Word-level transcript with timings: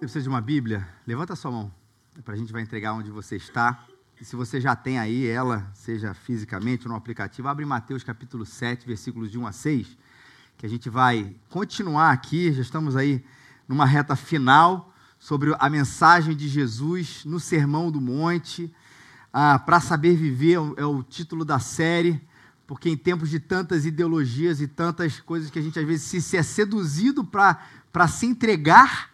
Você 0.00 0.06
precisa 0.06 0.22
de 0.22 0.28
uma 0.30 0.40
Bíblia? 0.40 0.88
Levanta 1.06 1.34
a 1.34 1.36
sua 1.36 1.50
mão. 1.50 1.70
Para 2.24 2.32
a 2.32 2.36
gente 2.38 2.50
vai 2.50 2.62
entregar 2.62 2.94
onde 2.94 3.10
você 3.10 3.36
está. 3.36 3.84
E 4.18 4.24
se 4.24 4.34
você 4.34 4.58
já 4.58 4.74
tem 4.74 4.98
aí 4.98 5.26
ela, 5.26 5.70
seja 5.74 6.14
fisicamente 6.14 6.86
ou 6.86 6.92
no 6.92 6.96
aplicativo, 6.96 7.46
abre 7.48 7.66
Mateus 7.66 8.02
capítulo 8.02 8.46
7, 8.46 8.86
versículos 8.86 9.30
de 9.30 9.38
1 9.38 9.46
a 9.46 9.52
6, 9.52 9.98
que 10.56 10.64
a 10.64 10.68
gente 10.70 10.88
vai 10.88 11.36
continuar 11.50 12.12
aqui. 12.12 12.50
Já 12.50 12.62
estamos 12.62 12.96
aí 12.96 13.22
numa 13.68 13.84
reta 13.84 14.16
final 14.16 14.90
sobre 15.18 15.54
a 15.58 15.68
mensagem 15.68 16.34
de 16.34 16.48
Jesus 16.48 17.22
no 17.26 17.38
Sermão 17.38 17.90
do 17.90 18.00
Monte. 18.00 18.74
Ah, 19.30 19.58
Para 19.58 19.80
saber 19.80 20.16
viver 20.16 20.54
é 20.78 20.84
o 20.86 21.02
título 21.02 21.44
da 21.44 21.58
série, 21.58 22.26
porque 22.66 22.88
em 22.88 22.96
tempos 22.96 23.28
de 23.28 23.38
tantas 23.38 23.84
ideologias 23.84 24.62
e 24.62 24.66
tantas 24.66 25.20
coisas 25.20 25.50
que 25.50 25.58
a 25.58 25.62
gente 25.62 25.78
às 25.78 25.86
vezes 25.86 26.04
se, 26.04 26.22
se 26.22 26.38
é 26.38 26.42
seduzido 26.42 27.22
para 27.22 28.08
se 28.08 28.24
entregar, 28.24 29.09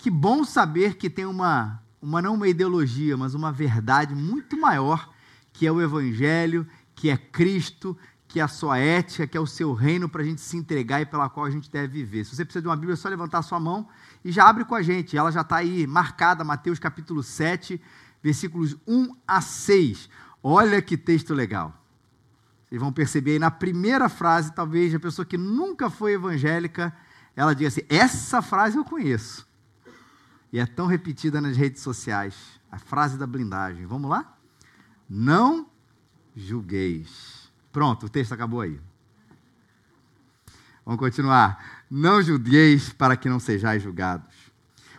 que 0.00 0.10
bom 0.10 0.44
saber 0.44 0.94
que 0.94 1.10
tem 1.10 1.26
uma, 1.26 1.82
uma 2.00 2.22
não 2.22 2.34
uma 2.34 2.48
ideologia, 2.48 3.16
mas 3.18 3.34
uma 3.34 3.52
verdade 3.52 4.14
muito 4.14 4.56
maior, 4.56 5.12
que 5.52 5.66
é 5.66 5.72
o 5.72 5.80
Evangelho, 5.80 6.66
que 6.94 7.10
é 7.10 7.18
Cristo, 7.18 7.96
que 8.26 8.40
é 8.40 8.42
a 8.42 8.48
sua 8.48 8.78
ética, 8.78 9.26
que 9.26 9.36
é 9.36 9.40
o 9.40 9.46
seu 9.46 9.74
reino 9.74 10.08
para 10.08 10.22
a 10.22 10.24
gente 10.24 10.40
se 10.40 10.56
entregar 10.56 11.02
e 11.02 11.06
pela 11.06 11.28
qual 11.28 11.44
a 11.44 11.50
gente 11.50 11.70
deve 11.70 11.88
viver. 11.88 12.24
Se 12.24 12.34
você 12.34 12.46
precisa 12.46 12.62
de 12.62 12.68
uma 12.68 12.76
Bíblia, 12.76 12.94
é 12.94 12.96
só 12.96 13.10
levantar 13.10 13.38
a 13.38 13.42
sua 13.42 13.60
mão 13.60 13.88
e 14.24 14.32
já 14.32 14.48
abre 14.48 14.64
com 14.64 14.74
a 14.74 14.80
gente. 14.80 15.18
Ela 15.18 15.30
já 15.30 15.42
está 15.42 15.56
aí 15.56 15.86
marcada, 15.86 16.42
Mateus 16.44 16.78
capítulo 16.78 17.22
7, 17.22 17.78
versículos 18.22 18.78
1 18.86 19.14
a 19.28 19.42
6. 19.42 20.08
Olha 20.42 20.80
que 20.80 20.96
texto 20.96 21.34
legal. 21.34 21.74
Vocês 22.68 22.80
vão 22.80 22.90
perceber 22.92 23.32
aí 23.32 23.38
na 23.38 23.50
primeira 23.50 24.08
frase, 24.08 24.54
talvez 24.54 24.94
a 24.94 25.00
pessoa 25.00 25.26
que 25.26 25.36
nunca 25.36 25.90
foi 25.90 26.12
evangélica, 26.12 26.96
ela 27.36 27.54
diga 27.54 27.68
assim: 27.68 27.82
essa 27.88 28.40
frase 28.40 28.78
eu 28.78 28.84
conheço. 28.84 29.49
E 30.52 30.58
é 30.58 30.66
tão 30.66 30.86
repetida 30.86 31.40
nas 31.40 31.56
redes 31.56 31.82
sociais. 31.82 32.34
A 32.70 32.78
frase 32.78 33.16
da 33.16 33.26
blindagem. 33.26 33.86
Vamos 33.86 34.10
lá? 34.10 34.36
Não 35.08 35.66
julgueis. 36.34 37.50
Pronto, 37.72 38.06
o 38.06 38.08
texto 38.08 38.32
acabou 38.32 38.60
aí. 38.60 38.80
Vamos 40.84 40.98
continuar. 40.98 41.84
Não 41.90 42.22
julgueis 42.22 42.92
para 42.92 43.16
que 43.16 43.28
não 43.28 43.38
sejais 43.38 43.82
julgados. 43.82 44.50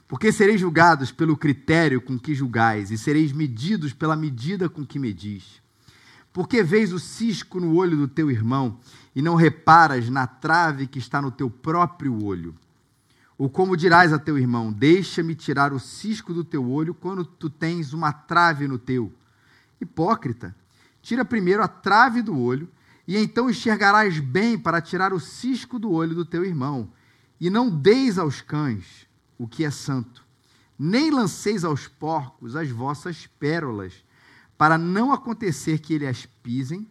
Porque 0.08 0.32
sereis 0.32 0.60
julgados 0.60 1.12
pelo 1.12 1.38
critério 1.38 2.02
com 2.02 2.20
que 2.20 2.36
julgais, 2.36 2.92
e 2.92 2.98
sereis 2.98 3.32
medidos 3.32 3.94
pela 3.94 4.16
medida 4.16 4.68
com 4.68 4.86
que 4.86 5.00
medis. 5.00 5.62
Porque 6.34 6.62
vês 6.62 6.92
o 6.92 7.00
cisco 7.00 7.62
no 7.62 7.76
olho 7.76 7.96
do 7.96 8.08
teu 8.10 8.30
irmão, 8.30 8.78
e 9.16 9.22
não 9.22 9.36
reparas 9.36 10.10
na 10.10 10.28
trave 10.28 10.88
que 10.88 11.00
está 11.00 11.22
no 11.22 11.32
teu 11.32 11.50
próprio 11.50 12.24
olho? 12.24 12.54
Ou 13.42 13.50
como 13.50 13.76
dirás 13.76 14.14
a 14.14 14.20
teu 14.20 14.38
irmão: 14.38 14.72
Deixa-me 14.72 15.34
tirar 15.34 15.74
o 15.74 15.80
cisco 15.80 16.32
do 16.32 16.44
teu 16.44 16.70
olho 16.70 16.94
quando 16.94 17.26
tu 17.26 17.50
tens 17.50 17.92
uma 17.92 18.14
trave 18.14 18.68
no 18.68 18.78
teu? 18.78 19.12
Hipócrita, 19.82 20.56
tira 21.02 21.26
primeiro 21.26 21.64
a 21.64 21.68
trave 21.68 22.22
do 22.22 22.38
olho, 22.38 22.70
e 23.08 23.18
então 23.18 23.50
enxergarás 23.50 24.20
bem 24.20 24.60
para 24.60 24.80
tirar 24.80 25.12
o 25.12 25.20
cisco 25.20 25.80
do 25.80 25.90
olho 25.90 26.14
do 26.14 26.24
teu 26.24 26.46
irmão. 26.46 26.88
E 27.40 27.50
não 27.50 27.68
deis 27.68 28.20
aos 28.20 28.42
cães 28.42 29.08
o 29.40 29.48
que 29.48 29.66
é 29.66 29.72
santo, 29.72 30.24
nem 30.78 31.10
lanceis 31.10 31.64
aos 31.64 31.88
porcos 31.88 32.56
as 32.56 32.70
vossas 32.70 33.26
pérolas, 33.40 34.06
para 34.56 34.78
não 34.78 35.12
acontecer 35.12 35.80
que 35.80 35.96
eles 35.96 36.10
as 36.10 36.26
pisem 36.28 36.88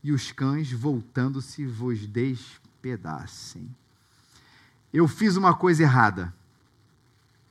e 0.00 0.12
os 0.12 0.30
cães, 0.30 0.70
voltando-se, 0.70 1.66
vos 1.66 2.06
despedacem. 2.06 3.68
Eu 4.92 5.06
fiz 5.06 5.36
uma 5.36 5.54
coisa 5.54 5.82
errada. 5.82 6.34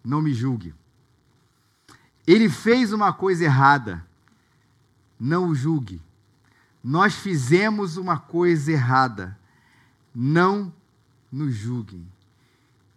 Não 0.03 0.21
me 0.21 0.33
julgue. 0.33 0.73
Ele 2.25 2.49
fez 2.49 2.91
uma 2.91 3.13
coisa 3.13 3.43
errada. 3.43 4.05
Não 5.19 5.47
o 5.47 5.55
julgue. 5.55 6.02
Nós 6.83 7.15
fizemos 7.15 7.98
uma 7.98 8.17
coisa 8.17 8.71
errada. 8.71 9.37
Não 10.14 10.73
nos 11.31 11.53
julguem. 11.53 12.08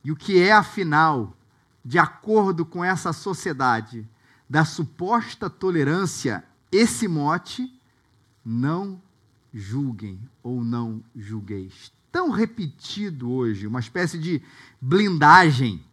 E 0.02 0.10
o 0.10 0.16
que 0.16 0.40
é, 0.40 0.52
afinal, 0.52 1.36
de 1.84 1.98
acordo 1.98 2.64
com 2.64 2.84
essa 2.84 3.12
sociedade 3.12 4.08
da 4.48 4.64
suposta 4.64 5.50
tolerância, 5.50 6.42
esse 6.72 7.06
mote, 7.06 7.72
não 8.44 9.00
julguem 9.52 10.18
ou 10.42 10.64
não 10.64 11.02
julgueis 11.14 11.92
tão 12.12 12.30
repetido 12.30 13.30
hoje, 13.30 13.66
uma 13.66 13.80
espécie 13.80 14.18
de 14.18 14.42
blindagem, 14.80 15.84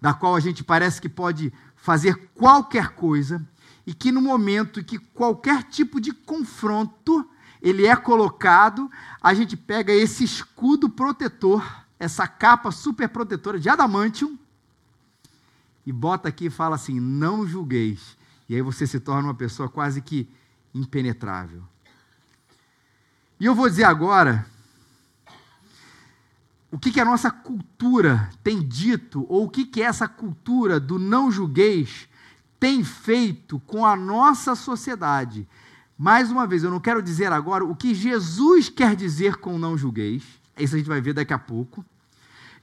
da 0.00 0.12
qual 0.12 0.34
a 0.34 0.40
gente 0.40 0.64
parece 0.64 1.00
que 1.00 1.08
pode 1.08 1.52
fazer 1.76 2.30
qualquer 2.34 2.90
coisa, 2.90 3.44
e 3.86 3.92
que 3.92 4.12
no 4.12 4.20
momento 4.20 4.84
que 4.84 4.98
qualquer 4.98 5.64
tipo 5.64 6.00
de 6.00 6.12
confronto 6.12 7.28
ele 7.60 7.86
é 7.86 7.94
colocado, 7.94 8.90
a 9.20 9.32
gente 9.34 9.56
pega 9.56 9.92
esse 9.92 10.24
escudo 10.24 10.88
protetor, 10.88 11.64
essa 11.98 12.26
capa 12.26 12.70
super 12.70 13.08
protetora 13.08 13.58
de 13.58 13.68
adamantium, 13.68 14.36
e 15.86 15.92
bota 15.92 16.28
aqui 16.28 16.46
e 16.46 16.50
fala 16.50 16.76
assim: 16.76 16.98
não 17.00 17.46
julgueis. 17.46 18.16
E 18.48 18.54
aí 18.54 18.62
você 18.62 18.86
se 18.86 19.00
torna 19.00 19.28
uma 19.28 19.34
pessoa 19.34 19.68
quase 19.68 20.00
que 20.00 20.28
impenetrável. 20.74 21.62
E 23.38 23.44
eu 23.44 23.54
vou 23.54 23.68
dizer 23.68 23.84
agora 23.84 24.46
o 26.72 26.78
que, 26.78 26.90
que 26.90 27.00
a 27.00 27.04
nossa 27.04 27.30
cultura 27.30 28.30
tem 28.42 28.66
dito, 28.66 29.26
ou 29.28 29.44
o 29.44 29.50
que, 29.50 29.66
que 29.66 29.82
essa 29.82 30.08
cultura 30.08 30.80
do 30.80 30.98
não 30.98 31.30
julgueis 31.30 32.08
tem 32.58 32.82
feito 32.82 33.60
com 33.66 33.84
a 33.84 33.94
nossa 33.94 34.54
sociedade. 34.54 35.46
Mais 35.98 36.30
uma 36.30 36.46
vez, 36.46 36.64
eu 36.64 36.70
não 36.70 36.80
quero 36.80 37.02
dizer 37.02 37.30
agora 37.30 37.62
o 37.62 37.76
que 37.76 37.94
Jesus 37.94 38.70
quer 38.70 38.96
dizer 38.96 39.36
com 39.36 39.58
não 39.58 39.76
julgueis, 39.76 40.22
isso 40.58 40.74
a 40.74 40.78
gente 40.78 40.88
vai 40.88 41.02
ver 41.02 41.12
daqui 41.12 41.34
a 41.34 41.38
pouco. 41.38 41.84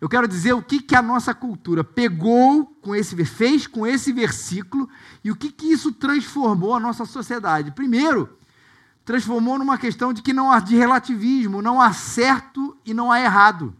Eu 0.01 0.09
quero 0.09 0.27
dizer 0.27 0.53
o 0.53 0.61
que, 0.63 0.81
que 0.81 0.95
a 0.95 1.03
nossa 1.03 1.33
cultura 1.35 1.83
pegou 1.83 2.65
com 2.81 2.95
esse 2.95 3.23
fez 3.25 3.67
com 3.67 3.85
esse 3.85 4.11
versículo 4.11 4.89
e 5.23 5.29
o 5.29 5.35
que, 5.35 5.51
que 5.51 5.67
isso 5.67 5.91
transformou 5.91 6.73
a 6.73 6.79
nossa 6.79 7.05
sociedade. 7.05 7.71
Primeiro, 7.71 8.27
transformou 9.05 9.59
numa 9.59 9.77
questão 9.77 10.11
de 10.13 10.23
que 10.23 10.33
não 10.33 10.51
há 10.51 10.59
de 10.59 10.75
relativismo, 10.75 11.61
não 11.61 11.79
há 11.79 11.93
certo 11.93 12.75
e 12.83 12.91
não 12.91 13.11
há 13.11 13.19
errado. 13.19 13.75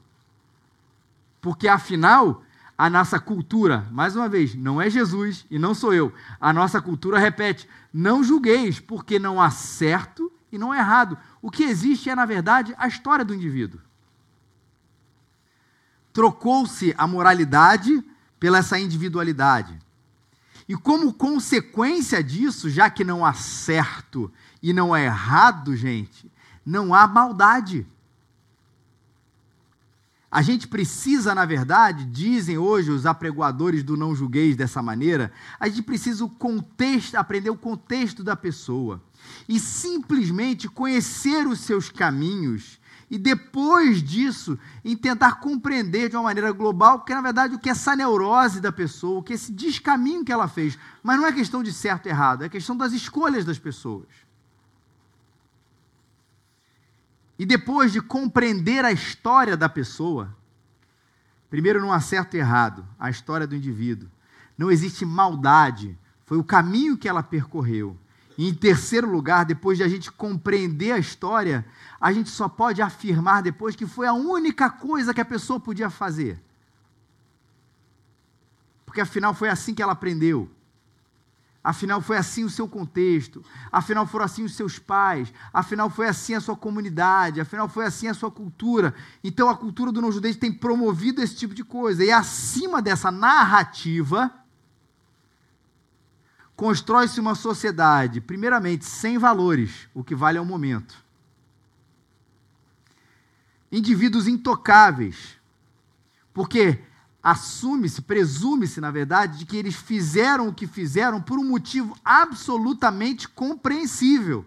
Porque 1.42 1.68
afinal, 1.68 2.44
a 2.78 2.90
nossa 2.90 3.20
cultura, 3.20 3.88
mais 3.92 4.16
uma 4.16 4.30
vez, 4.30 4.56
não 4.56 4.82
é 4.82 4.90
Jesus 4.90 5.46
e 5.50 5.60
não 5.60 5.74
sou 5.74 5.94
eu. 5.94 6.14
A 6.40 6.54
nossa 6.54 6.82
cultura 6.82 7.20
repete: 7.20 7.68
não 7.94 8.24
julgueis, 8.24 8.80
porque 8.80 9.20
não 9.20 9.42
há 9.42 9.50
certo 9.50 10.32
e 10.52 10.58
não 10.58 10.72
há 10.72 10.78
errado. 10.78 11.18
O 11.42 11.52
que 11.52 11.64
existe 11.64 12.10
é, 12.10 12.16
na 12.16 12.26
verdade, 12.26 12.74
a 12.78 12.88
história 12.88 13.26
do 13.26 13.34
indivíduo. 13.34 13.82
Trocou-se 16.14 16.94
a 16.98 17.08
moralidade 17.08 18.04
pela 18.40 18.60
essa 18.60 18.80
individualidade. 18.80 19.78
E 20.68 20.76
como 20.76 21.14
consequência 21.14 22.24
disso, 22.24 22.70
já 22.70 22.90
que 22.90 23.04
não 23.04 23.26
há 23.26 23.34
certo 23.34 24.32
e 24.62 24.72
não 24.72 24.94
há 24.94 25.02
errado, 25.02 25.76
gente, 25.76 26.32
não 26.66 26.94
há 26.94 27.08
maldade. 27.08 27.88
A 30.32 30.44
gente 30.44 30.68
precisa, 30.68 31.34
na 31.34 31.44
verdade, 31.44 32.06
dizem 32.06 32.58
hoje 32.58 32.92
os 32.92 33.08
apregoadores 33.08 33.84
do 33.84 33.98
não 33.98 34.14
julgueis 34.14 34.56
dessa 34.56 34.82
maneira, 34.82 35.32
a 35.60 35.68
gente 35.68 35.82
precisa 35.82 36.24
o 36.24 36.30
contexto, 36.30 37.16
aprender 37.16 37.50
o 37.50 37.58
contexto 37.58 38.24
da 38.24 38.36
pessoa 38.36 39.02
e 39.48 39.60
simplesmente 39.60 40.68
conhecer 40.68 41.48
os 41.48 41.62
seus 41.62 41.90
caminhos 41.90 42.80
e 43.10 43.18
depois 43.18 44.04
disso 44.04 44.58
em 44.86 44.96
tentar 44.96 45.40
compreender 45.40 46.10
de 46.10 46.16
uma 46.16 46.24
maneira 46.24 46.52
global, 46.52 47.00
porque 47.00 47.16
na 47.16 47.22
verdade 47.22 47.56
o 47.56 47.60
que 47.60 47.70
é 47.70 47.72
essa 47.72 47.96
neurose 47.96 48.62
da 48.62 48.72
pessoa, 48.72 49.20
o 49.20 49.24
que 49.24 49.34
é 49.34 49.36
esse 49.36 49.52
descaminho 49.52 50.24
que 50.24 50.32
ela 50.32 50.48
fez, 50.48 50.78
mas 51.02 51.18
não 51.18 51.26
é 51.26 51.32
questão 51.32 51.64
de 51.64 51.74
certo 51.74 52.06
e 52.06 52.10
errado, 52.10 52.44
é 52.44 52.50
questão 52.50 52.78
das 52.78 52.94
escolhas 52.94 53.44
das 53.44 53.58
pessoas. 53.58 54.29
E 57.40 57.46
depois 57.46 57.94
de 57.94 58.02
compreender 58.02 58.84
a 58.84 58.92
história 58.92 59.56
da 59.56 59.70
pessoa, 59.70 60.36
primeiro 61.50 61.80
não 61.80 61.94
há 61.94 62.02
certo 62.02 62.36
e 62.36 62.38
errado, 62.38 62.86
a 63.00 63.10
história 63.10 63.48
do 63.48 63.56
indivíduo. 63.56 64.10
Não 64.58 64.70
existe 64.70 65.06
maldade, 65.06 65.98
foi 66.26 66.38
o 66.38 66.44
caminho 66.44 66.98
que 66.98 67.08
ela 67.08 67.24
percorreu. 67.24 67.98
E 68.38 68.48
em 68.48 68.54
terceiro 68.54 69.10
lugar, 69.10 69.46
depois 69.46 69.78
de 69.78 69.86
a 69.86 69.88
gente 69.88 70.12
compreender 70.12 70.92
a 70.92 71.00
história, 71.00 71.66
a 72.00 72.12
gente 72.12 72.30
só 72.30 72.50
pode 72.50 72.82
afirmar 72.82 73.42
depois 73.42 73.74
que 73.74 73.88
foi 73.88 74.06
a 74.06 74.14
única 74.14 74.70
coisa 74.70 75.14
que 75.14 75.22
a 75.22 75.26
pessoa 75.26 75.62
podia 75.62 75.90
fazer. 75.90 76.42
Porque 78.86 79.00
afinal 79.00 79.34
foi 79.34 79.48
assim 79.48 79.74
que 79.74 79.82
ela 79.82 79.94
aprendeu. 79.94 80.52
Afinal, 81.64 82.00
foi 82.00 82.16
assim 82.18 82.46
o 82.46 82.50
seu 82.50 82.68
contexto. 82.68 83.44
Afinal, 83.72 84.08
foram 84.08 84.26
assim 84.26 84.44
os 84.44 84.56
seus 84.56 84.80
pais. 84.80 85.32
Afinal, 85.54 85.90
foi 85.90 86.08
assim 86.08 86.34
a 86.34 86.40
sua 86.40 86.56
comunidade. 86.56 87.42
Afinal, 87.42 87.68
foi 87.68 87.86
assim 87.86 88.08
a 88.08 88.14
sua 88.14 88.32
cultura. 88.32 88.96
Então, 89.24 89.50
a 89.50 89.58
cultura 89.58 89.92
do 89.92 90.02
não-judeu 90.02 90.34
tem 90.36 90.52
promovido 90.52 91.22
esse 91.22 91.36
tipo 91.36 91.54
de 91.54 91.64
coisa. 91.64 92.04
E 92.04 92.12
acima 92.12 92.82
dessa 92.82 93.12
narrativa, 93.12 94.34
constrói-se 96.56 97.20
uma 97.20 97.36
sociedade, 97.36 98.22
primeiramente, 98.22 98.86
sem 98.86 99.18
valores. 99.18 99.90
O 99.94 100.02
que 100.02 100.16
vale 100.16 100.38
é 100.38 100.42
o 100.42 100.46
momento. 100.46 100.96
Indivíduos 103.70 104.30
intocáveis. 104.30 105.38
Porque 106.34 106.80
assume-se, 107.22 108.02
presume-se, 108.02 108.80
na 108.80 108.92
verdade, 108.92 109.40
de 109.40 109.46
que 109.46 109.58
eles 109.58 109.76
fizeram 109.76 110.48
o 110.48 110.54
que 110.54 110.66
fizeram 110.66 111.22
por 111.22 111.38
um 111.38 111.44
motivo 111.44 111.96
absolutamente 112.04 113.28
compreensível. 113.28 114.46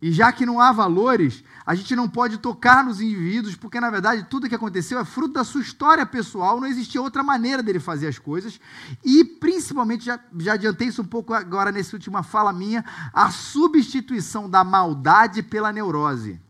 E 0.00 0.12
já 0.12 0.30
que 0.30 0.46
não 0.46 0.60
há 0.60 0.70
valores, 0.70 1.42
a 1.66 1.74
gente 1.74 1.96
não 1.96 2.08
pode 2.08 2.38
tocar 2.38 2.84
nos 2.84 3.00
indivíduos, 3.00 3.56
porque 3.56 3.80
na 3.80 3.90
verdade 3.90 4.28
tudo 4.30 4.48
que 4.48 4.54
aconteceu 4.54 4.96
é 4.98 5.04
fruto 5.04 5.34
da 5.34 5.42
sua 5.42 5.60
história 5.60 6.06
pessoal, 6.06 6.60
não 6.60 6.68
existia 6.68 7.02
outra 7.02 7.22
maneira 7.24 7.64
dele 7.64 7.80
fazer 7.80 8.06
as 8.06 8.18
coisas. 8.18 8.60
E 9.04 9.24
principalmente, 9.24 10.04
já, 10.04 10.20
já 10.38 10.52
adiantei 10.52 10.86
isso 10.86 11.02
um 11.02 11.06
pouco 11.06 11.34
agora 11.34 11.72
nessa 11.72 11.96
última 11.96 12.22
fala 12.22 12.52
minha, 12.52 12.84
a 13.12 13.30
substituição 13.30 14.48
da 14.48 14.62
maldade 14.62 15.42
pela 15.42 15.72
neurose. 15.72 16.40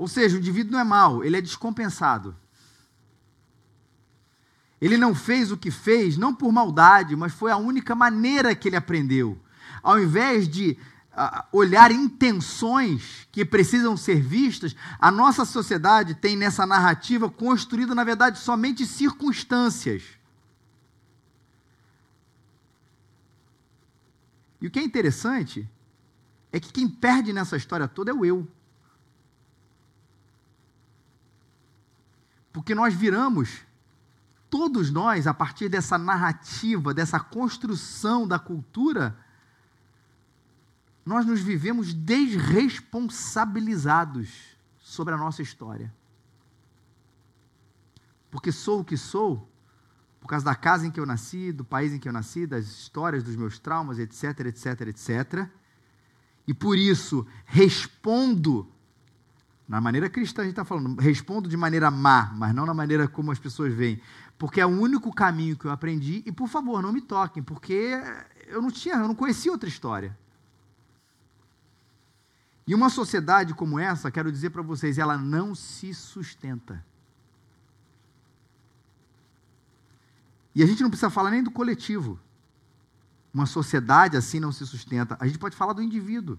Ou 0.00 0.08
seja, 0.08 0.34
o 0.34 0.38
indivíduo 0.38 0.72
não 0.72 0.80
é 0.80 0.84
mau, 0.84 1.22
ele 1.22 1.36
é 1.36 1.42
descompensado. 1.42 2.34
Ele 4.80 4.96
não 4.96 5.14
fez 5.14 5.52
o 5.52 5.58
que 5.58 5.70
fez, 5.70 6.16
não 6.16 6.34
por 6.34 6.50
maldade, 6.50 7.14
mas 7.14 7.34
foi 7.34 7.52
a 7.52 7.58
única 7.58 7.94
maneira 7.94 8.54
que 8.54 8.66
ele 8.66 8.76
aprendeu. 8.76 9.38
Ao 9.82 10.00
invés 10.00 10.48
de 10.48 10.78
uh, 11.12 11.44
olhar 11.52 11.92
intenções 11.92 13.28
que 13.30 13.44
precisam 13.44 13.94
ser 13.94 14.22
vistas, 14.22 14.74
a 14.98 15.10
nossa 15.10 15.44
sociedade 15.44 16.14
tem 16.14 16.34
nessa 16.34 16.64
narrativa 16.64 17.28
construída, 17.28 17.94
na 17.94 18.02
verdade, 18.02 18.38
somente 18.38 18.86
circunstâncias. 18.86 20.02
E 24.62 24.66
o 24.66 24.70
que 24.70 24.78
é 24.78 24.82
interessante 24.82 25.68
é 26.50 26.58
que 26.58 26.72
quem 26.72 26.88
perde 26.88 27.34
nessa 27.34 27.58
história 27.58 27.86
toda 27.86 28.12
é 28.12 28.14
o 28.14 28.24
eu. 28.24 28.48
Porque 32.60 32.74
nós 32.74 32.92
viramos, 32.92 33.62
todos 34.50 34.90
nós, 34.90 35.26
a 35.26 35.32
partir 35.32 35.70
dessa 35.70 35.96
narrativa, 35.96 36.92
dessa 36.92 37.18
construção 37.18 38.28
da 38.28 38.38
cultura, 38.38 39.16
nós 41.06 41.24
nos 41.24 41.40
vivemos 41.40 41.94
desresponsabilizados 41.94 44.58
sobre 44.78 45.14
a 45.14 45.16
nossa 45.16 45.40
história. 45.40 45.90
Porque 48.30 48.52
sou 48.52 48.80
o 48.80 48.84
que 48.84 48.98
sou, 48.98 49.50
por 50.20 50.28
causa 50.28 50.44
da 50.44 50.54
casa 50.54 50.86
em 50.86 50.90
que 50.90 51.00
eu 51.00 51.06
nasci, 51.06 51.52
do 51.52 51.64
país 51.64 51.94
em 51.94 51.98
que 51.98 52.06
eu 52.06 52.12
nasci, 52.12 52.46
das 52.46 52.66
histórias, 52.66 53.22
dos 53.22 53.36
meus 53.36 53.58
traumas, 53.58 53.98
etc, 53.98 54.40
etc, 54.40 54.82
etc. 54.82 55.48
E 56.46 56.52
por 56.52 56.76
isso 56.76 57.26
respondo 57.46 58.70
na 59.70 59.80
maneira 59.80 60.10
cristã 60.10 60.42
a 60.42 60.44
gente 60.44 60.54
está 60.54 60.64
falando, 60.64 61.00
respondo 61.00 61.48
de 61.48 61.56
maneira 61.56 61.92
má, 61.92 62.32
mas 62.34 62.52
não 62.52 62.66
na 62.66 62.74
maneira 62.74 63.06
como 63.06 63.30
as 63.30 63.38
pessoas 63.38 63.72
veem. 63.72 64.02
Porque 64.36 64.60
é 64.60 64.66
o 64.66 64.68
único 64.68 65.14
caminho 65.14 65.56
que 65.56 65.64
eu 65.64 65.70
aprendi, 65.70 66.24
e 66.26 66.32
por 66.32 66.48
favor, 66.48 66.82
não 66.82 66.92
me 66.92 67.00
toquem, 67.00 67.40
porque 67.40 67.96
eu 68.48 68.60
não 68.60 68.68
tinha, 68.68 68.96
eu 68.96 69.06
não 69.06 69.14
conhecia 69.14 69.52
outra 69.52 69.68
história. 69.68 70.18
E 72.66 72.74
uma 72.74 72.90
sociedade 72.90 73.54
como 73.54 73.78
essa, 73.78 74.10
quero 74.10 74.32
dizer 74.32 74.50
para 74.50 74.60
vocês, 74.60 74.98
ela 74.98 75.16
não 75.16 75.54
se 75.54 75.94
sustenta. 75.94 76.84
E 80.52 80.64
a 80.64 80.66
gente 80.66 80.82
não 80.82 80.90
precisa 80.90 81.10
falar 81.10 81.30
nem 81.30 81.44
do 81.44 81.50
coletivo. 81.52 82.18
Uma 83.32 83.46
sociedade 83.46 84.16
assim 84.16 84.40
não 84.40 84.50
se 84.50 84.66
sustenta. 84.66 85.16
A 85.20 85.28
gente 85.28 85.38
pode 85.38 85.54
falar 85.54 85.74
do 85.74 85.80
indivíduo. 85.80 86.36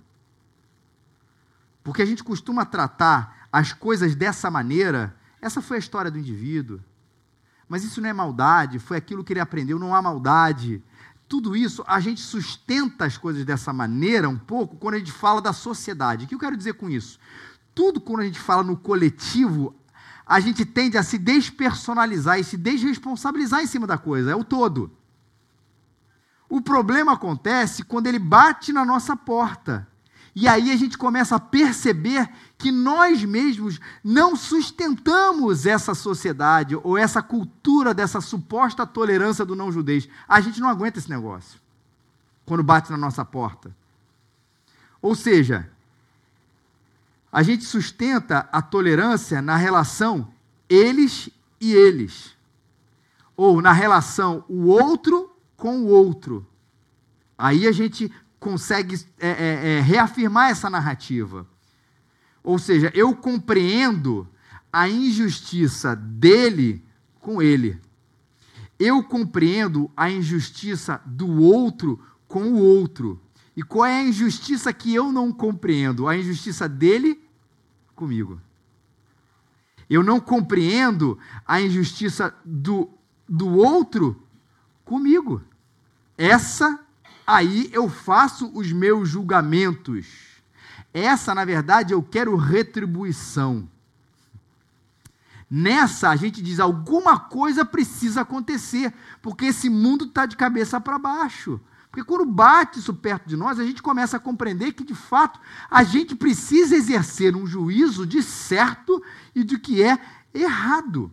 Porque 1.83 2.01
a 2.01 2.05
gente 2.05 2.23
costuma 2.23 2.65
tratar 2.65 3.47
as 3.51 3.73
coisas 3.73 4.15
dessa 4.15 4.49
maneira. 4.49 5.15
Essa 5.41 5.61
foi 5.61 5.77
a 5.77 5.79
história 5.79 6.11
do 6.11 6.19
indivíduo. 6.19 6.79
Mas 7.67 7.83
isso 7.83 8.01
não 8.01 8.09
é 8.09 8.13
maldade, 8.13 8.79
foi 8.79 8.97
aquilo 8.97 9.23
que 9.23 9.31
ele 9.31 9.39
aprendeu, 9.39 9.79
não 9.79 9.95
há 9.95 10.01
maldade. 10.01 10.83
Tudo 11.27 11.55
isso, 11.55 11.83
a 11.87 12.01
gente 12.01 12.19
sustenta 12.19 13.05
as 13.05 13.17
coisas 13.17 13.45
dessa 13.45 13.71
maneira 13.71 14.27
um 14.27 14.37
pouco 14.37 14.75
quando 14.75 14.95
a 14.95 14.99
gente 14.99 15.13
fala 15.13 15.41
da 15.41 15.53
sociedade. 15.53 16.25
O 16.25 16.27
que 16.27 16.35
eu 16.35 16.39
quero 16.39 16.57
dizer 16.57 16.73
com 16.73 16.89
isso? 16.89 17.17
Tudo 17.73 18.01
quando 18.01 18.19
a 18.19 18.25
gente 18.25 18.39
fala 18.39 18.63
no 18.63 18.75
coletivo, 18.75 19.73
a 20.25 20.39
gente 20.41 20.65
tende 20.65 20.97
a 20.97 21.03
se 21.03 21.17
despersonalizar 21.17 22.37
e 22.39 22.43
se 22.43 22.57
desresponsabilizar 22.57 23.61
em 23.61 23.67
cima 23.67 23.87
da 23.87 23.97
coisa, 23.97 24.31
é 24.31 24.35
o 24.35 24.43
todo. 24.43 24.91
O 26.49 26.61
problema 26.61 27.13
acontece 27.13 27.83
quando 27.83 28.07
ele 28.07 28.19
bate 28.19 28.73
na 28.73 28.83
nossa 28.83 29.15
porta. 29.15 29.87
E 30.33 30.47
aí 30.47 30.71
a 30.71 30.75
gente 30.75 30.97
começa 30.97 31.35
a 31.35 31.39
perceber 31.39 32.29
que 32.57 32.71
nós 32.71 33.23
mesmos 33.23 33.79
não 34.03 34.35
sustentamos 34.35 35.65
essa 35.65 35.93
sociedade 35.93 36.75
ou 36.75 36.97
essa 36.97 37.21
cultura 37.21 37.93
dessa 37.93 38.21
suposta 38.21 38.87
tolerância 38.87 39.43
do 39.43 39.55
não-judez. 39.55 40.07
A 40.27 40.39
gente 40.39 40.61
não 40.61 40.69
aguenta 40.69 40.99
esse 40.99 41.09
negócio 41.09 41.59
quando 42.45 42.63
bate 42.63 42.91
na 42.91 42.97
nossa 42.97 43.25
porta. 43.25 43.75
Ou 45.01 45.15
seja, 45.15 45.69
a 47.31 47.43
gente 47.43 47.63
sustenta 47.63 48.47
a 48.51 48.61
tolerância 48.61 49.41
na 49.41 49.55
relação 49.55 50.31
eles 50.69 51.29
e 51.59 51.73
eles, 51.73 52.35
ou 53.35 53.61
na 53.61 53.71
relação 53.71 54.43
o 54.47 54.67
outro 54.67 55.35
com 55.57 55.81
o 55.81 55.87
outro. 55.87 56.47
Aí 57.37 57.67
a 57.67 57.71
gente 57.71 58.11
consegue 58.41 58.95
é, 59.19 59.29
é, 59.29 59.77
é, 59.77 59.81
reafirmar 59.81 60.49
essa 60.49 60.67
narrativa. 60.67 61.45
Ou 62.43 62.57
seja, 62.57 62.91
eu 62.95 63.15
compreendo 63.15 64.27
a 64.73 64.89
injustiça 64.89 65.95
dele 65.95 66.83
com 67.19 67.39
ele. 67.39 67.79
Eu 68.79 69.03
compreendo 69.03 69.91
a 69.95 70.09
injustiça 70.09 70.99
do 71.05 71.39
outro 71.39 72.03
com 72.27 72.53
o 72.53 72.57
outro. 72.57 73.21
E 73.55 73.61
qual 73.61 73.85
é 73.85 73.99
a 73.99 74.07
injustiça 74.07 74.73
que 74.73 74.91
eu 74.91 75.11
não 75.11 75.31
compreendo? 75.31 76.07
A 76.07 76.17
injustiça 76.17 76.67
dele 76.67 77.21
comigo. 77.95 78.41
Eu 79.87 80.01
não 80.01 80.19
compreendo 80.19 81.19
a 81.45 81.61
injustiça 81.61 82.33
do, 82.43 82.89
do 83.29 83.49
outro 83.49 84.19
comigo. 84.83 85.43
Essa 86.17 86.79
aí 87.25 87.69
eu 87.71 87.89
faço 87.89 88.51
os 88.53 88.71
meus 88.71 89.09
julgamentos. 89.09 90.07
Essa, 90.93 91.33
na 91.33 91.45
verdade, 91.45 91.93
eu 91.93 92.03
quero 92.03 92.35
retribuição. 92.35 93.67
Nessa, 95.49 96.09
a 96.09 96.15
gente 96.15 96.41
diz: 96.41 96.59
alguma 96.59 97.19
coisa 97.19 97.65
precisa 97.65 98.21
acontecer, 98.21 98.93
porque 99.21 99.45
esse 99.45 99.69
mundo 99.69 100.05
está 100.05 100.25
de 100.25 100.35
cabeça 100.35 100.79
para 100.79 100.97
baixo. 100.97 101.59
Porque 101.89 102.05
quando 102.05 102.25
bate 102.25 102.79
isso 102.79 102.93
perto 102.93 103.27
de 103.27 103.35
nós, 103.35 103.59
a 103.59 103.65
gente 103.65 103.81
começa 103.81 104.15
a 104.15 104.19
compreender 104.19 104.71
que, 104.71 104.83
de 104.83 104.95
fato, 104.95 105.41
a 105.69 105.83
gente 105.83 106.15
precisa 106.15 106.73
exercer 106.73 107.35
um 107.35 107.45
juízo 107.45 108.07
de 108.07 108.23
certo 108.23 109.03
e 109.35 109.43
de 109.43 109.59
que 109.59 109.83
é 109.83 109.99
errado. 110.33 111.11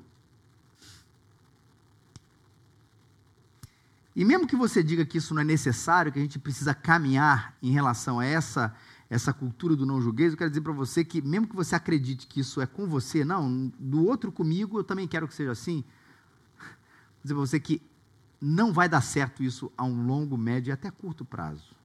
E 4.19 4.25
mesmo 4.25 4.49
que 4.49 4.57
você 4.57 4.83
diga 4.83 5.07
que 5.07 5.19
isso 5.19 5.33
não 5.33 5.43
é 5.43 5.45
necessário, 5.45 6.11
que 6.11 6.19
a 6.19 6.23
gente 6.23 6.41
precisa 6.41 6.75
caminhar 6.75 7.57
em 7.63 7.71
relação 7.71 8.19
a 8.19 8.25
essa 8.25 8.75
essa 9.09 9.33
cultura 9.33 9.77
do 9.77 9.87
não 9.87 10.03
julgueis, 10.03 10.33
eu 10.33 10.37
quero 10.37 10.51
dizer 10.51 10.61
para 10.61 10.73
você 10.73 11.05
que 11.05 11.23
mesmo 11.23 11.47
que 11.47 11.55
você 11.55 11.77
acredite 11.77 12.27
que 12.27 12.41
isso 12.41 12.61
é 12.61 12.67
com 12.67 12.87
você, 12.87 13.25
não, 13.25 13.73
do 13.79 14.05
outro 14.05 14.33
comigo 14.33 14.77
eu 14.77 14.83
também 14.83 15.07
quero 15.07 15.29
que 15.29 15.35
seja 15.35 15.53
assim. 15.53 15.85
Vou 16.59 17.23
dizer 17.23 17.35
para 17.35 17.41
você 17.47 17.61
que 17.61 17.81
não 18.41 18.73
vai 18.73 18.89
dar 18.89 19.03
certo 19.03 19.41
isso 19.41 19.73
a 19.79 19.85
um 19.85 20.05
longo, 20.05 20.37
médio 20.37 20.71
e 20.71 20.73
até 20.73 20.91
curto 20.91 21.25
prazo. 21.25 21.77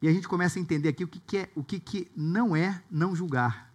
E 0.00 0.06
a 0.06 0.12
gente 0.12 0.28
começa 0.28 0.60
a 0.60 0.62
entender 0.62 0.90
aqui 0.90 1.02
o 1.02 1.08
que, 1.08 1.18
que 1.18 1.38
é, 1.38 1.50
o 1.56 1.64
que, 1.64 1.80
que 1.80 2.08
não 2.16 2.54
é 2.54 2.80
não 2.88 3.16
julgar. 3.16 3.73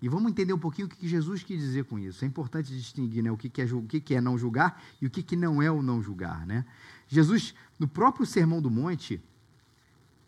E 0.00 0.08
vamos 0.08 0.30
entender 0.30 0.52
um 0.52 0.58
pouquinho 0.58 0.86
o 0.86 0.90
que 0.90 1.08
Jesus 1.08 1.42
quis 1.42 1.58
dizer 1.58 1.84
com 1.84 1.98
isso. 1.98 2.24
É 2.24 2.28
importante 2.28 2.72
distinguir 2.72 3.22
né, 3.22 3.30
o, 3.32 3.36
que, 3.36 3.48
é, 3.60 3.64
o 3.64 3.82
que, 3.82 4.14
é 4.14 4.20
não 4.20 4.38
julgar 4.38 4.80
e 5.00 5.06
o 5.06 5.10
que, 5.10 5.22
que 5.22 5.34
não 5.34 5.60
é 5.60 5.70
o 5.70 5.82
não 5.82 6.00
julgar. 6.00 6.46
Né? 6.46 6.64
Jesus, 7.08 7.54
no 7.78 7.88
próprio 7.88 8.24
Sermão 8.24 8.62
do 8.62 8.70
Monte, 8.70 9.20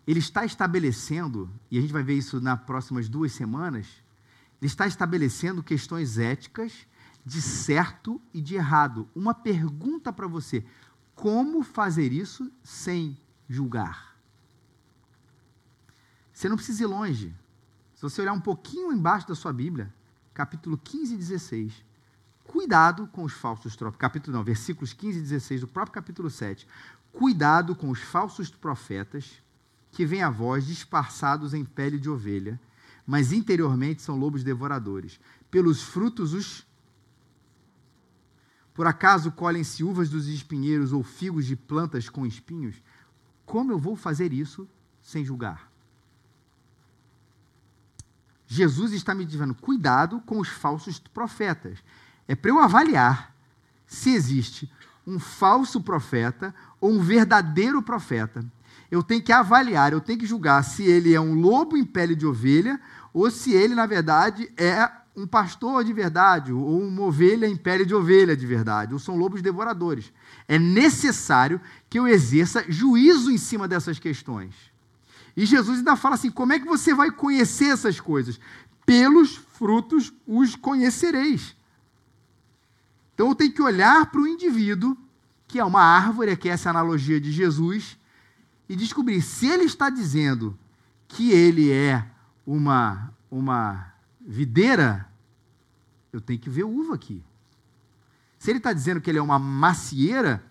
ele 0.07 0.19
está 0.19 0.45
estabelecendo, 0.45 1.49
e 1.71 1.79
a 1.79 1.81
gente 1.81 1.93
vai 1.93 2.03
ver 2.03 2.15
isso 2.15 2.41
nas 2.41 2.61
próximas 2.61 3.09
duas 3.09 3.31
semanas, 3.33 3.87
ele 4.61 4.67
está 4.67 4.87
estabelecendo 4.87 5.63
questões 5.63 6.19
éticas 6.19 6.87
de 7.25 7.41
certo 7.41 8.21
e 8.35 8.41
de 8.41 8.57
errado. 8.57 9.09
Uma 9.15 9.33
pergunta 9.33 10.13
para 10.13 10.27
você: 10.27 10.65
como 11.15 11.63
fazer 11.63 12.13
isso 12.13 12.51
sem 12.63 13.17
julgar? 13.49 14.17
Você 16.33 16.49
não 16.49 16.57
precisa 16.57 16.83
ir 16.83 16.87
longe. 16.87 17.35
Se 18.01 18.05
você 18.05 18.23
olhar 18.23 18.33
um 18.33 18.41
pouquinho 18.41 18.91
embaixo 18.95 19.29
da 19.29 19.35
sua 19.35 19.53
Bíblia, 19.53 19.93
capítulo 20.33 20.79
15 20.79 21.13
e 21.13 21.17
16, 21.19 21.85
cuidado 22.45 23.07
com 23.09 23.25
os 23.25 23.35
falsos 23.35 23.77
profetas. 23.77 24.01
Capítulo 24.01 24.35
não, 24.39 24.43
versículos 24.43 24.95
15 24.95 25.19
e 25.19 25.21
16 25.21 25.61
do 25.61 25.69
próprio 25.69 25.93
capítulo 25.93 26.31
7. 26.31 26.67
Cuidado 27.13 27.77
com 27.77 27.91
os 27.91 28.01
falsos 28.01 28.49
profetas 28.49 29.43
que 29.93 30.07
vêm 30.07 30.23
a 30.23 30.31
vós 30.31 30.67
disfarçados 30.67 31.53
em 31.53 31.63
pele 31.63 31.99
de 31.99 32.09
ovelha, 32.09 32.59
mas 33.07 33.33
interiormente 33.33 34.01
são 34.01 34.17
lobos 34.17 34.43
devoradores. 34.43 35.21
Pelos 35.51 35.83
frutos 35.83 36.33
os 36.33 36.67
por 38.73 38.87
acaso 38.87 39.31
colhem-se 39.31 39.85
uvas 39.85 40.09
dos 40.09 40.27
espinheiros 40.27 40.95
ou 40.95 41.03
figos 41.03 41.45
de 41.45 41.55
plantas 41.55 42.09
com 42.09 42.25
espinhos? 42.25 42.83
Como 43.45 43.71
eu 43.71 43.79
vou 43.79 43.95
fazer 43.95 44.33
isso 44.33 44.67
sem 45.03 45.23
julgar? 45.23 45.70
Jesus 48.53 48.93
está 48.93 49.15
me 49.15 49.25
dizendo: 49.25 49.55
cuidado 49.55 50.21
com 50.27 50.41
os 50.41 50.49
falsos 50.49 50.99
profetas. 50.99 51.79
É 52.27 52.35
para 52.35 52.51
eu 52.51 52.59
avaliar 52.59 53.33
se 53.87 54.11
existe 54.13 54.69
um 55.07 55.21
falso 55.21 55.81
profeta 55.81 56.53
ou 56.81 56.91
um 56.91 57.01
verdadeiro 57.01 57.81
profeta. 57.81 58.45
Eu 58.91 59.05
tenho 59.05 59.23
que 59.23 59.31
avaliar, 59.31 59.93
eu 59.93 60.01
tenho 60.01 60.19
que 60.19 60.27
julgar 60.27 60.65
se 60.65 60.83
ele 60.83 61.15
é 61.15 61.21
um 61.21 61.35
lobo 61.35 61.77
em 61.77 61.85
pele 61.85 62.17
de 62.17 62.27
ovelha 62.27 62.81
ou 63.15 63.31
se 63.31 63.53
ele, 63.53 63.73
na 63.73 63.87
verdade, 63.87 64.51
é 64.57 64.91
um 65.17 65.29
pastor 65.29 65.85
de 65.85 65.93
verdade 65.93 66.53
ou 66.53 66.83
uma 66.83 67.03
ovelha 67.03 67.47
em 67.47 67.57
pele 67.57 67.85
de 67.85 67.95
ovelha 67.95 68.37
de 68.37 68.47
verdade, 68.47 68.93
ou 68.93 68.99
são 68.99 69.17
lobos 69.17 69.41
devoradores. 69.41 70.13
É 70.49 70.59
necessário 70.59 71.61
que 71.89 72.01
eu 72.01 72.09
exerça 72.09 72.65
juízo 72.69 73.31
em 73.31 73.39
cima 73.39 73.69
dessas 73.69 74.01
questões. 74.01 74.70
E 75.37 75.47
Jesus 75.47 75.79
ainda 75.79 75.97
fala 75.97 76.15
assim: 76.15 76.31
como 76.31 76.53
é 76.53 76.59
que 76.59 76.67
você 76.67 76.95
vai 76.95 77.11
conhecer 77.11 77.67
essas 77.67 78.01
coisas? 78.01 78.41
Pelos 78.85 79.37
frutos 79.37 80.13
os 80.27 80.57
conhecereis. 80.57 81.57
Então 83.15 83.29
eu 83.29 83.35
tenho 83.35 83.53
que 83.53 83.63
olhar 83.63 84.07
para 84.07 84.21
o 84.21 84.27
indivíduo, 84.27 84.97
que 85.47 85.59
é 85.59 85.65
uma 85.65 85.83
árvore, 85.83 86.37
que 86.37 86.49
é 86.49 86.53
essa 86.53 86.71
analogia 86.71 87.21
de 87.21 87.31
Jesus, 87.31 87.99
e 88.69 88.75
descobrir 88.75 89.21
se 89.21 89.47
ele 89.47 89.65
está 89.65 89.91
dizendo 89.91 90.59
que 91.07 91.33
ele 91.33 91.71
é 91.71 92.07
uma, 92.47 93.13
uma 93.31 93.93
videira, 94.21 95.09
eu 96.13 96.21
tenho 96.21 96.39
que 96.39 96.49
ver 96.49 96.65
uva 96.65 96.95
aqui. 96.95 97.23
Se 98.39 98.51
ele 98.51 98.59
está 98.59 98.73
dizendo 98.73 99.01
que 99.01 99.11
ele 99.11 99.19
é 99.19 99.23
uma 99.23 99.39
macieira, 99.39 100.43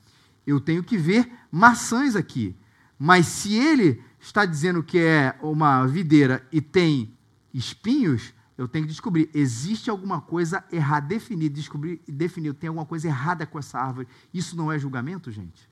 eu 0.45 0.59
tenho 0.59 0.83
que 0.83 0.97
ver 0.97 1.31
maçãs 1.51 2.15
aqui. 2.15 2.55
Mas 2.99 3.25
se 3.25 3.53
ele 3.55 4.03
está 4.19 4.45
dizendo 4.45 4.83
que 4.83 4.99
é 4.99 5.37
uma 5.41 5.85
videira 5.85 6.45
e 6.51 6.61
tem 6.61 7.17
espinhos, 7.53 8.33
eu 8.57 8.67
tenho 8.67 8.85
que 8.85 8.91
descobrir, 8.91 9.29
existe 9.33 9.89
alguma 9.89 10.19
coisa 10.19 10.63
errada, 10.71 11.07
definir, 11.07 11.49
descobrir 11.49 12.01
e 12.07 12.11
definir, 12.11 12.53
tem 12.53 12.67
alguma 12.67 12.85
coisa 12.85 13.07
errada 13.07 13.45
com 13.45 13.57
essa 13.57 13.79
árvore. 13.79 14.07
Isso 14.33 14.55
não 14.55 14.71
é 14.71 14.77
julgamento, 14.77 15.31
gente? 15.31 15.69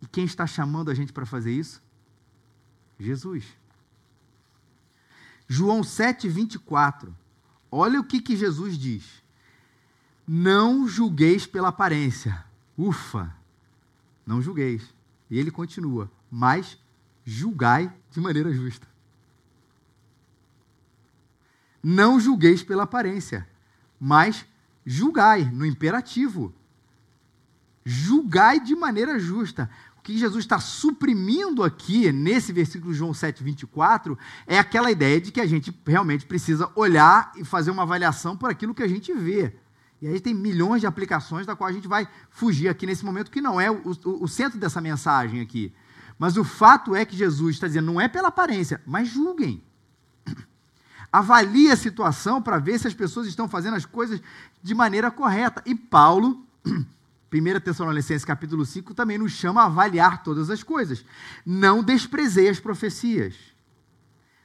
E 0.00 0.06
quem 0.06 0.24
está 0.24 0.46
chamando 0.46 0.90
a 0.90 0.94
gente 0.94 1.12
para 1.12 1.26
fazer 1.26 1.52
isso? 1.52 1.82
Jesus. 2.98 3.44
João 5.46 5.84
7, 5.84 6.28
24. 6.28 7.14
Olha 7.70 8.00
o 8.00 8.04
que, 8.04 8.20
que 8.20 8.36
Jesus 8.36 8.78
diz. 8.78 9.22
Não 10.26 10.88
julgueis 10.88 11.46
pela 11.46 11.68
aparência. 11.68 12.44
Ufa! 12.76 13.34
Não 14.26 14.40
julgueis. 14.40 14.94
E 15.30 15.38
ele 15.38 15.50
continua. 15.50 16.10
Mas 16.30 16.78
julgai 17.24 17.92
de 18.10 18.20
maneira 18.20 18.52
justa. 18.52 18.86
Não 21.82 22.20
julgueis 22.20 22.62
pela 22.62 22.84
aparência, 22.84 23.48
mas 23.98 24.46
julgai 24.86 25.44
no 25.44 25.66
imperativo. 25.66 26.54
Julgai 27.84 28.60
de 28.60 28.76
maneira 28.76 29.18
justa. 29.18 29.68
O 29.98 30.02
que 30.02 30.16
Jesus 30.16 30.44
está 30.44 30.58
suprimindo 30.58 31.62
aqui, 31.62 32.10
nesse 32.12 32.52
versículo 32.52 32.94
João 32.94 33.12
7, 33.12 33.42
24, 33.42 34.16
é 34.46 34.58
aquela 34.58 34.90
ideia 34.90 35.20
de 35.20 35.32
que 35.32 35.40
a 35.40 35.46
gente 35.46 35.76
realmente 35.86 36.26
precisa 36.26 36.70
olhar 36.74 37.32
e 37.36 37.44
fazer 37.44 37.70
uma 37.70 37.82
avaliação 37.82 38.36
por 38.36 38.50
aquilo 38.50 38.74
que 38.74 38.82
a 38.82 38.88
gente 38.88 39.12
vê. 39.12 39.54
E 40.00 40.08
aí 40.08 40.20
tem 40.20 40.34
milhões 40.34 40.80
de 40.80 40.86
aplicações 40.88 41.46
da 41.46 41.54
qual 41.54 41.70
a 41.70 41.72
gente 41.72 41.86
vai 41.86 42.08
fugir 42.30 42.68
aqui 42.68 42.86
nesse 42.86 43.04
momento, 43.04 43.30
que 43.30 43.40
não 43.40 43.60
é 43.60 43.70
o, 43.70 43.92
o, 44.04 44.24
o 44.24 44.28
centro 44.28 44.58
dessa 44.58 44.80
mensagem 44.80 45.40
aqui. 45.40 45.72
Mas 46.22 46.36
o 46.36 46.44
fato 46.44 46.94
é 46.94 47.04
que 47.04 47.16
Jesus 47.16 47.56
está 47.56 47.66
dizendo, 47.66 47.86
não 47.86 48.00
é 48.00 48.06
pela 48.06 48.28
aparência, 48.28 48.80
mas 48.86 49.08
julguem. 49.08 49.60
Avalie 51.12 51.68
a 51.68 51.74
situação 51.74 52.40
para 52.40 52.60
ver 52.60 52.78
se 52.78 52.86
as 52.86 52.94
pessoas 52.94 53.26
estão 53.26 53.48
fazendo 53.48 53.74
as 53.74 53.84
coisas 53.84 54.22
de 54.62 54.72
maneira 54.72 55.10
correta. 55.10 55.60
E 55.66 55.74
Paulo, 55.74 56.46
1 56.64 57.58
Tessalonicenses 57.64 58.24
capítulo 58.24 58.64
5, 58.64 58.94
também 58.94 59.18
nos 59.18 59.32
chama 59.32 59.62
a 59.62 59.66
avaliar 59.66 60.22
todas 60.22 60.48
as 60.48 60.62
coisas. 60.62 61.04
Não 61.44 61.82
desprezei 61.82 62.48
as 62.48 62.60
profecias, 62.60 63.34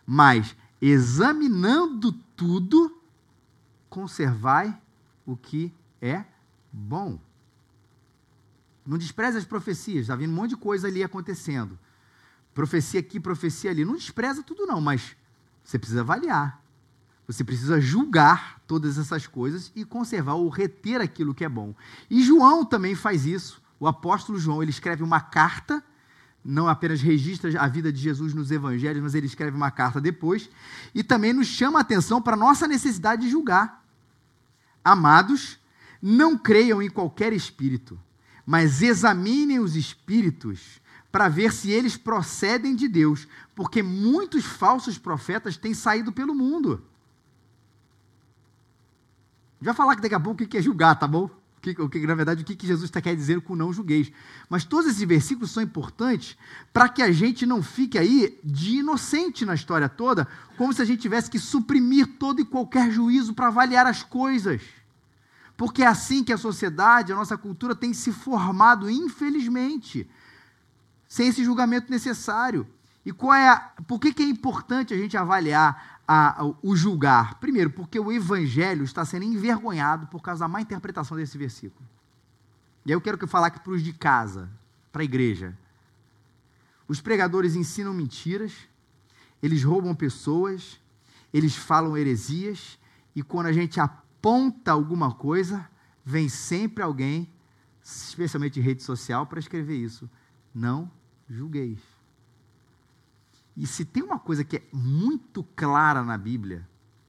mas 0.04 0.56
examinando 0.82 2.12
tudo, 2.36 2.92
conservai 3.88 4.76
o 5.28 5.38
que 5.38 5.72
é 6.02 6.26
bom. 6.74 7.20
Não 8.88 8.98
despreza 8.98 9.38
as 9.38 9.44
profecias, 9.44 10.04
está 10.04 10.16
vindo 10.16 10.32
um 10.32 10.36
monte 10.36 10.52
de 10.52 10.58
coisa 10.58 10.88
ali 10.88 11.04
acontecendo. 11.04 11.78
Profecia 12.54 13.02
aqui, 13.02 13.20
profecia 13.20 13.70
ali. 13.70 13.84
Não 13.84 13.96
despreza 13.96 14.42
tudo, 14.42 14.66
não, 14.66 14.80
mas 14.80 15.16
você 15.64 15.78
precisa 15.78 16.00
avaliar. 16.00 16.64
Você 17.28 17.44
precisa 17.44 17.82
julgar 17.82 18.62
todas 18.66 18.98
essas 18.98 19.28
coisas 19.28 19.70
e 19.76 19.84
conservar 19.84 20.36
ou 20.36 20.48
reter 20.48 21.02
aquilo 21.02 21.34
que 21.34 21.44
é 21.44 21.50
bom. 21.50 21.76
E 22.10 22.24
João 22.24 22.64
também 22.64 22.96
faz 22.96 23.26
isso. 23.26 23.62
O 23.78 23.86
apóstolo 23.86 24.40
João, 24.40 24.64
ele 24.64 24.72
escreve 24.72 25.04
uma 25.04 25.20
carta, 25.20 25.84
não 26.44 26.70
apenas 26.70 27.02
registra 27.02 27.62
a 27.62 27.68
vida 27.68 27.92
de 27.92 28.00
Jesus 28.00 28.34
nos 28.34 28.50
evangelhos, 28.50 29.04
mas 29.04 29.14
ele 29.14 29.28
escreve 29.28 29.58
uma 29.58 29.70
carta 29.70 30.00
depois 30.00 30.50
e 30.96 31.04
também 31.04 31.34
nos 31.34 31.48
chama 31.48 31.80
a 31.80 31.82
atenção 31.82 32.22
para 32.22 32.34
a 32.34 32.40
nossa 32.40 32.66
necessidade 32.66 33.24
de 33.24 33.30
julgar. 33.30 33.84
Amados, 34.82 35.60
não 36.02 36.38
creiam 36.38 36.82
em 36.82 36.90
qualquer 36.90 37.34
espírito, 37.34 38.00
mas 38.48 38.82
examinem 38.82 39.60
os 39.60 39.76
espíritos 39.76 40.80
para 41.12 41.28
ver 41.28 41.52
se 41.52 41.70
eles 41.70 41.98
procedem 41.98 42.74
de 42.74 42.88
Deus, 42.88 43.28
porque 43.54 43.84
muitos 43.84 44.46
falsos 44.46 44.98
profetas 44.98 45.58
têm 45.58 45.74
saído 45.74 46.14
pelo 46.14 46.34
mundo. 46.34 46.82
Já 49.62 49.74
falar 49.74 49.98
que 49.98 50.02
daqui 50.02 50.16
a 50.16 50.20
pouco 50.20 50.42
o 50.42 50.48
que 50.48 50.58
é 50.58 50.62
julgar, 50.62 50.96
tá 50.96 51.06
bom? 51.06 51.30
O 51.80 51.90
que, 51.90 52.08
na 52.08 52.16
verdade, 52.16 52.44
o 52.44 52.46
que 52.46 52.66
Jesus 52.66 52.86
está 52.86 53.02
querendo 53.02 53.20
dizer 53.20 53.42
com 53.42 53.54
não 53.54 53.74
julgueis. 53.74 54.10
Mas 54.50 54.64
todos 54.64 54.90
esses 54.92 55.04
versículos 55.04 55.52
são 55.52 55.62
importantes 55.62 56.38
para 56.72 56.88
que 56.88 57.02
a 57.02 57.12
gente 57.12 57.46
não 57.46 57.62
fique 57.62 57.98
aí 57.98 58.40
de 58.42 58.78
inocente 58.78 59.46
na 59.46 59.56
história 59.56 59.90
toda, 59.90 60.26
como 60.56 60.72
se 60.72 60.82
a 60.82 60.86
gente 60.86 61.02
tivesse 61.02 61.30
que 61.30 61.40
suprimir 61.40 62.08
todo 62.18 62.40
e 62.40 62.46
qualquer 62.46 62.92
juízo 62.92 63.34
para 63.34 63.48
avaliar 63.48 63.86
as 63.86 64.04
coisas. 64.04 64.62
Porque 65.58 65.82
é 65.82 65.88
assim 65.88 66.24
que 66.24 66.32
a 66.32 66.38
sociedade, 66.38 67.12
a 67.12 67.16
nossa 67.16 67.36
cultura 67.36 67.76
tem 67.76 67.92
se 67.92 68.12
formado, 68.12 68.88
infelizmente, 68.90 70.08
sem 71.08 71.28
esse 71.28 71.44
julgamento 71.44 71.90
necessário. 71.90 72.68
E 73.04 73.12
qual 73.12 73.34
é 73.34 73.50
a, 73.50 73.60
por 73.88 74.00
que, 74.00 74.14
que 74.14 74.22
é 74.22 74.26
importante 74.28 74.94
a 74.94 74.98
gente 74.98 75.18
avaliar 75.18 76.00
a, 76.08 76.44
a, 76.44 76.54
o 76.62 76.76
julgar? 76.76 77.40
Primeiro, 77.40 77.72
porque 77.72 78.00
o 78.00 78.12
evangelho 78.12 78.84
está 78.84 79.04
sendo 79.04 79.24
envergonhado 79.24 80.06
por 80.08 80.22
causa 80.22 80.42
da 80.42 80.48
má 80.48 80.62
interpretação 80.62 81.18
desse 81.18 81.38
versículo. 81.38 81.88
E 82.86 82.92
aí 82.92 82.96
eu 82.96 83.02
quero 83.02 83.18
que 83.18 83.24
eu 83.24 83.28
falar 83.28 83.48
aqui 83.48 83.60
para 83.60 83.74
os 83.74 83.82
de 83.82 83.94
casa, 83.94 84.50
para 84.92 85.02
a 85.02 85.06
igreja. 85.06 85.58
Os 86.88 87.02
pregadores 87.02 87.56
ensinam 87.56 87.94
mentiras, 87.94 88.54
eles 89.42 89.64
roubam 89.64 89.96
pessoas, 89.96 90.80
eles 91.34 91.56
falam 91.56 91.98
heresias, 91.98 92.78
e 93.16 93.24
quando 93.24 93.48
a 93.48 93.52
gente 93.52 93.80
aponta 94.18 94.72
alguma 94.72 95.14
coisa, 95.14 95.70
vem 96.04 96.28
sempre 96.28 96.84
alguém, 96.84 97.32
especialmente 97.84 98.60
em 98.60 98.64
rede 98.64 98.84
social, 98.84 99.26
para 99.26 99.40
escrever 99.40 99.78
isso. 99.78 100.10
Não 100.54 100.92
julgueis. 101.30 101.80
E 103.56 103.66
se 103.66 103.86
tem 103.86 104.04
uma 104.04 104.20
coisa 104.20 104.44
que 104.44 104.58
é 104.58 104.64
muito 104.74 105.44
clara 105.56 106.04
na 106.04 106.18
Bíblia, 106.18 106.68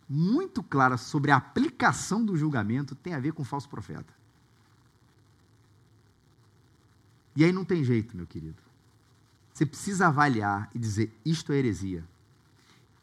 muito 0.08 0.62
clara 0.62 0.96
sobre 0.96 1.30
a 1.30 1.36
aplicação 1.36 2.24
do 2.24 2.36
julgamento, 2.36 2.94
tem 2.94 3.14
a 3.14 3.20
ver 3.20 3.32
com 3.32 3.44
falso 3.44 3.68
profeta. 3.68 4.12
E 7.36 7.44
aí 7.44 7.52
não 7.52 7.64
tem 7.64 7.84
jeito, 7.84 8.16
meu 8.16 8.26
querido. 8.26 8.62
Você 9.52 9.66
precisa 9.66 10.08
avaliar 10.08 10.70
e 10.74 10.78
dizer: 10.78 11.12
isto 11.24 11.52
é 11.52 11.56
heresia. 11.56 12.04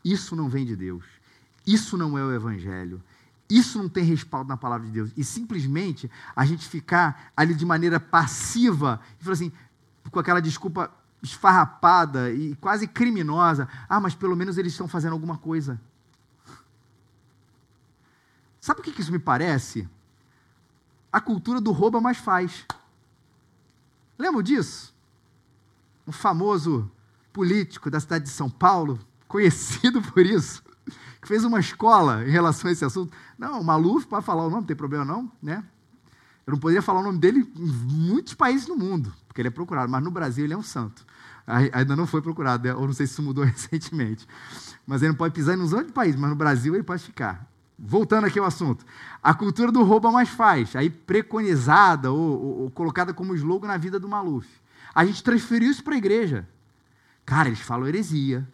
Isso 0.03 0.35
não 0.35 0.50
vem 0.50 0.65
de 0.65 0.75
Deus. 0.75 1.05
Isso 1.65 1.97
não 1.97 2.17
é 2.17 2.24
o 2.24 2.33
Evangelho 2.33 3.01
Isso 3.49 3.77
não 3.77 3.87
tem 3.87 4.03
respaldo 4.03 4.49
na 4.49 4.57
palavra 4.57 4.87
de 4.87 4.91
Deus. 4.91 5.11
E 5.15 5.23
simplesmente 5.23 6.09
a 6.35 6.45
gente 6.45 6.67
ficar 6.67 7.31
ali 7.37 7.53
de 7.53 7.65
maneira 7.65 7.99
passiva 7.99 8.99
e 9.19 9.23
falar 9.23 9.33
assim, 9.33 9.51
com 10.09 10.19
aquela 10.19 10.41
desculpa 10.41 10.91
esfarrapada 11.21 12.31
e 12.31 12.55
quase 12.55 12.87
criminosa. 12.87 13.67
Ah, 13.87 13.99
mas 13.99 14.15
pelo 14.15 14.35
menos 14.35 14.57
eles 14.57 14.73
estão 14.73 14.87
fazendo 14.87 15.13
alguma 15.13 15.37
coisa. 15.37 15.79
Sabe 18.59 18.79
o 18.79 18.83
que 18.83 18.99
isso 18.99 19.11
me 19.11 19.19
parece? 19.19 19.87
A 21.11 21.21
cultura 21.21 21.61
do 21.61 21.71
rouba 21.71 22.01
mais 22.01 22.17
faz. 22.17 22.65
Lembra 24.17 24.41
disso? 24.41 24.93
Um 26.07 26.11
famoso 26.11 26.89
político 27.31 27.91
da 27.91 27.99
cidade 27.99 28.25
de 28.25 28.31
São 28.31 28.49
Paulo, 28.49 28.99
conhecido 29.27 30.01
por 30.01 30.25
isso, 30.25 30.63
que 31.25 31.29
fez 31.29 31.44
uma 31.44 31.60
escola 31.60 32.24
em 32.24 32.29
relação 32.29 32.70
a 32.70 32.72
esse 32.72 32.86
assunto. 32.86 33.12
Não, 33.38 33.60
o 33.60 33.63
Maluf, 33.63 34.05
pode 34.05 34.24
falar 34.24 34.44
o 34.44 34.50
nome, 34.50 34.62
não 34.62 34.67
tem 34.67 34.75
problema 34.75 35.03
não, 35.03 35.32
né? 35.41 35.63
Eu 36.46 36.51
não 36.51 36.60
poderia 36.60 36.84
falar 36.84 37.00
o 37.00 37.03
nome 37.03 37.17
dele 37.17 37.51
em 37.58 37.65
muitos 37.65 38.36
países 38.36 38.67
no 38.67 38.77
mundo, 38.77 39.12
porque 39.27 39.41
ele 39.41 39.48
é 39.48 39.51
procurado, 39.51 39.91
mas 39.91 40.03
no 40.03 40.12
Brasil 40.12 40.46
ele 40.46 40.53
é 40.53 40.58
um 40.58 40.62
santo. 40.62 41.03
Ainda 41.48 41.96
não 41.96 42.05
foi 42.05 42.22
procurado, 42.22 42.67
né? 42.67 42.75
ou 42.75 42.86
não 42.86 42.94
sei 42.94 43.08
se 43.08 43.13
isso 43.13 43.24
mudou 43.24 43.44
recentemente. 43.46 44.27
Mas 44.86 45.01
ele 45.01 45.10
não 45.10 45.17
pode 45.17 45.34
pisar 45.34 45.58
em 45.58 45.62
uns 45.62 45.74
outros 45.74 45.91
países, 45.91 46.20
mas 46.20 46.29
no 46.29 46.36
Brasil 46.36 46.75
ele 46.75 46.84
pode 46.84 47.01
ficar. 47.01 47.50
Voltando 47.77 48.25
aqui 48.25 48.38
ao 48.38 48.46
assunto. 48.46 48.86
A 49.22 49.34
cultura 49.34 49.72
do 49.72 49.84
rouba 49.84 50.12
mais 50.12 50.29
faz, 50.29 50.75
aí 50.75 50.91
preconizada 50.91 52.12
ou, 52.12 52.20
ou, 52.20 52.62
ou 52.62 52.72
colocada 52.72 53.15
como 53.15 53.34
slogan 53.34 53.67
na 53.67 53.77
vida 53.77 54.00
do 54.00 54.08
Maluf. 54.08 54.48
A 54.94 55.03
gente 55.03 55.24
transferiu 55.24 55.72
isso 55.72 55.84
para 55.84 55.96
a 55.96 55.98
igreja. 55.98 56.48
Cara, 57.25 57.50
eles 57.50 57.60
falam 57.60 57.88
heresia, 57.88 58.48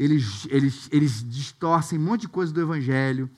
eles, 0.00 0.46
eles, 0.48 0.88
eles 0.90 1.22
distorcem 1.28 1.98
um 1.98 2.02
monte 2.02 2.22
de 2.22 2.28
coisa 2.28 2.50
do 2.50 2.60
evangelho. 2.62 3.28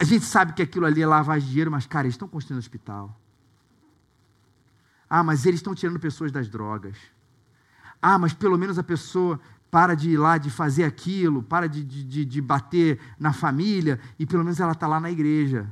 A 0.00 0.02
gente 0.02 0.24
sabe 0.24 0.52
que 0.52 0.60
aquilo 0.60 0.84
ali 0.84 1.00
é 1.00 1.06
lavagem 1.06 1.44
de 1.44 1.50
dinheiro, 1.50 1.70
mas, 1.70 1.86
cara, 1.86 2.06
eles 2.06 2.14
estão 2.14 2.26
construindo 2.26 2.56
um 2.56 2.58
hospital. 2.58 3.16
Ah, 5.08 5.22
mas 5.22 5.46
eles 5.46 5.60
estão 5.60 5.76
tirando 5.76 6.00
pessoas 6.00 6.32
das 6.32 6.48
drogas. 6.48 6.96
Ah, 8.00 8.18
mas 8.18 8.32
pelo 8.32 8.58
menos 8.58 8.80
a 8.80 8.82
pessoa 8.82 9.38
para 9.70 9.94
de 9.94 10.10
ir 10.10 10.16
lá, 10.16 10.38
de 10.38 10.50
fazer 10.50 10.82
aquilo, 10.82 11.40
para 11.40 11.68
de, 11.68 11.84
de, 11.84 12.24
de 12.24 12.40
bater 12.40 12.98
na 13.16 13.32
família, 13.32 14.00
e 14.18 14.26
pelo 14.26 14.42
menos 14.42 14.58
ela 14.58 14.72
está 14.72 14.88
lá 14.88 14.98
na 14.98 15.10
igreja. 15.10 15.70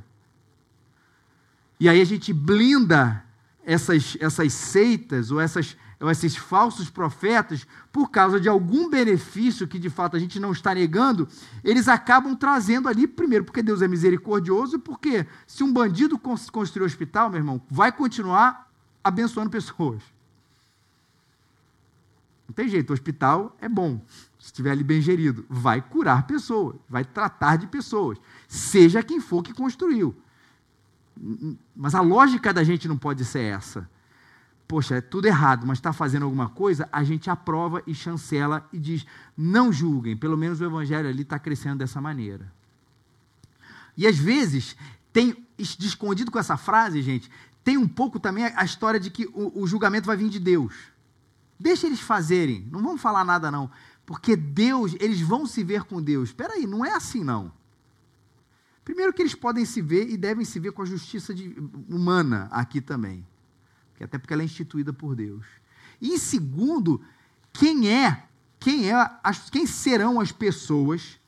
E 1.77 1.89
aí 1.89 1.99
a 1.99 2.05
gente 2.05 2.31
blinda 2.31 3.21
essas, 3.65 4.15
essas 4.21 4.53
seitas 4.53 5.29
ou, 5.29 5.41
essas, 5.41 5.75
esses 6.09 6.35
falsos 6.35 6.89
profetas 6.89 7.67
por 7.91 8.09
causa 8.09 8.39
de 8.39 8.49
algum 8.49 8.89
benefício 8.89 9.67
que 9.67 9.77
de 9.77 9.89
fato 9.89 10.17
a 10.17 10.19
gente 10.19 10.39
não 10.39 10.51
está 10.51 10.73
negando, 10.73 11.27
eles 11.63 11.87
acabam 11.87 12.35
trazendo 12.35 12.87
ali, 12.87 13.05
primeiro, 13.05 13.45
porque 13.45 13.61
Deus 13.61 13.81
é 13.81 13.87
misericordioso, 13.87 14.77
e 14.77 14.79
porque 14.79 15.27
se 15.45 15.63
um 15.63 15.71
bandido 15.71 16.17
construir 16.17 16.83
um 16.83 16.85
hospital, 16.87 17.29
meu 17.29 17.39
irmão, 17.39 17.61
vai 17.69 17.91
continuar 17.91 18.67
abençoando 19.03 19.49
pessoas. 19.49 20.01
Não 22.47 22.53
tem 22.53 22.67
jeito, 22.67 22.89
o 22.89 22.93
hospital 22.93 23.55
é 23.61 23.69
bom, 23.69 24.01
se 24.37 24.47
estiver 24.47 24.71
ali 24.71 24.83
bem 24.83 25.01
gerido. 25.01 25.45
Vai 25.49 25.81
curar 25.81 26.27
pessoas, 26.27 26.75
vai 26.89 27.05
tratar 27.05 27.55
de 27.55 27.67
pessoas, 27.67 28.17
seja 28.47 29.03
quem 29.03 29.21
for 29.21 29.41
que 29.43 29.53
construiu. 29.53 30.15
Mas 31.75 31.93
a 31.93 32.01
lógica 32.01 32.51
da 32.53 32.63
gente 32.63 32.87
não 32.87 32.97
pode 32.97 33.23
ser 33.23 33.43
essa. 33.43 33.87
Poxa, 34.71 34.95
é 34.95 35.01
tudo 35.01 35.25
errado, 35.25 35.67
mas 35.67 35.79
está 35.79 35.91
fazendo 35.91 36.23
alguma 36.23 36.47
coisa, 36.47 36.87
a 36.93 37.03
gente 37.03 37.29
aprova 37.29 37.83
e 37.85 37.93
chancela 37.93 38.65
e 38.71 38.79
diz: 38.79 39.05
não 39.35 39.69
julguem, 39.69 40.15
pelo 40.15 40.37
menos 40.37 40.61
o 40.61 40.63
evangelho 40.63 41.09
ali 41.09 41.23
está 41.23 41.37
crescendo 41.37 41.79
dessa 41.79 41.99
maneira. 41.99 42.49
E 43.97 44.07
às 44.07 44.17
vezes, 44.17 44.77
tem 45.11 45.45
escondido 45.59 46.31
com 46.31 46.39
essa 46.39 46.55
frase, 46.55 47.01
gente, 47.01 47.29
tem 47.65 47.77
um 47.77 47.85
pouco 47.85 48.17
também 48.17 48.45
a 48.45 48.63
história 48.63 48.97
de 48.97 49.09
que 49.09 49.25
o, 49.33 49.61
o 49.61 49.67
julgamento 49.67 50.07
vai 50.07 50.15
vir 50.15 50.29
de 50.29 50.39
Deus. 50.39 50.73
Deixa 51.59 51.85
eles 51.85 51.99
fazerem, 51.99 52.65
não 52.71 52.81
vamos 52.81 53.01
falar 53.01 53.25
nada 53.25 53.51
não, 53.51 53.69
porque 54.05 54.37
Deus, 54.37 54.95
eles 55.01 55.19
vão 55.19 55.45
se 55.45 55.65
ver 55.65 55.83
com 55.83 56.01
Deus. 56.01 56.29
Espera 56.29 56.53
aí, 56.53 56.65
não 56.65 56.85
é 56.85 56.93
assim 56.93 57.25
não. 57.25 57.51
Primeiro 58.85 59.11
que 59.11 59.21
eles 59.21 59.35
podem 59.35 59.65
se 59.65 59.81
ver 59.81 60.09
e 60.09 60.15
devem 60.15 60.45
se 60.45 60.61
ver 60.61 60.71
com 60.71 60.81
a 60.81 60.85
justiça 60.85 61.33
de, 61.33 61.53
humana 61.89 62.47
aqui 62.51 62.79
também, 62.79 63.27
até 64.03 64.17
porque 64.17 64.33
ela 64.33 64.41
é 64.41 64.45
instituída 64.45 64.91
por 64.91 65.15
Deus. 65.15 65.45
E 65.99 66.13
em 66.13 66.17
segundo, 66.17 67.01
quem 67.53 67.89
é, 67.89 68.23
quem 68.59 68.91
é, 68.91 69.11
as, 69.23 69.49
quem 69.49 69.65
serão 69.65 70.19
as 70.19 70.31
pessoas 70.31 71.19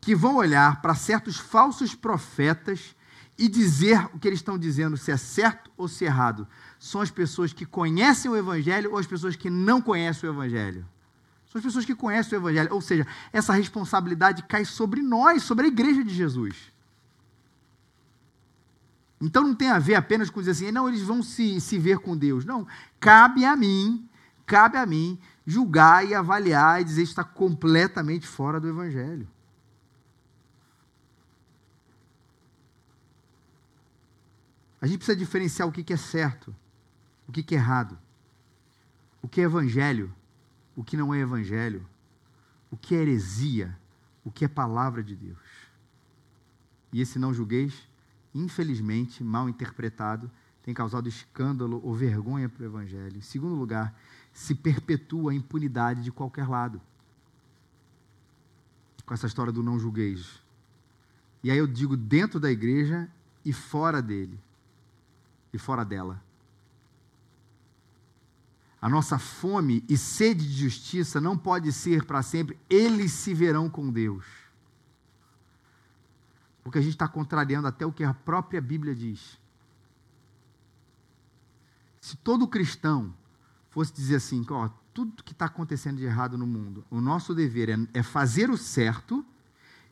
que 0.00 0.14
vão 0.14 0.36
olhar 0.36 0.80
para 0.80 0.94
certos 0.94 1.36
falsos 1.36 1.94
profetas 1.94 2.94
e 3.38 3.48
dizer 3.48 4.08
o 4.14 4.18
que 4.18 4.28
eles 4.28 4.38
estão 4.38 4.58
dizendo, 4.58 4.96
se 4.96 5.10
é 5.10 5.16
certo 5.16 5.70
ou 5.76 5.88
se 5.88 6.04
é 6.04 6.08
errado 6.08 6.46
são 6.78 7.00
as 7.00 7.10
pessoas 7.10 7.52
que 7.52 7.64
conhecem 7.64 8.30
o 8.30 8.36
Evangelho 8.36 8.92
ou 8.92 8.98
as 8.98 9.06
pessoas 9.06 9.34
que 9.36 9.50
não 9.50 9.80
conhecem 9.80 10.28
o 10.28 10.32
Evangelho? 10.32 10.86
São 11.50 11.58
as 11.58 11.64
pessoas 11.64 11.84
que 11.84 11.94
conhecem 11.94 12.38
o 12.38 12.40
Evangelho. 12.40 12.72
Ou 12.72 12.80
seja, 12.80 13.06
essa 13.32 13.52
responsabilidade 13.52 14.42
cai 14.42 14.64
sobre 14.64 15.02
nós, 15.02 15.42
sobre 15.42 15.64
a 15.64 15.68
igreja 15.68 16.04
de 16.04 16.14
Jesus. 16.14 16.72
Então 19.20 19.42
não 19.42 19.54
tem 19.54 19.70
a 19.70 19.78
ver 19.78 19.94
apenas 19.94 20.28
com 20.28 20.40
dizer 20.40 20.52
assim, 20.52 20.72
não, 20.72 20.88
eles 20.88 21.02
vão 21.02 21.22
se, 21.22 21.60
se 21.60 21.78
ver 21.78 21.98
com 21.98 22.16
Deus. 22.16 22.44
Não, 22.44 22.66
cabe 23.00 23.44
a 23.44 23.56
mim, 23.56 24.08
cabe 24.44 24.76
a 24.76 24.84
mim 24.84 25.18
julgar 25.46 26.06
e 26.06 26.14
avaliar 26.14 26.80
e 26.80 26.84
dizer 26.84 27.02
que 27.02 27.08
está 27.08 27.24
completamente 27.24 28.26
fora 28.26 28.60
do 28.60 28.68
Evangelho. 28.68 29.26
A 34.80 34.86
gente 34.86 34.98
precisa 34.98 35.16
diferenciar 35.16 35.66
o 35.66 35.72
que 35.72 35.92
é 35.92 35.96
certo 35.96 36.54
o 37.28 37.32
que, 37.32 37.54
é 37.54 37.58
errado, 37.58 37.98
o 39.20 39.28
que 39.28 39.40
é 39.40 39.44
evangelho, 39.44 40.14
o 40.76 40.84
que 40.84 40.96
não 40.96 41.12
é 41.12 41.18
evangelho, 41.18 41.86
o 42.70 42.76
que 42.76 42.94
é 42.94 42.98
heresia, 43.00 43.76
o 44.24 44.30
que 44.30 44.44
é 44.44 44.48
palavra 44.48 45.02
de 45.02 45.16
Deus. 45.16 45.38
E 46.92 47.00
esse 47.00 47.18
não 47.18 47.34
julgueis, 47.34 47.88
infelizmente, 48.36 49.24
mal 49.24 49.48
interpretado, 49.48 50.30
tem 50.62 50.74
causado 50.74 51.08
escândalo 51.08 51.80
ou 51.84 51.94
vergonha 51.94 52.48
para 52.48 52.62
o 52.62 52.66
evangelho. 52.66 53.16
Em 53.16 53.22
segundo 53.22 53.54
lugar, 53.54 53.94
se 54.32 54.54
perpetua 54.54 55.30
a 55.30 55.34
impunidade 55.34 56.02
de 56.02 56.10
qualquer 56.10 56.48
lado. 56.48 56.80
Com 59.04 59.14
essa 59.14 59.26
história 59.26 59.52
do 59.52 59.62
não 59.62 59.78
julgueis. 59.78 60.42
E 61.42 61.50
aí 61.50 61.58
eu 61.58 61.66
digo 61.66 61.96
dentro 61.96 62.40
da 62.40 62.50
igreja 62.50 63.08
e 63.44 63.52
fora 63.52 64.02
dele. 64.02 64.38
E 65.52 65.58
fora 65.58 65.84
dela. 65.84 66.20
A 68.80 68.88
nossa 68.88 69.18
fome 69.18 69.84
e 69.88 69.96
sede 69.96 70.46
de 70.46 70.62
justiça 70.62 71.20
não 71.20 71.38
pode 71.38 71.72
ser 71.72 72.04
para 72.04 72.22
sempre, 72.22 72.58
eles 72.68 73.12
se 73.12 73.32
verão 73.32 73.70
com 73.70 73.90
Deus. 73.90 74.45
Porque 76.66 76.80
a 76.80 76.82
gente 76.82 76.94
está 76.94 77.06
contrariando 77.06 77.68
até 77.68 77.86
o 77.86 77.92
que 77.92 78.02
a 78.02 78.12
própria 78.12 78.60
Bíblia 78.60 78.92
diz. 78.92 79.38
Se 82.00 82.16
todo 82.16 82.48
cristão 82.48 83.14
fosse 83.70 83.92
dizer 83.92 84.16
assim, 84.16 84.44
ó, 84.50 84.68
tudo 84.92 85.22
que 85.22 85.30
está 85.30 85.44
acontecendo 85.44 85.98
de 85.98 86.04
errado 86.04 86.36
no 86.36 86.44
mundo, 86.44 86.84
o 86.90 87.00
nosso 87.00 87.36
dever 87.36 87.68
é, 87.68 87.78
é 87.94 88.02
fazer 88.02 88.50
o 88.50 88.56
certo 88.56 89.24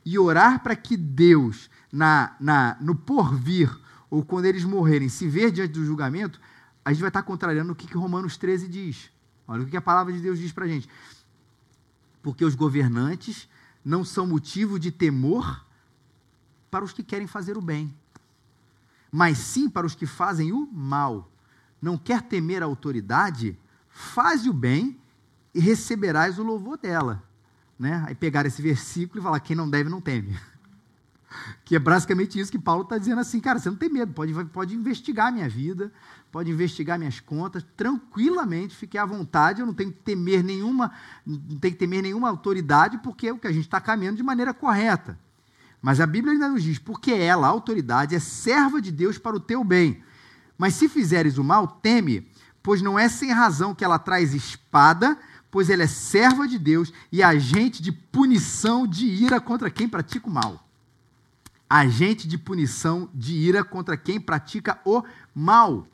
e 0.04 0.18
orar 0.18 0.64
para 0.64 0.74
que 0.74 0.96
Deus, 0.96 1.70
na, 1.92 2.34
na, 2.40 2.76
no 2.80 2.96
porvir, 2.96 3.70
ou 4.10 4.24
quando 4.24 4.46
eles 4.46 4.64
morrerem, 4.64 5.08
se 5.08 5.28
ver 5.28 5.52
diante 5.52 5.74
do 5.74 5.84
julgamento, 5.84 6.40
a 6.84 6.92
gente 6.92 7.02
vai 7.02 7.08
estar 7.08 7.22
contrariando 7.22 7.70
o 7.70 7.76
que, 7.76 7.86
que 7.86 7.96
Romanos 7.96 8.36
13 8.36 8.66
diz. 8.66 9.12
Olha 9.46 9.62
o 9.62 9.66
que 9.66 9.76
a 9.76 9.80
palavra 9.80 10.12
de 10.12 10.18
Deus 10.18 10.40
diz 10.40 10.50
para 10.50 10.64
a 10.64 10.68
gente. 10.68 10.88
Porque 12.20 12.44
os 12.44 12.56
governantes 12.56 13.48
não 13.84 14.04
são 14.04 14.26
motivo 14.26 14.76
de 14.76 14.90
temor 14.90 15.63
para 16.74 16.84
os 16.84 16.92
que 16.92 17.04
querem 17.04 17.28
fazer 17.28 17.56
o 17.56 17.60
bem, 17.60 17.94
mas 19.08 19.38
sim 19.38 19.70
para 19.70 19.86
os 19.86 19.94
que 19.94 20.06
fazem 20.06 20.50
o 20.50 20.68
mal. 20.72 21.30
Não 21.80 21.96
quer 21.96 22.20
temer 22.20 22.64
a 22.64 22.66
autoridade? 22.66 23.56
Faz 23.88 24.44
o 24.44 24.52
bem 24.52 25.00
e 25.54 25.60
receberás 25.60 26.36
o 26.36 26.42
louvor 26.42 26.76
dela. 26.76 27.22
Né? 27.78 28.04
Aí 28.08 28.14
pegar 28.16 28.44
esse 28.44 28.60
versículo 28.60 29.20
e 29.20 29.22
falar: 29.22 29.38
quem 29.38 29.54
não 29.54 29.70
deve, 29.70 29.88
não 29.88 30.00
teme. 30.00 30.36
Que 31.64 31.74
é 31.74 31.78
basicamente 31.80 32.38
isso 32.38 32.50
que 32.50 32.58
Paulo 32.58 32.82
está 32.82 32.96
dizendo 32.96 33.20
assim, 33.20 33.40
cara, 33.40 33.58
você 33.58 33.68
não 33.68 33.76
tem 33.76 33.88
medo, 33.88 34.12
pode, 34.12 34.32
pode 34.46 34.72
investigar 34.72 35.32
minha 35.32 35.48
vida, 35.48 35.92
pode 36.30 36.48
investigar 36.48 36.96
minhas 36.96 37.18
contas, 37.18 37.66
tranquilamente, 37.76 38.76
fique 38.76 38.96
à 38.96 39.04
vontade, 39.04 39.60
eu 39.60 39.66
não 39.66 39.74
tenho 39.74 39.90
que 39.90 39.98
temer 39.98 40.44
nenhuma, 40.44 40.92
não 41.26 41.58
tenho 41.58 41.74
que 41.74 41.80
temer 41.80 42.02
nenhuma 42.02 42.28
autoridade, 42.28 42.98
porque 42.98 43.26
é 43.26 43.32
o 43.32 43.38
que 43.38 43.48
a 43.48 43.52
gente 43.52 43.64
está 43.64 43.80
caminhando 43.80 44.16
de 44.16 44.22
maneira 44.22 44.54
correta. 44.54 45.18
Mas 45.84 46.00
a 46.00 46.06
Bíblia 46.06 46.32
ainda 46.32 46.48
nos 46.48 46.62
diz, 46.62 46.78
porque 46.78 47.12
ela, 47.12 47.46
a 47.46 47.50
autoridade, 47.50 48.14
é 48.14 48.18
serva 48.18 48.80
de 48.80 48.90
Deus 48.90 49.18
para 49.18 49.36
o 49.36 49.40
teu 49.40 49.62
bem. 49.62 50.02
Mas 50.56 50.72
se 50.72 50.88
fizeres 50.88 51.36
o 51.36 51.44
mal, 51.44 51.66
teme, 51.66 52.26
pois 52.62 52.80
não 52.80 52.98
é 52.98 53.06
sem 53.06 53.30
razão 53.30 53.74
que 53.74 53.84
ela 53.84 53.98
traz 53.98 54.32
espada, 54.32 55.18
pois 55.50 55.68
ela 55.68 55.82
é 55.82 55.86
serva 55.86 56.48
de 56.48 56.58
Deus 56.58 56.90
e 57.12 57.22
agente 57.22 57.82
de 57.82 57.92
punição, 57.92 58.86
de 58.86 59.04
ira 59.04 59.38
contra 59.38 59.70
quem 59.70 59.86
pratica 59.86 60.26
o 60.26 60.32
mal. 60.32 60.66
agente 61.68 62.26
de 62.26 62.38
punição, 62.38 63.10
de 63.12 63.34
ira 63.34 63.62
contra 63.62 63.94
quem 63.94 64.18
pratica 64.18 64.78
o 64.86 65.02
mal. 65.34 65.86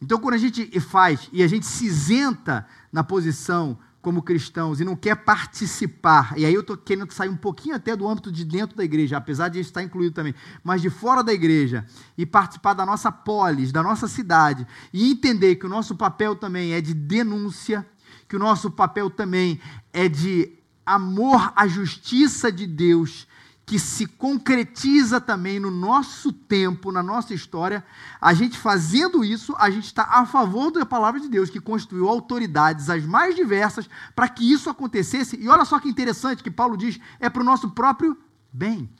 Então, 0.00 0.20
quando 0.20 0.34
a 0.34 0.38
gente 0.38 0.78
faz 0.78 1.28
e 1.32 1.42
a 1.42 1.48
gente 1.48 1.66
se 1.66 1.84
isenta 1.84 2.64
na 2.92 3.02
posição 3.02 3.76
como 4.02 4.22
cristãos 4.22 4.80
e 4.80 4.84
não 4.84 4.96
quer 4.96 5.14
participar, 5.14 6.32
e 6.36 6.46
aí 6.46 6.54
eu 6.54 6.62
estou 6.62 6.76
querendo 6.76 7.12
sair 7.12 7.28
um 7.28 7.36
pouquinho 7.36 7.76
até 7.76 7.94
do 7.94 8.08
âmbito 8.08 8.32
de 8.32 8.44
dentro 8.44 8.76
da 8.76 8.84
igreja, 8.84 9.18
apesar 9.18 9.48
de 9.48 9.60
estar 9.60 9.82
incluído 9.82 10.14
também, 10.14 10.34
mas 10.64 10.80
de 10.80 10.88
fora 10.88 11.22
da 11.22 11.32
igreja, 11.32 11.84
e 12.16 12.24
participar 12.24 12.72
da 12.72 12.86
nossa 12.86 13.12
polis, 13.12 13.72
da 13.72 13.82
nossa 13.82 14.08
cidade, 14.08 14.66
e 14.92 15.10
entender 15.10 15.56
que 15.56 15.66
o 15.66 15.68
nosso 15.68 15.94
papel 15.94 16.34
também 16.34 16.72
é 16.72 16.80
de 16.80 16.94
denúncia, 16.94 17.86
que 18.26 18.36
o 18.36 18.38
nosso 18.38 18.70
papel 18.70 19.10
também 19.10 19.60
é 19.92 20.08
de 20.08 20.50
amor 20.86 21.52
à 21.54 21.66
justiça 21.68 22.50
de 22.50 22.66
Deus 22.66 23.26
que 23.70 23.78
se 23.78 24.04
concretiza 24.04 25.20
também 25.20 25.60
no 25.60 25.70
nosso 25.70 26.32
tempo, 26.32 26.90
na 26.90 27.04
nossa 27.04 27.32
história, 27.32 27.86
a 28.20 28.34
gente 28.34 28.58
fazendo 28.58 29.24
isso, 29.24 29.54
a 29.56 29.70
gente 29.70 29.84
está 29.84 30.02
a 30.02 30.26
favor 30.26 30.72
da 30.72 30.84
palavra 30.84 31.20
de 31.20 31.28
Deus, 31.28 31.48
que 31.48 31.60
construiu 31.60 32.08
autoridades 32.08 32.90
as 32.90 33.04
mais 33.06 33.36
diversas 33.36 33.88
para 34.12 34.28
que 34.28 34.52
isso 34.52 34.68
acontecesse. 34.68 35.40
E 35.40 35.48
olha 35.48 35.64
só 35.64 35.78
que 35.78 35.88
interessante 35.88 36.42
que 36.42 36.50
Paulo 36.50 36.76
diz: 36.76 36.98
é 37.20 37.30
para 37.30 37.42
o 37.42 37.44
nosso 37.44 37.70
próprio 37.70 38.18
bem. 38.52 38.90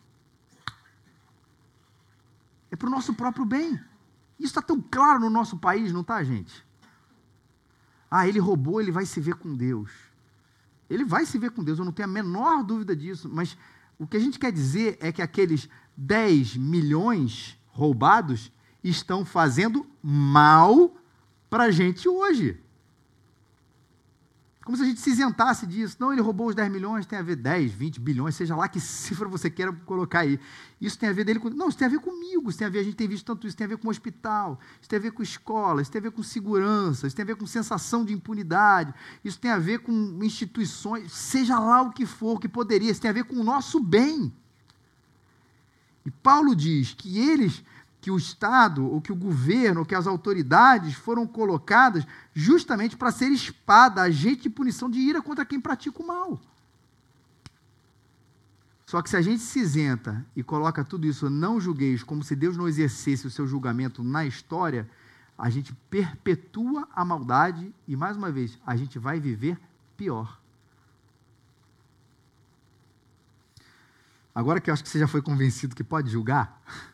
É 2.70 2.76
para 2.76 2.86
o 2.86 2.92
nosso 2.92 3.12
próprio 3.12 3.44
bem. 3.44 3.72
Isso 4.38 4.50
está 4.50 4.62
tão 4.62 4.80
claro 4.80 5.18
no 5.18 5.30
nosso 5.30 5.58
país, 5.58 5.92
não 5.92 6.02
está, 6.02 6.22
gente? 6.22 6.64
Ah, 8.08 8.28
ele 8.28 8.38
roubou, 8.38 8.80
ele 8.80 8.92
vai 8.92 9.04
se 9.04 9.20
ver 9.20 9.34
com 9.34 9.52
Deus. 9.52 9.90
Ele 10.88 11.04
vai 11.04 11.26
se 11.26 11.36
ver 11.38 11.50
com 11.50 11.64
Deus, 11.64 11.80
eu 11.80 11.84
não 11.84 11.90
tenho 11.90 12.08
a 12.08 12.12
menor 12.12 12.62
dúvida 12.62 12.94
disso, 12.94 13.28
mas 13.28 13.58
o 14.00 14.06
que 14.06 14.16
a 14.16 14.20
gente 14.20 14.38
quer 14.38 14.50
dizer 14.50 14.96
é 14.98 15.12
que 15.12 15.20
aqueles 15.20 15.68
10 15.94 16.56
milhões 16.56 17.58
roubados 17.66 18.50
estão 18.82 19.26
fazendo 19.26 19.86
mal 20.02 20.96
para 21.50 21.64
a 21.64 21.70
gente 21.70 22.08
hoje. 22.08 22.58
Como 24.70 24.76
se 24.76 24.84
a 24.84 24.86
gente 24.86 25.00
se 25.00 25.10
isentasse 25.10 25.66
disso. 25.66 25.96
Não, 25.98 26.12
ele 26.12 26.22
roubou 26.22 26.46
os 26.46 26.54
10 26.54 26.70
milhões, 26.70 27.04
tem 27.04 27.18
a 27.18 27.22
ver 27.22 27.34
10, 27.34 27.72
20 27.72 27.98
bilhões, 27.98 28.36
seja 28.36 28.54
lá 28.54 28.68
que 28.68 28.78
cifra 28.78 29.26
você 29.26 29.50
queira 29.50 29.72
colocar 29.72 30.20
aí. 30.20 30.38
Isso 30.80 30.96
tem 30.96 31.08
a 31.08 31.12
ver 31.12 31.24
dele 31.24 31.40
com. 31.40 31.50
Não, 31.50 31.68
isso 31.68 31.76
tem 31.76 31.88
a 31.88 31.90
ver 31.90 31.98
comigo, 31.98 32.48
isso 32.48 32.56
tem 32.56 32.68
a 32.68 32.70
ver, 32.70 32.78
a 32.78 32.82
gente 32.84 32.94
tem 32.94 33.08
visto 33.08 33.26
tanto 33.26 33.48
isso, 33.48 33.56
tem 33.56 33.64
a 33.64 33.68
ver 33.68 33.78
com 33.78 33.88
o 33.88 33.90
hospital, 33.90 34.60
isso 34.80 34.88
tem 34.88 34.96
a 34.96 35.02
ver 35.02 35.10
com 35.10 35.24
escola, 35.24 35.82
isso 35.82 35.90
tem 35.90 35.98
a 35.98 36.02
ver 36.02 36.12
com 36.12 36.22
segurança, 36.22 37.08
isso 37.08 37.16
tem 37.16 37.24
a 37.24 37.26
ver 37.26 37.34
com 37.34 37.48
sensação 37.48 38.04
de 38.04 38.12
impunidade, 38.12 38.94
isso 39.24 39.40
tem 39.40 39.50
a 39.50 39.58
ver 39.58 39.80
com 39.80 39.92
instituições, 40.22 41.10
seja 41.10 41.58
lá 41.58 41.82
o 41.82 41.90
que 41.90 42.06
for, 42.06 42.38
que 42.38 42.48
poderia, 42.48 42.92
isso 42.92 43.00
tem 43.00 43.10
a 43.10 43.14
ver 43.14 43.24
com 43.24 43.34
o 43.34 43.42
nosso 43.42 43.80
bem. 43.80 44.32
E 46.06 46.12
Paulo 46.12 46.54
diz 46.54 46.94
que 46.94 47.18
eles 47.18 47.64
que 48.00 48.10
o 48.10 48.16
Estado, 48.16 48.84
ou 48.90 49.00
que 49.00 49.12
o 49.12 49.16
governo, 49.16 49.80
ou 49.80 49.86
que 49.86 49.94
as 49.94 50.06
autoridades 50.06 50.94
foram 50.94 51.26
colocadas 51.26 52.06
justamente 52.32 52.96
para 52.96 53.12
ser 53.12 53.28
espada, 53.28 54.02
agente 54.02 54.42
de 54.42 54.50
punição 54.50 54.88
de 54.88 54.98
ira 54.98 55.20
contra 55.20 55.44
quem 55.44 55.60
pratica 55.60 56.02
o 56.02 56.06
mal. 56.06 56.40
Só 58.86 59.00
que 59.00 59.10
se 59.10 59.16
a 59.16 59.22
gente 59.22 59.42
se 59.42 59.60
isenta 59.60 60.26
e 60.34 60.42
coloca 60.42 60.82
tudo 60.82 61.06
isso, 61.06 61.30
não 61.30 61.60
julgueis, 61.60 62.02
como 62.02 62.24
se 62.24 62.34
Deus 62.34 62.56
não 62.56 62.66
exercesse 62.66 63.26
o 63.26 63.30
seu 63.30 63.46
julgamento 63.46 64.02
na 64.02 64.24
história, 64.24 64.88
a 65.38 65.48
gente 65.48 65.72
perpetua 65.88 66.88
a 66.92 67.04
maldade 67.04 67.72
e, 67.86 67.94
mais 67.94 68.16
uma 68.16 68.32
vez, 68.32 68.58
a 68.66 68.74
gente 68.74 68.98
vai 68.98 69.20
viver 69.20 69.56
pior. 69.96 70.40
Agora 74.34 74.60
que 74.60 74.70
eu 74.70 74.74
acho 74.74 74.82
que 74.82 74.88
você 74.88 74.98
já 74.98 75.06
foi 75.06 75.22
convencido 75.22 75.74
que 75.74 75.84
pode 75.84 76.10
julgar, 76.10 76.60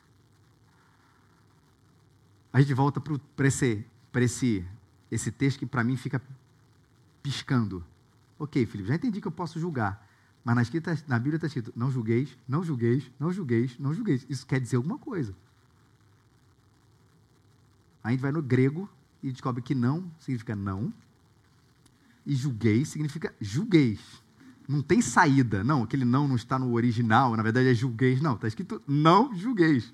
a 2.57 2.61
gente 2.63 2.73
volta 2.73 2.99
para 2.99 3.47
esse, 3.47 3.85
esse, 4.15 4.67
esse 5.11 5.31
texto 5.31 5.59
que 5.59 5.67
para 5.67 5.85
mim 5.85 5.95
fica 5.95 6.23
piscando. 7.23 7.85
Ok, 8.39 8.65
Felipe, 8.65 8.89
já 8.89 8.95
entendi 8.95 9.21
que 9.21 9.29
eu 9.29 9.33
posso 9.33 9.61
julgar. 9.61 10.09
Mas 10.43 10.57
na, 10.57 10.63
escrita, 10.63 10.99
na 11.07 11.19
Bíblia 11.19 11.37
está 11.37 11.49
escrito: 11.49 11.71
não 11.77 11.91
julgueis, 11.91 12.35
não 12.49 12.65
julgueis, 12.65 13.11
não 13.21 13.31
julgueis, 13.31 13.79
não 13.79 13.93
julgueis. 13.93 14.25
Isso 14.27 14.47
quer 14.47 14.59
dizer 14.59 14.77
alguma 14.77 14.97
coisa. 14.97 15.35
Aí 18.03 18.09
a 18.09 18.11
gente 18.13 18.23
vai 18.23 18.33
no 18.33 18.41
grego 18.41 18.89
e 19.23 19.31
descobre 19.31 19.61
que 19.61 19.75
não 19.75 20.11
significa 20.19 20.57
não. 20.57 20.91
E 22.25 22.35
julgueis 22.35 22.89
significa 22.89 23.35
julgueis. 23.39 24.01
Não 24.67 24.81
tem 24.81 25.03
saída. 25.03 25.63
Não, 25.63 25.83
aquele 25.83 26.07
não 26.07 26.27
não 26.27 26.37
está 26.37 26.59
no 26.59 26.73
original. 26.73 27.37
Na 27.37 27.43
verdade 27.43 27.69
é 27.69 27.75
julgueis. 27.75 28.23
Não, 28.23 28.35
está 28.35 28.49
escrito 28.49 28.81
não 28.87 29.35
julgueis. 29.35 29.93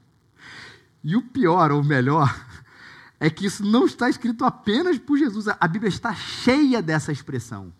E 1.03 1.17
o 1.17 1.23
pior, 1.23 1.73
ou 1.73 1.83
melhor, 1.83 2.33
é 3.19 3.29
que 3.29 3.47
isso 3.47 3.65
não 3.65 3.87
está 3.87 4.09
escrito 4.09 4.45
apenas 4.45 4.99
por 4.99 5.19
Jesus. 5.19 5.47
A 5.49 5.69
Bíblia 5.69 5.88
está 5.88 6.15
cheia 6.15 6.83
dessa 6.83 7.12
expressão. 7.12 7.73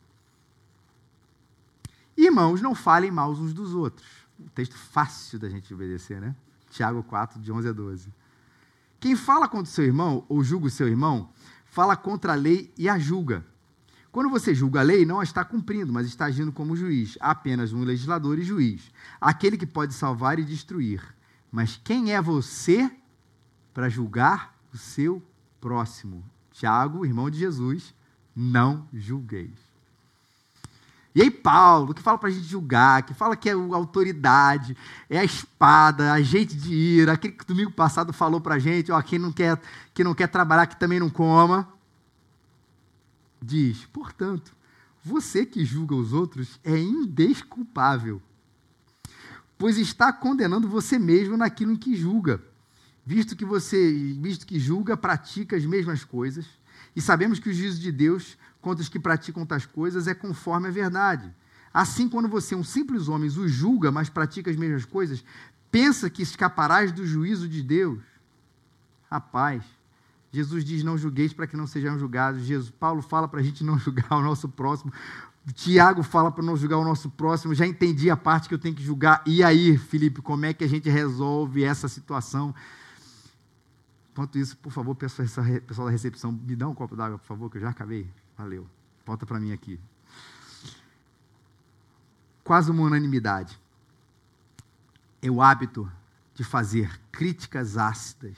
Irmãos, 2.17 2.61
não 2.61 2.75
falem 2.75 3.11
mal 3.11 3.31
uns 3.33 3.53
dos 3.53 3.75
outros. 3.75 4.07
Um 4.39 4.49
texto 4.49 4.77
fácil 4.77 5.39
da 5.39 5.49
gente 5.49 5.73
obedecer, 5.73 6.21
né? 6.21 6.35
Tiago 6.71 7.03
4, 7.03 7.41
de 7.41 7.53
11 7.53 7.69
a 7.69 7.73
12. 7.73 8.13
Quem 8.99 9.17
fala 9.17 9.49
contra 9.49 9.71
o 9.71 9.75
seu 9.75 9.85
irmão, 9.85 10.25
ou 10.29 10.45
julga 10.45 10.67
o 10.67 10.71
seu 10.71 10.89
irmão, 10.89 11.31
fala 11.67 11.97
contra 11.97 12.33
a 12.33 12.37
lei 12.37 12.73
e 12.79 12.89
a 12.89 12.99
julga. 12.99 13.45
Quando 14.13 14.29
você 14.29 14.55
julga 14.55 14.81
a 14.81 14.83
lei, 14.83 15.07
não 15.07 15.21
a 15.21 15.25
está 15.25 15.45
cumprindo, 15.45 15.93
mas 15.93 16.07
está 16.07 16.27
agindo 16.27 16.53
como 16.53 16.77
juiz, 16.77 17.17
apenas 17.19 17.73
um 17.73 17.83
legislador 17.83 18.39
e 18.39 18.43
juiz, 18.43 18.93
aquele 19.21 19.57
que 19.57 19.67
pode 19.67 19.95
salvar 19.95 20.39
e 20.39 20.45
destruir. 20.45 21.03
Mas 21.51 21.81
quem 21.83 22.13
é 22.13 22.21
você 22.21 22.91
para 23.73 23.89
julgar 23.89 24.55
o 24.73 24.77
seu 24.77 25.23
próximo. 25.61 26.25
Tiago, 26.53 27.07
irmão 27.07 27.31
de 27.31 27.39
Jesus, 27.39 27.95
não 28.35 28.87
julgueis. 28.93 29.73
E 31.15 31.21
aí, 31.21 31.31
Paulo, 31.31 31.93
que 31.93 32.01
fala 32.01 32.17
para 32.17 32.31
a 32.31 32.33
gente 32.33 32.47
julgar, 32.47 33.03
que 33.03 33.13
fala 33.13 33.37
que 33.37 33.49
é 33.49 33.53
a 33.53 33.77
autoridade, 33.77 34.77
é 35.11 35.19
a 35.19 35.25
espada, 35.25 36.13
a 36.13 36.23
gente 36.23 36.57
de 36.57 36.73
ira, 36.73 37.13
aquele 37.13 37.35
que 37.35 37.45
domingo 37.45 37.71
passado 37.71 38.13
falou 38.13 38.41
para 38.41 38.55
a 38.55 38.59
gente, 38.59 38.91
ó, 38.91 39.01
quem 39.03 39.19
não, 39.19 39.31
quer, 39.31 39.61
quem 39.93 40.05
não 40.05 40.15
quer 40.15 40.29
trabalhar, 40.29 40.67
que 40.67 40.79
também 40.79 40.99
não 40.99 41.11
coma. 41.11 41.69
Diz, 43.43 43.85
portanto, 43.87 44.55
você 45.05 45.45
que 45.45 45.65
julga 45.65 45.95
os 45.95 46.15
outros 46.15 46.59
é 46.65 46.79
indesculpável, 46.79 48.23
pois 49.59 49.77
está 49.77 50.13
condenando 50.13 50.67
você 50.67 50.99
mesmo 50.99 51.37
naquilo 51.37 51.73
em 51.73 51.77
que 51.77 51.95
julga 51.95 52.43
visto 53.05 53.37
que 53.37 53.45
você, 53.45 53.93
visto 54.21 54.47
que 54.47 54.59
julga, 54.59 54.97
pratica 54.97 55.57
as 55.57 55.65
mesmas 55.65 56.05
coisas, 56.05 56.47
e 56.95 57.01
sabemos 57.01 57.38
que 57.38 57.49
o 57.49 57.55
juízo 57.55 57.81
de 57.81 57.91
Deus 57.91 58.37
contra 58.61 58.83
os 58.83 58.88
que 58.88 58.99
praticam 58.99 59.45
tais 59.45 59.67
coisas 59.67 60.07
é 60.07 60.15
conforme 60.15 60.69
a 60.69 60.71
verdade. 60.71 61.33
Assim, 61.73 62.09
quando 62.09 62.29
você, 62.29 62.55
um 62.55 62.62
simples 62.62 63.09
homem, 63.09 63.29
os 63.29 63.51
julga, 63.51 63.91
mas 63.91 64.09
pratica 64.09 64.51
as 64.51 64.57
mesmas 64.57 64.85
coisas, 64.85 65.25
pensa 65.71 66.11
que 66.11 66.23
escaparás 66.23 66.93
do 66.93 67.07
juízo 67.07 67.49
de 67.49 67.62
Deus. 67.62 68.01
Rapaz, 69.11 69.62
Jesus 70.31 70.65
diz: 70.65 70.85
não 70.85 70.99
julgueis 70.99 71.33
para 71.33 71.47
que 71.47 71.57
não 71.57 71.67
sejam 71.67 71.99
julgados. 71.99 72.43
Jesus, 72.43 72.71
Paulo 72.71 73.03
fala 73.03 73.27
para 73.27 73.41
a 73.41 73.43
gente 73.43 73.65
não 73.65 73.77
julgar 73.81 74.17
o 74.17 74.23
nosso 74.23 74.49
próximo. 74.49 74.93
Tiago 75.55 76.05
fala 76.05 76.31
para 76.31 76.45
não 76.45 76.57
julgar 76.57 76.79
o 76.79 76.85
nosso 76.85 77.11
próximo. 77.11 77.55
Já 77.55 77.67
entendi 77.67 78.09
a 78.09 78.17
parte 78.17 78.49
que 78.49 78.55
eu 78.55 78.59
tenho 78.59 78.75
que 78.75 78.83
julgar. 78.83 79.23
E 79.27 79.43
aí, 79.43 79.77
Felipe, 79.77 80.23
como 80.23 80.47
é 80.47 80.53
que 80.53 80.62
a 80.62 80.69
gente 80.69 80.88
resolve 80.88 81.65
essa 81.65 81.88
situação? 81.88 82.55
Enquanto 84.12 84.38
isso, 84.38 84.57
por 84.59 84.70
favor, 84.70 84.94
pessoal 84.94 85.87
da 85.87 85.90
recepção, 85.90 86.31
me 86.31 86.55
dá 86.55 86.68
um 86.68 86.75
copo 86.75 86.94
d'água, 86.94 87.18
por 87.18 87.25
favor, 87.25 87.51
que 87.51 87.57
eu 87.57 87.62
já 87.62 87.70
acabei. 87.70 88.09
Valeu. 88.37 88.68
Volta 89.07 89.25
para 89.25 89.40
mim 89.40 89.53
aqui. 89.53 89.81
Quase 92.44 92.70
uma 92.70 92.83
unanimidade. 92.83 93.59
É 95.22 95.31
o 95.31 95.40
hábito 95.40 95.90
de 96.35 96.44
fazer 96.44 97.01
críticas 97.11 97.79
ácidas 97.79 98.37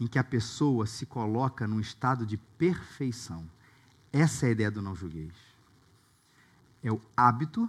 em 0.00 0.06
que 0.08 0.18
a 0.18 0.24
pessoa 0.24 0.86
se 0.86 1.06
coloca 1.06 1.66
num 1.66 1.80
estado 1.80 2.26
de 2.26 2.36
perfeição. 2.36 3.48
Essa 4.12 4.46
é 4.46 4.48
a 4.48 4.52
ideia 4.52 4.70
do 4.70 4.82
não 4.82 4.94
julgueis. 4.94 5.34
É 6.82 6.90
o 6.90 7.00
hábito 7.16 7.68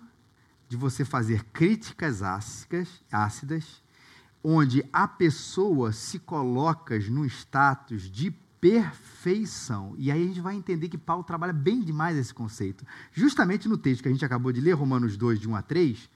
de 0.67 0.75
você 0.75 1.05
fazer 1.05 1.43
críticas 1.45 2.23
ácidas, 2.23 3.03
ácidas 3.11 3.83
onde 4.49 4.81
a 4.93 5.05
pessoa 5.05 5.91
se 5.91 6.19
coloca 6.19 6.97
no 7.09 7.25
status 7.25 8.03
de 8.03 8.31
perfeição. 8.61 9.93
E 9.97 10.09
aí 10.09 10.23
a 10.23 10.25
gente 10.25 10.39
vai 10.39 10.55
entender 10.55 10.87
que 10.87 10.97
Paulo 10.97 11.21
trabalha 11.21 11.51
bem 11.51 11.81
demais 11.81 12.17
esse 12.17 12.33
conceito. 12.33 12.85
Justamente 13.11 13.67
no 13.67 13.77
texto 13.77 14.03
que 14.03 14.07
a 14.07 14.11
gente 14.11 14.23
acabou 14.23 14.53
de 14.53 14.61
ler, 14.61 14.71
Romanos 14.71 15.17
2, 15.17 15.41
de 15.41 15.49
1 15.49 15.55
a 15.57 15.61
3, 15.61 16.09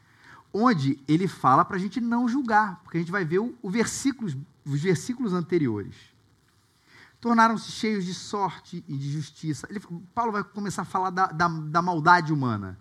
onde 0.53 0.97
ele 1.09 1.27
fala 1.27 1.65
para 1.65 1.75
a 1.75 1.79
gente 1.79 1.99
não 1.99 2.25
julgar, 2.25 2.79
porque 2.85 2.99
a 2.99 3.01
gente 3.01 3.11
vai 3.11 3.25
ver 3.25 3.39
o, 3.39 3.53
o 3.61 3.69
versículos, 3.69 4.37
os 4.65 4.81
versículos 4.81 5.33
anteriores. 5.33 5.95
Tornaram-se 7.19 7.69
cheios 7.69 8.05
de 8.05 8.13
sorte 8.13 8.81
e 8.87 8.97
de 8.97 9.11
justiça. 9.11 9.67
Ele, 9.69 9.81
Paulo 10.15 10.31
vai 10.31 10.43
começar 10.45 10.83
a 10.83 10.85
falar 10.85 11.09
da, 11.09 11.25
da, 11.25 11.49
da 11.49 11.81
maldade 11.81 12.31
humana 12.31 12.79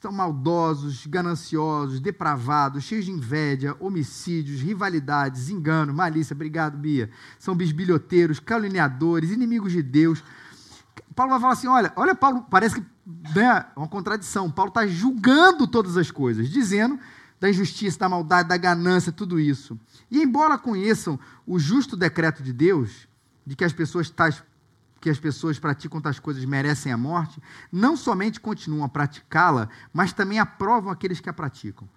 são 0.00 0.12
maldosos, 0.12 1.06
gananciosos, 1.06 2.00
depravados, 2.00 2.84
cheios 2.84 3.06
de 3.06 3.10
inveja, 3.10 3.76
homicídios, 3.80 4.60
rivalidades, 4.60 5.48
engano, 5.48 5.92
malícia, 5.92 6.34
obrigado, 6.34 6.76
Bia. 6.76 7.10
São 7.38 7.56
bisbilhoteiros, 7.56 8.38
caluniadores, 8.38 9.30
inimigos 9.30 9.72
de 9.72 9.82
Deus. 9.82 10.22
Paulo 11.14 11.30
vai 11.30 11.40
falar 11.40 11.52
assim: 11.54 11.66
olha, 11.66 11.92
olha, 11.96 12.14
Paulo, 12.14 12.46
parece 12.50 12.76
que 12.76 12.86
né, 13.34 13.64
uma 13.74 13.88
contradição. 13.88 14.50
Paulo 14.50 14.68
está 14.68 14.86
julgando 14.86 15.66
todas 15.66 15.96
as 15.96 16.10
coisas, 16.10 16.48
dizendo 16.50 16.98
da 17.40 17.48
injustiça, 17.48 17.98
da 17.98 18.08
maldade, 18.08 18.48
da 18.48 18.56
ganância, 18.56 19.10
tudo 19.10 19.40
isso. 19.40 19.78
E 20.10 20.22
embora 20.22 20.58
conheçam 20.58 21.18
o 21.46 21.58
justo 21.58 21.96
decreto 21.96 22.42
de 22.42 22.52
Deus, 22.52 23.08
de 23.46 23.56
que 23.56 23.64
as 23.64 23.72
pessoas 23.72 24.10
tais 24.10 24.42
que 25.06 25.10
as 25.10 25.20
pessoas 25.20 25.56
praticam 25.56 26.00
tais 26.00 26.18
coisas 26.18 26.44
merecem 26.44 26.90
a 26.90 26.96
morte, 26.96 27.40
não 27.70 27.96
somente 27.96 28.40
continuam 28.40 28.82
a 28.82 28.88
praticá-la, 28.88 29.68
mas 29.92 30.12
também 30.12 30.40
aprovam 30.40 30.90
aqueles 30.90 31.20
que 31.20 31.30
a 31.30 31.32
praticam. 31.32 31.88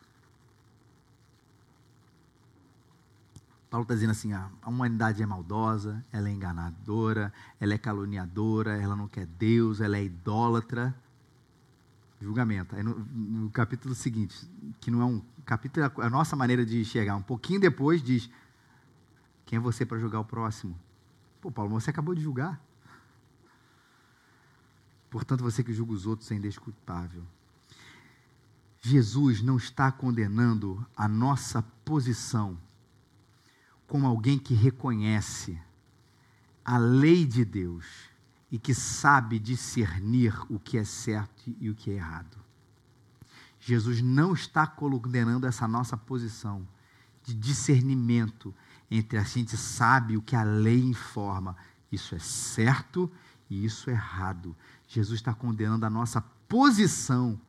Paulo 3.68 3.82
está 3.82 3.96
dizendo 3.96 4.12
assim: 4.12 4.32
ah, 4.32 4.48
a 4.62 4.70
humanidade 4.70 5.24
é 5.24 5.26
maldosa, 5.26 6.06
ela 6.12 6.30
é 6.30 6.32
enganadora, 6.32 7.34
ela 7.60 7.74
é 7.74 7.80
caluniadora, 7.80 8.80
ela 8.80 8.96
não 8.96 9.08
quer 9.08 9.26
Deus, 9.26 9.82
ela 9.82 9.98
é 9.98 10.04
idólatra. 10.04 10.94
Julgamento. 12.22 12.76
Aí 12.76 12.84
no, 12.84 12.94
no 13.00 13.50
capítulo 13.50 13.96
seguinte, 13.96 14.48
que 14.80 14.92
não 14.92 15.02
é 15.02 15.06
um 15.06 15.20
capítulo, 15.48 15.84
é 15.84 16.06
a 16.06 16.10
nossa 16.12 16.36
maneira 16.36 16.64
de 16.64 16.80
enxergar. 16.80 17.16
Um 17.16 17.24
pouquinho 17.24 17.60
depois 17.60 18.04
diz: 18.04 18.30
quem 19.48 19.58
é 19.58 19.60
você 19.60 19.84
para 19.84 19.98
julgar 19.98 20.20
o 20.20 20.26
próximo? 20.26 20.80
Pô, 21.42 21.50
Paulo, 21.50 21.72
você 21.72 21.90
acabou 21.90 22.14
de 22.14 22.22
julgar. 22.22 22.69
Portanto, 25.10 25.44
você 25.44 25.64
que 25.64 25.74
julga 25.74 25.94
os 25.94 26.06
outros 26.06 26.30
é 26.32 26.36
indesculpável. 26.36 27.24
Jesus 28.82 29.42
não 29.42 29.58
está 29.58 29.92
condenando 29.92 30.86
a 30.96 31.08
nossa 31.08 31.62
posição 31.84 32.58
como 33.88 34.06
alguém 34.06 34.38
que 34.38 34.54
reconhece 34.54 35.60
a 36.64 36.78
lei 36.78 37.26
de 37.26 37.44
Deus 37.44 37.86
e 38.52 38.58
que 38.58 38.74
sabe 38.74 39.40
discernir 39.40 40.34
o 40.50 40.60
que 40.60 40.78
é 40.78 40.84
certo 40.84 41.54
e 41.60 41.70
o 41.70 41.76
que 41.76 41.92
é 41.92 41.96
errado. 41.96 42.38
Jesus 43.60 44.02
não 44.02 44.34
está 44.34 44.66
condenando 44.66 45.46
essa 45.46 45.68
nossa 45.68 45.98
posição 45.98 46.66
de 47.24 47.34
discernimento 47.34 48.54
entre 48.90 49.18
a 49.18 49.24
gente 49.24 49.56
sabe 49.58 50.18
o 50.18 50.22
que 50.22 50.36
a 50.36 50.44
lei 50.44 50.80
informa, 50.80 51.56
isso 51.92 52.16
é 52.16 52.20
certo 52.20 53.12
e 53.50 53.66
isso 53.66 53.90
é 53.90 53.94
errado. 53.94 54.56
Jesus 54.90 55.20
está 55.20 55.36
condenando 55.36 55.86
a 55.86 55.90
nossa 55.90 56.20
posição 56.48 57.40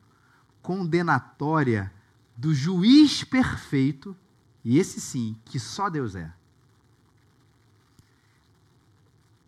condenatória 0.61 1.91
do 2.37 2.53
juiz 2.53 3.23
perfeito, 3.23 4.15
e 4.63 4.77
esse 4.77 5.01
sim, 5.01 5.35
que 5.43 5.59
só 5.59 5.89
Deus 5.89 6.15
é. 6.15 6.31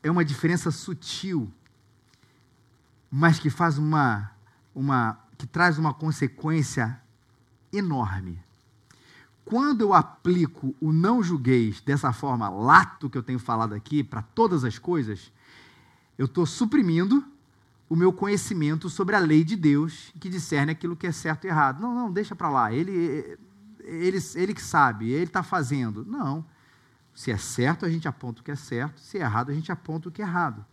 É 0.02 0.10
uma 0.10 0.26
diferença 0.26 0.72
sutil, 0.72 1.54
mas 3.12 3.38
que 3.38 3.52
faz 3.52 3.78
uma, 3.78 4.32
uma 4.74 5.20
que 5.38 5.46
traz 5.46 5.78
uma 5.78 5.94
consequência 5.94 7.00
enorme. 7.72 8.42
Quando 9.46 9.82
eu 9.82 9.94
aplico 9.94 10.76
o 10.82 10.92
não 10.92 11.22
julgueis 11.22 11.80
dessa 11.80 12.12
forma 12.12 12.50
lato 12.50 13.08
que 13.08 13.18
eu 13.20 13.24
tenho 13.24 13.40
falado 13.40 13.74
aqui 13.76 14.04
para 14.04 14.24
todas 14.24 14.64
as 14.64 14.80
coisas, 14.80 15.32
eu 16.18 16.26
estou 16.26 16.46
suprimindo 16.48 17.24
o 17.94 17.96
meu 17.96 18.12
conhecimento 18.12 18.90
sobre 18.90 19.16
a 19.16 19.20
lei 19.20 19.44
de 19.44 19.56
Deus 19.56 20.12
que 20.20 20.28
discerne 20.28 20.72
aquilo 20.72 20.96
que 20.96 21.06
é 21.06 21.12
certo 21.12 21.46
e 21.46 21.48
errado. 21.48 21.80
Não, 21.80 21.94
não, 21.94 22.12
deixa 22.12 22.36
para 22.36 22.50
lá. 22.50 22.74
Ele, 22.74 23.38
ele, 23.82 24.18
ele 24.34 24.54
que 24.56 24.64
sabe, 24.64 25.12
ele 25.12 25.26
está 25.26 25.44
fazendo. 25.44 26.04
Não. 26.04 26.44
Se 27.14 27.30
é 27.30 27.38
certo, 27.38 27.86
a 27.86 27.90
gente 27.92 28.08
aponta 28.08 28.42
o 28.42 28.44
que 28.44 28.50
é 28.50 28.56
certo. 28.56 29.00
Se 29.00 29.20
é 29.20 29.22
errado, 29.22 29.52
a 29.52 29.54
gente 29.54 29.72
aponta 29.72 30.10
o 30.10 30.12
que 30.12 30.24
é 30.24 30.26
errado. 30.26 30.66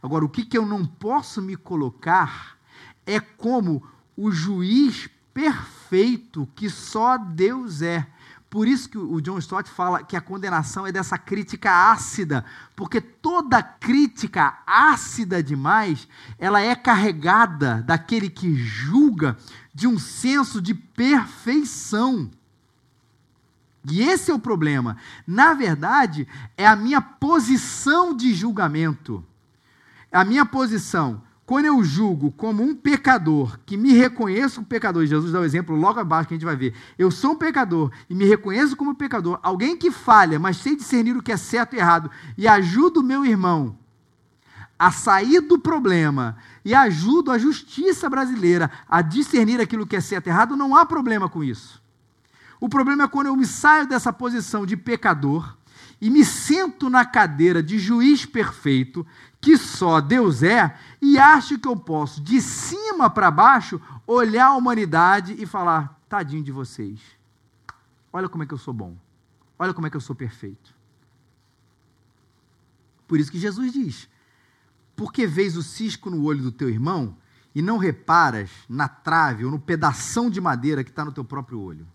Agora, 0.00 0.24
o 0.24 0.28
que, 0.28 0.44
que 0.44 0.56
eu 0.56 0.64
não 0.64 0.86
posso 0.86 1.42
me 1.42 1.56
colocar 1.56 2.56
é 3.04 3.18
como 3.18 3.82
o 4.16 4.30
juiz 4.30 5.10
perfeito 5.34 6.48
que 6.54 6.70
só 6.70 7.18
Deus 7.18 7.82
é. 7.82 8.06
Por 8.52 8.68
isso 8.68 8.86
que 8.86 8.98
o 8.98 9.18
John 9.22 9.38
Stott 9.38 9.70
fala 9.70 10.02
que 10.02 10.14
a 10.14 10.20
condenação 10.20 10.86
é 10.86 10.92
dessa 10.92 11.16
crítica 11.16 11.90
ácida, 11.90 12.44
porque 12.76 13.00
toda 13.00 13.62
crítica 13.62 14.58
ácida 14.66 15.42
demais, 15.42 16.06
ela 16.38 16.60
é 16.60 16.74
carregada 16.76 17.82
daquele 17.86 18.28
que 18.28 18.54
julga 18.54 19.38
de 19.72 19.86
um 19.86 19.98
senso 19.98 20.60
de 20.60 20.74
perfeição. 20.74 22.30
E 23.90 24.02
esse 24.02 24.30
é 24.30 24.34
o 24.34 24.38
problema. 24.38 24.98
Na 25.26 25.54
verdade, 25.54 26.28
é 26.54 26.66
a 26.66 26.76
minha 26.76 27.00
posição 27.00 28.14
de 28.14 28.34
julgamento. 28.34 29.24
A 30.12 30.26
minha 30.26 30.44
posição 30.44 31.22
quando 31.52 31.66
eu 31.66 31.84
julgo 31.84 32.32
como 32.32 32.62
um 32.62 32.74
pecador, 32.74 33.58
que 33.66 33.76
me 33.76 33.92
reconheço 33.92 34.54
como 34.54 34.66
pecador, 34.66 35.04
Jesus 35.04 35.32
dá 35.32 35.38
o 35.38 35.42
um 35.42 35.44
exemplo 35.44 35.76
logo 35.76 36.00
abaixo 36.00 36.28
que 36.28 36.32
a 36.32 36.36
gente 36.38 36.46
vai 36.46 36.56
ver. 36.56 36.74
Eu 36.96 37.10
sou 37.10 37.32
um 37.32 37.36
pecador 37.36 37.92
e 38.08 38.14
me 38.14 38.24
reconheço 38.24 38.74
como 38.74 38.94
pecador, 38.94 39.38
alguém 39.42 39.76
que 39.76 39.90
falha, 39.90 40.38
mas 40.38 40.56
sei 40.56 40.74
discernir 40.74 41.14
o 41.14 41.22
que 41.22 41.30
é 41.30 41.36
certo 41.36 41.74
e 41.74 41.78
errado, 41.78 42.10
e 42.38 42.48
ajudo 42.48 43.00
o 43.00 43.02
meu 43.02 43.22
irmão 43.22 43.76
a 44.78 44.90
sair 44.90 45.42
do 45.42 45.58
problema 45.58 46.38
e 46.64 46.74
ajudo 46.74 47.30
a 47.30 47.36
justiça 47.36 48.08
brasileira 48.08 48.70
a 48.88 49.02
discernir 49.02 49.60
aquilo 49.60 49.86
que 49.86 49.96
é 49.96 50.00
certo 50.00 50.28
e 50.28 50.30
errado, 50.30 50.56
não 50.56 50.74
há 50.74 50.86
problema 50.86 51.28
com 51.28 51.44
isso. 51.44 51.82
O 52.58 52.66
problema 52.66 53.04
é 53.04 53.08
quando 53.08 53.26
eu 53.26 53.36
me 53.36 53.44
saio 53.44 53.86
dessa 53.86 54.10
posição 54.10 54.64
de 54.64 54.74
pecador 54.74 55.54
e 56.00 56.08
me 56.08 56.24
sento 56.24 56.88
na 56.88 57.04
cadeira 57.04 57.62
de 57.62 57.78
juiz 57.78 58.24
perfeito, 58.24 59.06
que 59.42 59.58
só 59.58 60.00
Deus 60.00 60.44
é, 60.44 60.78
e 61.00 61.18
acho 61.18 61.58
que 61.58 61.66
eu 61.66 61.76
posso, 61.76 62.20
de 62.20 62.40
cima 62.40 63.10
para 63.10 63.28
baixo, 63.28 63.80
olhar 64.06 64.46
a 64.46 64.54
humanidade 64.54 65.34
e 65.36 65.44
falar: 65.44 66.00
tadinho 66.08 66.44
de 66.44 66.52
vocês. 66.52 67.00
Olha 68.12 68.28
como 68.28 68.44
é 68.44 68.46
que 68.46 68.54
eu 68.54 68.58
sou 68.58 68.72
bom. 68.72 68.96
Olha 69.58 69.74
como 69.74 69.86
é 69.86 69.90
que 69.90 69.96
eu 69.96 70.00
sou 70.00 70.14
perfeito. 70.14 70.72
Por 73.08 73.18
isso 73.18 73.32
que 73.32 73.38
Jesus 73.38 73.72
diz: 73.72 74.08
Por 74.94 75.12
que 75.12 75.26
vês 75.26 75.56
o 75.56 75.62
cisco 75.62 76.08
no 76.08 76.22
olho 76.22 76.42
do 76.44 76.52
teu 76.52 76.70
irmão 76.70 77.16
e 77.52 77.60
não 77.60 77.78
reparas 77.78 78.48
na 78.68 78.88
trave 78.88 79.44
ou 79.44 79.50
no 79.50 79.58
pedação 79.58 80.30
de 80.30 80.40
madeira 80.40 80.84
que 80.84 80.90
está 80.90 81.04
no 81.04 81.12
teu 81.12 81.24
próprio 81.24 81.60
olho? 81.60 81.86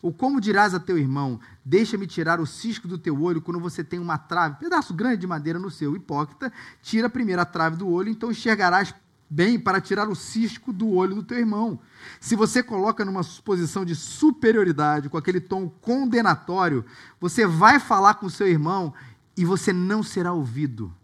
Ou 0.00 0.12
como 0.12 0.40
dirás 0.40 0.74
a 0.74 0.80
teu 0.80 0.96
irmão: 0.96 1.40
Deixa-me 1.64 2.06
tirar 2.06 2.40
o 2.40 2.46
cisco 2.46 2.86
do 2.86 2.98
teu 2.98 3.20
olho 3.20 3.40
quando 3.40 3.60
você 3.60 3.82
tem 3.82 3.98
uma 3.98 4.16
trave, 4.16 4.60
pedaço 4.60 4.94
grande 4.94 5.18
de 5.18 5.26
madeira 5.26 5.58
no 5.58 5.70
seu? 5.70 5.96
Hipócrita, 5.96 6.52
tira 6.82 7.08
primeiro 7.08 7.42
a 7.42 7.44
trave 7.44 7.76
do 7.76 7.88
olho, 7.88 8.08
então 8.08 8.30
enxergarás 8.30 8.94
bem 9.30 9.58
para 9.58 9.80
tirar 9.80 10.08
o 10.08 10.14
cisco 10.14 10.72
do 10.72 10.88
olho 10.88 11.16
do 11.16 11.22
teu 11.22 11.38
irmão. 11.38 11.78
Se 12.20 12.34
você 12.34 12.62
coloca 12.62 13.04
numa 13.04 13.22
posição 13.44 13.84
de 13.84 13.94
superioridade, 13.94 15.08
com 15.08 15.18
aquele 15.18 15.40
tom 15.40 15.68
condenatório, 15.68 16.84
você 17.20 17.46
vai 17.46 17.78
falar 17.78 18.14
com 18.14 18.26
o 18.26 18.30
seu 18.30 18.48
irmão 18.48 18.94
e 19.36 19.44
você 19.44 19.72
não 19.72 20.02
será 20.02 20.32
ouvido. 20.32 20.94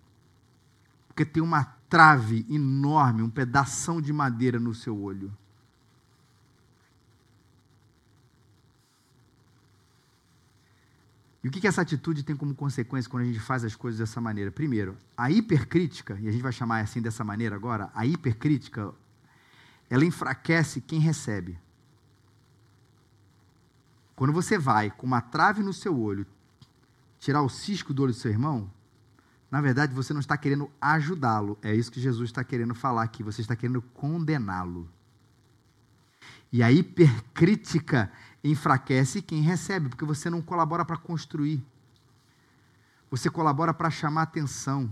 Porque 1.09 1.24
tem 1.24 1.42
uma 1.42 1.64
trave 1.88 2.46
enorme, 2.48 3.22
um 3.22 3.30
pedaço 3.30 4.00
de 4.00 4.12
madeira 4.12 4.59
no 4.59 4.74
seu 4.74 4.98
olho. 4.98 5.30
E 11.44 11.48
o 11.48 11.50
que, 11.50 11.61
que 11.61 11.68
essa 11.68 11.83
atitude 11.83 12.22
tem 12.22 12.35
como 12.35 12.54
consequência 12.54 13.11
quando 13.11 13.24
a 13.24 13.26
gente 13.26 13.38
faz 13.38 13.62
as 13.66 13.76
coisas 13.76 13.98
dessa 13.98 14.18
maneira? 14.18 14.50
Primeiro, 14.50 14.96
a 15.14 15.30
hipercrítica, 15.30 16.18
e 16.18 16.26
a 16.26 16.33
gente 16.33 16.40
vai 16.40 16.52
chamar 16.52 16.80
assim 16.80 17.02
dessa 17.02 17.22
maneira 17.22 17.54
agora, 17.54 17.90
a 17.94 18.07
hipercrítica, 18.07 18.94
ela 19.90 20.07
enfraquece 20.07 20.80
quem 20.80 20.98
recebe. 20.98 21.59
Quando 24.16 24.33
você 24.33 24.57
vai 24.57 24.90
com 24.90 25.07
uma 25.07 25.20
trave 25.20 25.62
no 25.62 25.74
seu 25.74 26.00
olho 26.00 26.26
tirar 27.18 27.42
o 27.42 27.50
cisco 27.50 27.92
do 27.92 28.04
olho 28.04 28.12
do 28.12 28.18
seu 28.18 28.30
irmão, 28.30 28.70
na 29.50 29.61
verdade 29.61 29.94
você 29.94 30.14
não 30.14 30.20
está 30.20 30.38
querendo 30.38 30.70
ajudá-lo. 30.80 31.59
É 31.61 31.74
isso 31.74 31.92
que 31.92 32.00
Jesus 32.00 32.30
está 32.30 32.42
querendo 32.42 32.74
falar 32.74 33.02
aqui. 33.02 33.22
Você 33.22 33.42
está 33.42 33.54
querendo 33.54 33.83
condená-lo. 33.83 34.88
E 36.50 36.62
a 36.62 36.72
hipercrítica 36.72 38.11
enfraquece 38.44 39.22
quem 39.22 39.40
recebe, 39.40 39.88
porque 39.88 40.04
você 40.04 40.28
não 40.28 40.42
colabora 40.42 40.85
para 40.85 40.98
construir. 40.98 41.64
Você 43.11 43.30
colabora 43.30 43.72
para 43.72 43.90
chamar 43.90 44.22
atenção. 44.22 44.90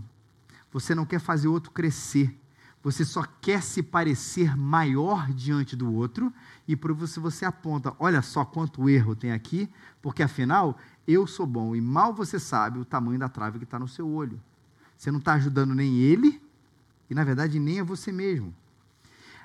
Você 0.73 0.95
não 0.95 1.05
quer 1.05 1.21
fazer 1.21 1.49
o 1.49 1.53
outro 1.53 1.71
crescer. 1.71 2.39
Você 2.83 3.05
só 3.05 3.23
quer 3.41 3.63
se 3.63 3.83
parecer 3.83 4.57
maior 4.57 5.31
diante 5.33 5.77
do 5.77 5.93
outro 5.93 6.33
e 6.67 6.75
por 6.75 6.91
isso 7.01 7.21
você 7.21 7.45
aponta, 7.45 7.95
olha 7.99 8.21
só 8.23 8.45
quanto 8.45 8.89
erro 8.89 9.15
tem 9.15 9.31
aqui, 9.31 9.71
porque 10.01 10.21
afinal 10.21 10.77
eu 11.07 11.27
sou 11.27 11.47
bom 11.47 11.77
e 11.77 11.81
mal 11.81 12.13
você 12.13 12.41
sabe 12.41 12.81
o 12.81 12.85
tamanho 12.85 13.21
da 13.21 13.29
trave 13.29 13.59
que 13.59 13.65
está 13.65 13.79
no 13.79 13.87
seu 13.87 14.09
olho. 14.09 14.41
Você 14.97 15.13
não 15.13 15.21
está 15.21 15.35
ajudando 15.35 15.77
nem 15.77 15.95
ele 15.99 16.43
e 17.09 17.15
na 17.15 17.23
verdade 17.23 17.61
nem 17.61 17.79
a 17.79 17.85
você 17.85 18.11
mesmo. 18.11 18.53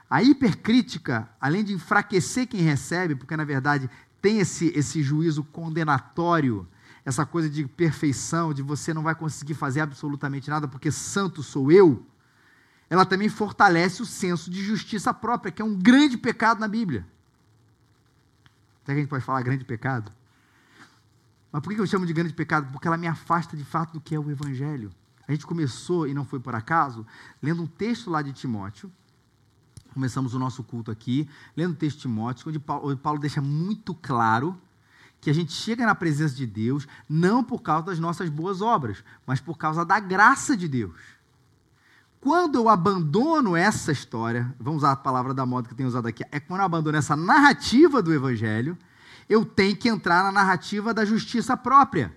A 0.09 0.23
hipercrítica, 0.23 1.29
além 1.39 1.63
de 1.63 1.73
enfraquecer 1.73 2.47
quem 2.47 2.61
recebe, 2.61 3.15
porque 3.15 3.35
na 3.35 3.43
verdade 3.43 3.89
tem 4.21 4.39
esse, 4.39 4.71
esse 4.75 5.03
juízo 5.03 5.43
condenatório, 5.43 6.67
essa 7.03 7.25
coisa 7.25 7.49
de 7.49 7.65
perfeição, 7.65 8.53
de 8.53 8.61
você 8.61 8.93
não 8.93 9.03
vai 9.03 9.15
conseguir 9.15 9.53
fazer 9.53 9.81
absolutamente 9.81 10.49
nada 10.49 10.67
porque 10.67 10.91
santo 10.91 11.43
sou 11.43 11.71
eu, 11.71 12.05
ela 12.89 13.05
também 13.05 13.27
fortalece 13.27 14.01
o 14.01 14.05
senso 14.05 14.49
de 14.49 14.63
justiça 14.63 15.13
própria, 15.13 15.51
que 15.51 15.61
é 15.61 15.65
um 15.65 15.75
grande 15.75 16.17
pecado 16.17 16.59
na 16.59 16.67
Bíblia. 16.67 17.05
Será 18.83 18.93
que 18.95 18.99
a 18.99 19.03
gente 19.03 19.09
pode 19.09 19.25
falar 19.25 19.41
grande 19.41 19.65
pecado? 19.65 20.11
Mas 21.51 21.61
por 21.61 21.73
que 21.73 21.81
eu 21.81 21.87
chamo 21.87 22.05
de 22.05 22.13
grande 22.13 22.33
pecado? 22.33 22.71
Porque 22.71 22.87
ela 22.87 22.97
me 22.97 23.07
afasta 23.07 23.57
de 23.57 23.65
fato 23.65 23.93
do 23.93 24.01
que 24.01 24.15
é 24.15 24.19
o 24.19 24.31
Evangelho. 24.31 24.91
A 25.27 25.33
gente 25.33 25.45
começou, 25.45 26.07
e 26.07 26.13
não 26.13 26.23
foi 26.23 26.39
por 26.39 26.55
acaso, 26.55 27.05
lendo 27.41 27.61
um 27.61 27.67
texto 27.67 28.09
lá 28.09 28.21
de 28.21 28.31
Timóteo. 28.31 28.89
Começamos 29.97 30.35
o 30.35 30.37
nosso 30.37 30.63
culto 30.63 30.91
aqui, 30.91 31.27
lendo 31.55 31.71
o 31.71 31.75
texto 31.75 31.95
de 31.95 32.01
Timóteo, 32.03 32.49
onde 32.49 32.59
Paulo, 32.59 32.87
onde 32.87 33.01
Paulo 33.01 33.19
deixa 33.19 33.41
muito 33.41 33.95
claro 33.95 34.55
que 35.19 35.27
a 35.27 35.33
gente 35.33 35.51
chega 35.51 35.87
na 35.87 35.95
presença 35.95 36.35
de 36.35 36.45
Deus 36.45 36.87
não 37.09 37.43
por 37.43 37.63
causa 37.63 37.87
das 37.87 37.97
nossas 37.97 38.29
boas 38.29 38.61
obras, 38.61 39.03
mas 39.25 39.41
por 39.41 39.57
causa 39.57 39.83
da 39.83 39.99
graça 39.99 40.55
de 40.55 40.67
Deus. 40.67 41.01
Quando 42.21 42.59
eu 42.59 42.69
abandono 42.69 43.55
essa 43.55 43.91
história, 43.91 44.55
vamos 44.59 44.83
usar 44.83 44.91
a 44.91 44.95
palavra 44.95 45.33
da 45.33 45.47
moda 45.47 45.67
que 45.67 45.73
tenho 45.73 45.89
usado 45.89 46.07
aqui, 46.07 46.23
é 46.31 46.39
quando 46.39 46.59
eu 46.59 46.67
abandono 46.67 46.95
essa 46.95 47.15
narrativa 47.15 47.99
do 47.99 48.13
Evangelho, 48.13 48.77
eu 49.27 49.43
tenho 49.43 49.75
que 49.75 49.89
entrar 49.89 50.23
na 50.23 50.31
narrativa 50.31 50.93
da 50.93 51.05
justiça 51.05 51.57
própria. 51.57 52.15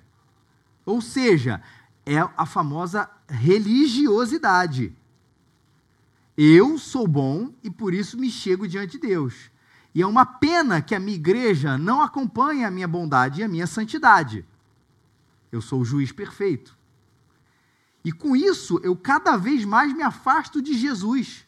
Ou 0.84 1.00
seja, 1.00 1.62
é 2.04 2.18
a 2.18 2.44
famosa 2.44 3.08
religiosidade. 3.26 4.94
Eu 6.42 6.78
sou 6.78 7.06
bom 7.06 7.52
e 7.62 7.68
por 7.68 7.92
isso 7.92 8.16
me 8.16 8.30
chego 8.30 8.66
diante 8.66 8.92
de 8.92 9.06
Deus. 9.06 9.50
E 9.94 10.00
é 10.00 10.06
uma 10.06 10.24
pena 10.24 10.80
que 10.80 10.94
a 10.94 10.98
minha 10.98 11.14
igreja 11.14 11.76
não 11.76 12.00
acompanhe 12.00 12.64
a 12.64 12.70
minha 12.70 12.88
bondade 12.88 13.42
e 13.42 13.44
a 13.44 13.48
minha 13.48 13.66
santidade. 13.66 14.42
Eu 15.52 15.60
sou 15.60 15.82
o 15.82 15.84
juiz 15.84 16.12
perfeito. 16.12 16.74
E 18.02 18.10
com 18.10 18.34
isso, 18.34 18.80
eu 18.82 18.96
cada 18.96 19.36
vez 19.36 19.66
mais 19.66 19.92
me 19.92 20.02
afasto 20.02 20.62
de 20.62 20.72
Jesus. 20.72 21.46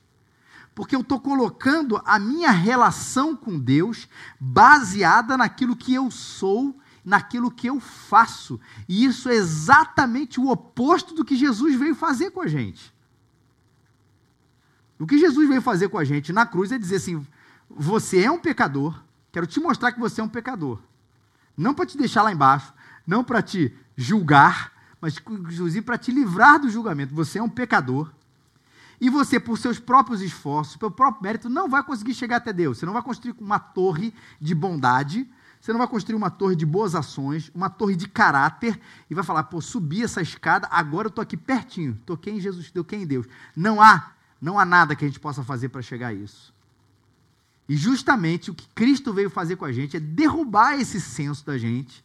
Porque 0.74 0.94
eu 0.94 1.00
estou 1.00 1.18
colocando 1.18 1.98
a 2.04 2.18
minha 2.18 2.50
relação 2.50 3.34
com 3.34 3.58
Deus 3.58 4.06
baseada 4.38 5.38
naquilo 5.38 5.74
que 5.74 5.94
eu 5.94 6.10
sou, 6.10 6.78
naquilo 7.02 7.50
que 7.50 7.66
eu 7.66 7.80
faço. 7.80 8.60
E 8.86 9.06
isso 9.06 9.30
é 9.30 9.36
exatamente 9.36 10.38
o 10.38 10.50
oposto 10.50 11.14
do 11.14 11.24
que 11.24 11.34
Jesus 11.34 11.76
veio 11.76 11.94
fazer 11.94 12.30
com 12.30 12.42
a 12.42 12.46
gente. 12.46 12.92
O 15.02 15.06
que 15.06 15.18
Jesus 15.18 15.48
veio 15.48 15.60
fazer 15.60 15.88
com 15.88 15.98
a 15.98 16.04
gente 16.04 16.32
na 16.32 16.46
cruz 16.46 16.70
é 16.70 16.78
dizer 16.78 16.94
assim: 16.94 17.26
você 17.68 18.22
é 18.22 18.30
um 18.30 18.38
pecador, 18.38 18.96
quero 19.32 19.48
te 19.48 19.58
mostrar 19.58 19.90
que 19.90 19.98
você 19.98 20.20
é 20.20 20.24
um 20.24 20.28
pecador. 20.28 20.78
Não 21.56 21.74
para 21.74 21.86
te 21.86 21.98
deixar 21.98 22.22
lá 22.22 22.30
embaixo, 22.30 22.72
não 23.04 23.24
para 23.24 23.42
te 23.42 23.74
julgar, 23.96 24.70
mas 25.00 25.16
inclusive 25.16 25.82
para 25.82 25.98
te 25.98 26.12
livrar 26.12 26.60
do 26.60 26.70
julgamento. 26.70 27.12
Você 27.16 27.40
é 27.40 27.42
um 27.42 27.48
pecador. 27.48 28.12
E 29.00 29.10
você, 29.10 29.40
por 29.40 29.58
seus 29.58 29.80
próprios 29.80 30.22
esforços, 30.22 30.76
pelo 30.76 30.92
próprio 30.92 31.24
mérito, 31.24 31.48
não 31.48 31.68
vai 31.68 31.82
conseguir 31.82 32.14
chegar 32.14 32.36
até 32.36 32.52
Deus. 32.52 32.78
Você 32.78 32.86
não 32.86 32.92
vai 32.92 33.02
construir 33.02 33.34
uma 33.40 33.58
torre 33.58 34.14
de 34.40 34.54
bondade, 34.54 35.28
você 35.60 35.72
não 35.72 35.78
vai 35.78 35.88
construir 35.88 36.14
uma 36.14 36.30
torre 36.30 36.54
de 36.54 36.64
boas 36.64 36.94
ações, 36.94 37.50
uma 37.52 37.68
torre 37.68 37.96
de 37.96 38.06
caráter, 38.06 38.80
e 39.10 39.14
vai 39.16 39.24
falar, 39.24 39.42
pô, 39.44 39.60
subi 39.60 40.04
essa 40.04 40.22
escada, 40.22 40.68
agora 40.70 41.06
eu 41.06 41.08
estou 41.08 41.22
aqui 41.22 41.36
pertinho, 41.36 41.98
toquei 42.06 42.34
em 42.34 42.40
Jesus, 42.40 42.70
toquei 42.70 43.02
em 43.02 43.06
Deus. 43.06 43.26
Não 43.56 43.82
há, 43.82 44.12
não 44.42 44.58
há 44.58 44.64
nada 44.64 44.96
que 44.96 45.04
a 45.04 45.08
gente 45.08 45.20
possa 45.20 45.44
fazer 45.44 45.68
para 45.68 45.80
chegar 45.80 46.08
a 46.08 46.12
isso. 46.12 46.52
E 47.68 47.76
justamente 47.76 48.50
o 48.50 48.54
que 48.54 48.68
Cristo 48.74 49.12
veio 49.12 49.30
fazer 49.30 49.54
com 49.54 49.64
a 49.64 49.70
gente 49.70 49.96
é 49.96 50.00
derrubar 50.00 50.74
esse 50.74 51.00
senso 51.00 51.46
da 51.46 51.56
gente, 51.56 52.04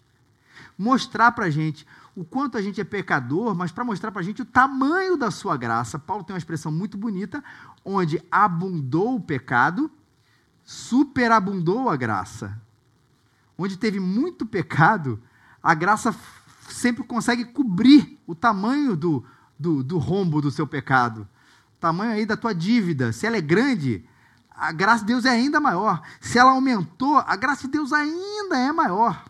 mostrar 0.77 1.31
para 1.31 1.45
a 1.45 1.49
gente 1.49 1.85
o 2.15 2.23
quanto 2.23 2.55
a 2.55 2.61
gente 2.61 2.79
é 2.79 2.83
pecador, 2.83 3.55
mas 3.55 3.71
para 3.71 3.83
mostrar 3.83 4.11
para 4.11 4.21
a 4.21 4.23
gente 4.23 4.43
o 4.43 4.45
tamanho 4.45 5.17
da 5.17 5.31
sua 5.31 5.57
graça. 5.57 5.97
Paulo 5.97 6.23
tem 6.23 6.35
uma 6.35 6.39
expressão 6.39 6.71
muito 6.71 6.95
bonita, 6.95 7.43
onde 7.83 8.23
abundou 8.31 9.15
o 9.15 9.21
pecado, 9.21 9.89
superabundou 10.63 11.89
a 11.89 11.95
graça. 11.95 12.59
Onde 13.57 13.77
teve 13.77 13.99
muito 13.99 14.45
pecado, 14.45 15.19
a 15.61 15.73
graça 15.73 16.15
sempre 16.69 17.03
consegue 17.03 17.45
cobrir 17.45 18.19
o 18.27 18.35
tamanho 18.35 18.95
do, 18.95 19.25
do, 19.57 19.83
do 19.83 19.97
rombo 19.97 20.39
do 20.39 20.51
seu 20.51 20.67
pecado. 20.67 21.27
Tamanho 21.79 22.11
aí 22.11 22.25
da 22.25 22.35
tua 22.35 22.53
dívida. 22.53 23.11
Se 23.11 23.25
ela 23.25 23.37
é 23.37 23.41
grande, 23.41 24.03
a 24.49 24.71
graça 24.71 25.01
de 25.01 25.07
Deus 25.07 25.25
é 25.25 25.29
ainda 25.29 25.59
maior. 25.59 26.01
Se 26.19 26.39
ela 26.39 26.51
aumentou, 26.51 27.17
a 27.17 27.35
graça 27.35 27.67
de 27.67 27.73
Deus 27.73 27.93
ainda 27.93 28.57
é 28.57 28.71
maior. 28.71 29.25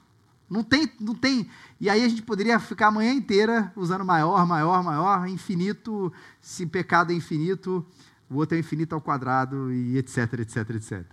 Não 0.50 0.64
tem, 0.64 0.90
não 1.00 1.14
tem. 1.14 1.50
E 1.80 1.90
aí 1.90 2.04
a 2.04 2.08
gente 2.08 2.22
poderia 2.22 2.58
ficar 2.60 2.88
a 2.88 2.92
manhã 2.92 3.14
inteira 3.14 3.72
usando 3.76 4.06
maior, 4.06 4.48
maior, 4.48 4.82
maior, 4.82 5.28
infinito. 5.28 6.12
Se 6.42 6.66
pecado 6.66 7.12
é 7.12 7.16
infinito, 7.16 7.86
o 8.30 8.36
outro 8.36 8.56
é 8.56 8.60
infinito 8.60 8.96
ao 8.96 9.02
quadrado 9.02 9.72
e 9.72 9.98
etc, 9.98 10.34
etc, 10.40 10.70
etc. 10.70 11.06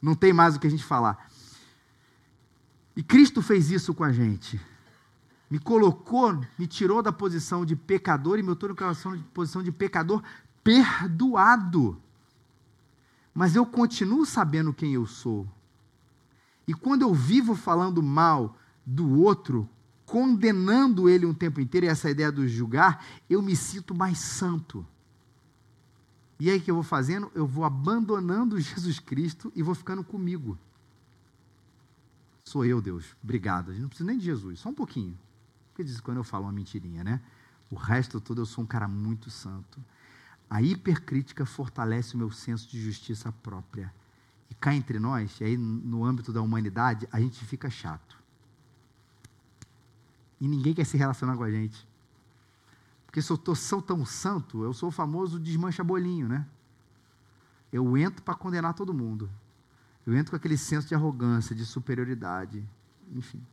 Não 0.00 0.14
tem 0.14 0.32
mais 0.32 0.54
o 0.54 0.60
que 0.60 0.66
a 0.66 0.70
gente 0.70 0.84
falar. 0.84 1.30
E 2.94 3.02
Cristo 3.02 3.40
fez 3.40 3.70
isso 3.70 3.94
com 3.94 4.04
a 4.04 4.12
gente. 4.12 4.60
Me 5.48 5.58
colocou, 5.58 6.40
me 6.58 6.66
tirou 6.66 7.02
da 7.02 7.12
posição 7.12 7.64
de 7.64 7.76
pecador 7.76 8.38
e 8.38 8.42
me 8.42 8.48
botou 8.48 8.68
na 8.68 8.94
posição 9.32 9.62
de 9.62 9.70
pecador 9.70 10.22
perdoado. 10.64 12.00
Mas 13.32 13.54
eu 13.54 13.64
continuo 13.64 14.26
sabendo 14.26 14.72
quem 14.72 14.94
eu 14.94 15.06
sou. 15.06 15.46
E 16.66 16.74
quando 16.74 17.02
eu 17.02 17.14
vivo 17.14 17.54
falando 17.54 18.02
mal 18.02 18.56
do 18.84 19.20
outro, 19.20 19.68
condenando 20.04 21.08
ele 21.08 21.26
um 21.26 21.34
tempo 21.34 21.60
inteiro, 21.60 21.86
e 21.86 21.88
essa 21.88 22.10
ideia 22.10 22.32
do 22.32 22.48
julgar, 22.48 23.04
eu 23.30 23.40
me 23.40 23.54
sinto 23.54 23.94
mais 23.94 24.18
santo. 24.18 24.84
E 26.40 26.50
aí 26.50 26.58
o 26.58 26.60
que 26.60 26.70
eu 26.70 26.74
vou 26.74 26.84
fazendo? 26.84 27.30
Eu 27.34 27.46
vou 27.46 27.64
abandonando 27.64 28.58
Jesus 28.60 28.98
Cristo 28.98 29.52
e 29.54 29.62
vou 29.62 29.74
ficando 29.74 30.02
comigo. 30.02 30.58
Sou 32.44 32.64
eu, 32.64 32.80
Deus. 32.80 33.16
Obrigado. 33.22 33.70
A 33.70 33.72
gente 33.72 33.82
não 33.82 33.88
precisa 33.88 34.08
nem 34.08 34.18
de 34.18 34.24
Jesus, 34.24 34.60
só 34.60 34.68
um 34.68 34.74
pouquinho. 34.74 35.16
Porque 35.76 35.84
diz 35.84 36.00
quando 36.00 36.16
eu 36.16 36.24
falo 36.24 36.46
uma 36.46 36.52
mentirinha, 36.52 37.04
né? 37.04 37.20
O 37.70 37.74
resto 37.74 38.18
todo 38.18 38.40
eu 38.40 38.46
sou 38.46 38.64
um 38.64 38.66
cara 38.66 38.88
muito 38.88 39.28
santo. 39.28 39.78
A 40.48 40.62
hipercrítica 40.62 41.44
fortalece 41.44 42.14
o 42.14 42.18
meu 42.18 42.30
senso 42.30 42.66
de 42.66 42.82
justiça 42.82 43.30
própria 43.30 43.92
e 44.48 44.54
cá 44.54 44.74
entre 44.74 44.98
nós, 44.98 45.38
e 45.38 45.44
aí 45.44 45.54
no 45.58 46.02
âmbito 46.02 46.32
da 46.32 46.40
humanidade, 46.40 47.06
a 47.12 47.20
gente 47.20 47.44
fica 47.44 47.68
chato. 47.68 48.16
E 50.40 50.48
ninguém 50.48 50.72
quer 50.72 50.86
se 50.86 50.96
relacionar 50.96 51.36
com 51.36 51.42
a 51.42 51.50
gente. 51.50 51.86
Porque 53.04 53.20
se 53.20 53.30
eu 53.30 53.36
tô, 53.36 53.54
sou 53.54 53.82
tão 53.82 54.06
santo, 54.06 54.64
eu 54.64 54.72
sou 54.72 54.88
o 54.88 54.92
famoso 54.92 55.38
desmancha-bolinho, 55.38 56.26
né? 56.26 56.46
Eu 57.70 57.98
entro 57.98 58.22
para 58.22 58.34
condenar 58.34 58.72
todo 58.72 58.94
mundo. 58.94 59.28
Eu 60.06 60.16
entro 60.16 60.30
com 60.30 60.36
aquele 60.36 60.56
senso 60.56 60.88
de 60.88 60.94
arrogância, 60.94 61.54
de 61.54 61.66
superioridade, 61.66 62.66
enfim. 63.12 63.44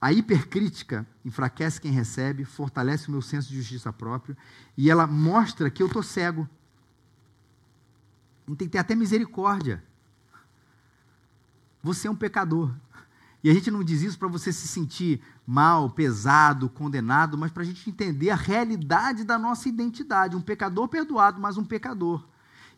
A 0.00 0.12
hipercrítica 0.12 1.06
enfraquece 1.24 1.80
quem 1.80 1.90
recebe, 1.90 2.44
fortalece 2.44 3.08
o 3.08 3.10
meu 3.10 3.20
senso 3.20 3.48
de 3.48 3.56
justiça 3.56 3.92
próprio 3.92 4.36
e 4.76 4.90
ela 4.90 5.06
mostra 5.06 5.70
que 5.70 5.82
eu 5.82 5.88
estou 5.88 6.02
cego. 6.02 6.48
Gente 8.46 8.58
tem 8.58 8.68
que 8.68 8.72
ter 8.72 8.78
até 8.78 8.94
misericórdia. 8.94 9.82
Você 11.82 12.06
é 12.06 12.10
um 12.10 12.16
pecador. 12.16 12.72
E 13.42 13.50
a 13.50 13.54
gente 13.54 13.70
não 13.70 13.84
diz 13.84 14.02
isso 14.02 14.18
para 14.18 14.28
você 14.28 14.52
se 14.52 14.66
sentir 14.66 15.20
mal, 15.46 15.90
pesado, 15.90 16.68
condenado, 16.68 17.38
mas 17.38 17.52
para 17.52 17.62
a 17.62 17.66
gente 17.66 17.88
entender 17.88 18.30
a 18.30 18.36
realidade 18.36 19.24
da 19.24 19.38
nossa 19.38 19.68
identidade. 19.68 20.36
Um 20.36 20.40
pecador 20.40 20.88
perdoado, 20.88 21.40
mas 21.40 21.56
um 21.56 21.64
pecador. 21.64 22.24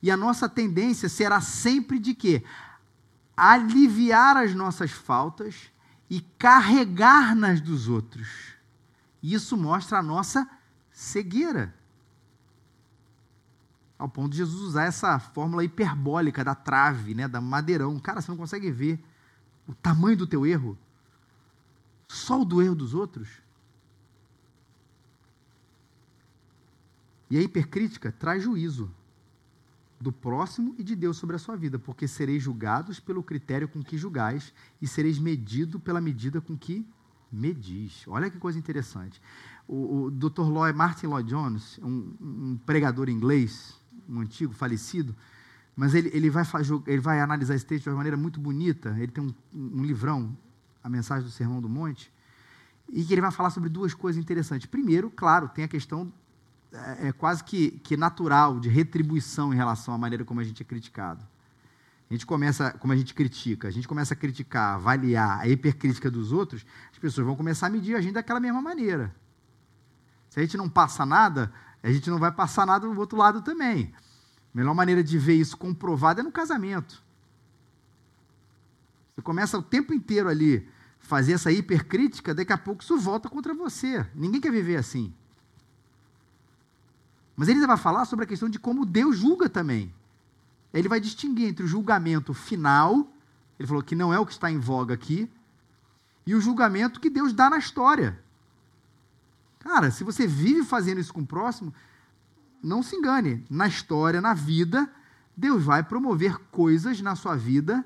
E 0.03 0.11
a 0.11 0.17
nossa 0.17 0.49
tendência 0.49 1.09
será 1.09 1.41
sempre 1.41 1.99
de 1.99 2.15
quê? 2.15 2.43
Aliviar 3.37 4.37
as 4.37 4.55
nossas 4.55 4.91
faltas 4.91 5.71
e 6.11 6.21
carregar 6.21 7.37
nas 7.37 7.61
dos 7.61 7.89
outros. 7.89 8.29
Isso 9.23 9.57
mostra 9.57 9.99
a 9.99 10.03
nossa 10.03 10.51
cegueira. 10.91 11.73
Ao 13.97 14.09
ponto 14.09 14.31
de 14.31 14.39
Jesus 14.39 14.61
usar 14.61 14.85
essa 14.85 15.19
fórmula 15.21 15.63
hiperbólica 15.63 16.43
da 16.43 16.55
trave, 16.55 17.15
né, 17.15 17.29
da 17.29 17.41
madeirão. 17.41 18.01
Cara, 18.01 18.21
você 18.21 18.31
não 18.31 18.39
consegue 18.39 18.71
ver 18.73 19.03
o 19.69 19.75
tamanho 19.75 20.17
do 20.17 20.27
teu 20.27 20.45
erro? 20.45 20.77
Só 22.09 22.41
o 22.41 22.45
do 22.45 22.61
erro 22.61 22.75
dos 22.75 22.93
outros? 22.93 23.29
E 27.31 27.39
a 27.39 27.43
hipercrítica 27.43 28.11
traz 28.11 28.43
juízo 28.43 28.93
do 30.01 30.11
próximo 30.11 30.75
e 30.79 30.83
de 30.83 30.97
Deus 30.97 31.19
sobre 31.19 31.37
a 31.37 31.39
sua 31.39 31.57
vida, 31.57 31.79
porque 31.79 32.09
sereis 32.09 32.43
julgados 32.43 32.99
pelo 32.99 33.23
critério 33.23 33.69
com 33.69 33.83
que 33.83 33.99
julgais 33.99 34.53
e 34.81 34.87
sereis 34.87 35.19
medido 35.19 35.79
pela 35.79 36.01
medida 36.01 36.41
com 36.41 36.57
que 36.57 36.89
medis. 37.31 38.05
Olha 38.09 38.31
que 38.31 38.39
coisa 38.39 38.59
interessante. 38.59 39.21
O, 39.69 40.05
o 40.05 40.11
Dr. 40.11 40.49
Lloyd, 40.49 40.77
Martin 40.77 41.07
Lloyd 41.07 41.29
Jones, 41.29 41.79
um, 41.83 42.15
um 42.21 42.59
pregador 42.65 43.09
inglês, 43.09 43.79
um 44.09 44.21
antigo 44.21 44.53
falecido, 44.53 45.15
Mas 45.77 45.95
ele, 45.95 46.11
ele, 46.13 46.31
vai, 46.31 46.45
ele 46.87 47.01
vai 47.01 47.21
analisar 47.21 47.55
esse 47.55 47.65
texto 47.65 47.85
de 47.85 47.91
uma 47.91 47.97
maneira 47.97 48.17
muito 48.17 48.41
bonita. 48.41 48.97
Ele 48.99 49.13
tem 49.13 49.23
um, 49.23 49.35
um 49.55 49.85
livrão, 49.85 50.37
a 50.83 50.89
mensagem 50.89 51.25
do 51.25 51.31
Sermão 51.31 51.61
do 51.61 51.69
Monte, 51.69 52.13
e 52.89 53.05
que 53.05 53.15
ele 53.15 53.21
vai 53.21 53.31
falar 53.31 53.51
sobre 53.51 53.69
duas 53.69 53.95
coisas 53.95 54.21
interessantes. 54.21 54.67
Primeiro, 54.67 55.11
claro, 55.11 55.49
tem 55.49 55.65
a 55.65 55.69
questão 55.69 56.13
é, 56.73 57.09
é 57.09 57.13
quase 57.13 57.43
que, 57.45 57.73
que 57.83 57.97
natural 57.97 58.61
de 58.61 58.69
retribuição 58.69 59.53
em 59.53 59.57
relação 59.57 59.93
à 59.95 59.99
maneira 59.99 60.25
como 60.25 60.41
a 60.41 60.45
gente 60.45 60.63
é 60.63 60.65
criticado. 60.65 61.27
A 62.09 62.15
gente 62.15 62.27
começa, 62.27 62.73
como 62.73 62.93
a 62.93 62.97
gente 62.97 63.15
critica, 63.15 63.69
a 63.69 63.71
gente 63.71 63.87
começa 63.87 64.15
a 64.15 64.17
criticar, 64.17 64.75
avaliar 64.75 65.41
a 65.41 65.49
hipercrítica 65.49 66.11
dos 66.11 66.33
outros, 66.33 66.67
as 66.91 66.99
pessoas 66.99 67.25
vão 67.25 67.37
começar 67.37 67.69
a 67.69 67.71
medir 67.71 67.95
a 67.95 68.01
gente 68.01 68.15
daquela 68.15 68.41
mesma 68.41 68.61
maneira. 68.61 69.15
Se 70.29 70.41
a 70.41 70.43
gente 70.43 70.57
não 70.57 70.69
passa 70.69 71.07
nada, 71.07 71.53
a 71.83 71.91
gente 71.91 72.11
não 72.11 72.19
vai 72.19 72.33
passar 72.33 72.67
nada 72.67 72.87
do 72.89 72.99
outro 72.99 73.17
lado 73.17 73.43
também. 73.43 73.93
A 74.53 74.59
melhor 74.59 74.75
maneira 74.75 75.05
de 75.05 75.19
ver 75.19 75.35
isso 75.35 75.57
comprovado 75.57 76.21
é 76.21 76.23
no 76.25 76.33
casamento. 76.33 77.01
Você 79.15 79.23
começa 79.23 79.57
o 79.57 79.63
tempo 79.63 79.95
inteiro 79.95 80.29
ali 80.29 80.69
fazer 80.99 81.33
essa 81.33 81.53
hipercrítica, 81.53 82.35
daqui 82.35 82.53
a 82.53 82.59
pouco 82.59 82.83
isso 82.83 82.99
volta 82.99 83.29
contra 83.29 83.55
você. 83.55 84.05
Ninguém 84.15 84.41
quer 84.41 84.51
viver 84.51 84.77
assim. 84.77 85.15
Mas 87.41 87.49
ele 87.49 87.67
vai 87.67 87.79
falar 87.79 88.05
sobre 88.05 88.27
a 88.27 88.29
questão 88.29 88.51
de 88.51 88.59
como 88.59 88.85
Deus 88.85 89.17
julga 89.17 89.49
também. 89.49 89.91
Ele 90.75 90.91
vai 90.91 91.01
distinguir 91.01 91.49
entre 91.49 91.65
o 91.65 91.67
julgamento 91.67 92.35
final, 92.35 93.11
ele 93.59 93.67
falou 93.67 93.83
que 93.83 93.95
não 93.95 94.13
é 94.13 94.19
o 94.19 94.27
que 94.27 94.33
está 94.33 94.51
em 94.51 94.59
voga 94.59 94.93
aqui, 94.93 95.27
e 96.27 96.35
o 96.35 96.41
julgamento 96.43 97.01
que 97.01 97.09
Deus 97.09 97.33
dá 97.33 97.49
na 97.49 97.57
história. 97.57 98.23
Cara, 99.61 99.91
se 99.91 100.05
você 100.05 100.27
vive 100.27 100.65
fazendo 100.65 101.01
isso 101.01 101.15
com 101.15 101.23
o 101.23 101.27
próximo, 101.27 101.73
não 102.63 102.83
se 102.83 102.95
engane. 102.95 103.43
Na 103.49 103.67
história, 103.67 104.21
na 104.21 104.35
vida, 104.35 104.93
Deus 105.35 105.65
vai 105.65 105.83
promover 105.83 106.37
coisas 106.51 107.01
na 107.01 107.17
sua 107.17 107.37
vida 107.37 107.83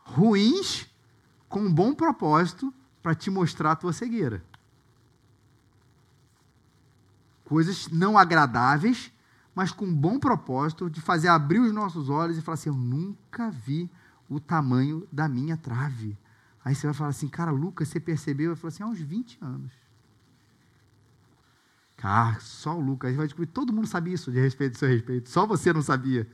ruins 0.00 0.86
com 1.48 1.60
um 1.60 1.72
bom 1.72 1.94
propósito 1.94 2.74
para 3.02 3.14
te 3.14 3.30
mostrar 3.30 3.72
a 3.72 3.76
tua 3.76 3.94
cegueira. 3.94 4.44
Coisas 7.52 7.90
não 7.90 8.16
agradáveis, 8.16 9.12
mas 9.54 9.70
com 9.70 9.84
um 9.84 9.94
bom 9.94 10.18
propósito 10.18 10.88
de 10.88 11.02
fazer 11.02 11.28
abrir 11.28 11.58
os 11.58 11.70
nossos 11.70 12.08
olhos 12.08 12.38
e 12.38 12.40
falar 12.40 12.54
assim: 12.54 12.70
Eu 12.70 12.74
nunca 12.74 13.50
vi 13.50 13.90
o 14.26 14.40
tamanho 14.40 15.06
da 15.12 15.28
minha 15.28 15.54
trave. 15.54 16.18
Aí 16.64 16.74
você 16.74 16.86
vai 16.86 16.94
falar 16.94 17.10
assim, 17.10 17.28
cara, 17.28 17.50
Lucas, 17.50 17.88
você 17.88 18.00
percebeu? 18.00 18.52
Eu 18.52 18.56
falo 18.56 18.68
assim, 18.68 18.82
há 18.82 18.86
uns 18.86 19.00
20 19.00 19.38
anos. 19.42 19.70
Ah, 22.02 22.38
só 22.40 22.74
o 22.74 22.80
Lucas. 22.80 23.10
Aí 23.10 23.16
vai 23.18 23.26
descobrir, 23.26 23.48
todo 23.48 23.70
mundo 23.70 23.86
sabia 23.86 24.14
isso 24.14 24.32
de 24.32 24.40
respeito 24.40 24.72
do 24.72 24.78
seu 24.78 24.88
respeito. 24.88 25.28
Só 25.28 25.46
você 25.46 25.74
não 25.74 25.82
sabia. 25.82 26.26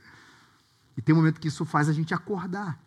E 0.95 1.01
tem 1.01 1.13
um 1.13 1.17
momento 1.17 1.41
que 1.41 1.49
isso 1.49 1.65
faz 1.65 1.89
a 1.89 1.93
gente 1.93 2.13
acordar. 2.13 2.81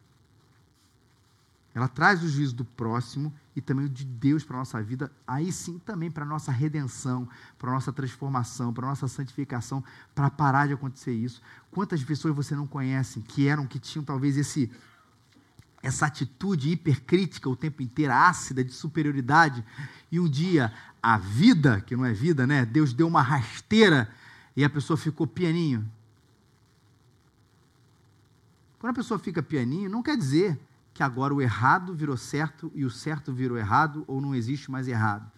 Ela 1.74 1.88
traz 1.88 2.22
o 2.22 2.28
juízo 2.28 2.54
do 2.54 2.64
próximo 2.64 3.32
e 3.56 3.60
também 3.60 3.86
o 3.86 3.88
de 3.88 4.04
Deus 4.04 4.44
para 4.44 4.56
a 4.56 4.58
nossa 4.58 4.82
vida, 4.82 5.10
aí 5.26 5.50
sim 5.50 5.78
também 5.78 6.10
para 6.10 6.24
a 6.24 6.26
nossa 6.26 6.52
redenção, 6.52 7.28
para 7.58 7.70
a 7.70 7.74
nossa 7.74 7.92
transformação, 7.92 8.72
para 8.72 8.86
a 8.86 8.90
nossa 8.90 9.08
santificação, 9.08 9.82
para 10.14 10.28
parar 10.30 10.66
de 10.66 10.74
acontecer 10.74 11.12
isso. 11.12 11.40
Quantas 11.70 12.04
pessoas 12.04 12.34
você 12.34 12.54
não 12.54 12.66
conhece 12.66 13.20
que 13.20 13.48
eram, 13.48 13.66
que 13.66 13.78
tinham 13.78 14.04
talvez 14.04 14.36
esse 14.36 14.70
essa 15.82 16.06
atitude 16.06 16.70
hipercrítica 16.70 17.50
o 17.50 17.56
tempo 17.56 17.82
inteiro, 17.82 18.12
ácida, 18.12 18.62
de 18.62 18.70
superioridade, 18.70 19.64
e 20.12 20.20
um 20.20 20.28
dia 20.28 20.72
a 21.02 21.18
vida, 21.18 21.80
que 21.80 21.96
não 21.96 22.04
é 22.04 22.12
vida, 22.12 22.46
né? 22.46 22.64
Deus 22.64 22.92
deu 22.92 23.08
uma 23.08 23.20
rasteira 23.20 24.08
e 24.56 24.64
a 24.64 24.70
pessoa 24.70 24.96
ficou 24.96 25.26
pianinho. 25.26 25.90
Quando 28.78 28.92
a 28.92 28.94
pessoa 28.94 29.18
fica 29.18 29.42
pianinho, 29.42 29.90
não 29.90 30.04
quer 30.04 30.16
dizer 30.16 30.56
que 30.94 31.02
agora 31.02 31.34
o 31.34 31.40
errado 31.40 31.94
virou 31.94 32.16
certo 32.16 32.70
e 32.74 32.84
o 32.84 32.90
certo 32.90 33.32
virou 33.32 33.56
errado 33.56 34.04
ou 34.06 34.20
não 34.20 34.34
existe 34.34 34.70
mais 34.70 34.88
errado. 34.88 35.30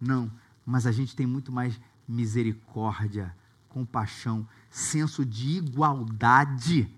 Não, 0.00 0.30
mas 0.64 0.86
a 0.86 0.92
gente 0.92 1.16
tem 1.16 1.26
muito 1.26 1.50
mais 1.50 1.80
misericórdia, 2.06 3.34
compaixão, 3.68 4.46
senso 4.70 5.24
de 5.24 5.58
igualdade 5.58 6.88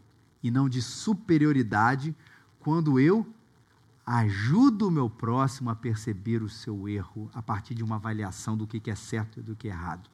e 0.42 0.50
não 0.50 0.68
de 0.68 0.82
superioridade 0.82 2.14
quando 2.60 3.00
eu 3.00 3.26
ajudo 4.04 4.88
o 4.88 4.90
meu 4.90 5.10
próximo 5.10 5.70
a 5.70 5.74
perceber 5.74 6.42
o 6.42 6.48
seu 6.48 6.88
erro 6.88 7.30
a 7.34 7.42
partir 7.42 7.74
de 7.74 7.82
uma 7.82 7.96
avaliação 7.96 8.56
do 8.56 8.66
que 8.66 8.90
é 8.90 8.94
certo 8.94 9.40
e 9.40 9.42
do 9.42 9.56
que 9.56 9.68
é 9.68 9.72
errado. 9.72 10.08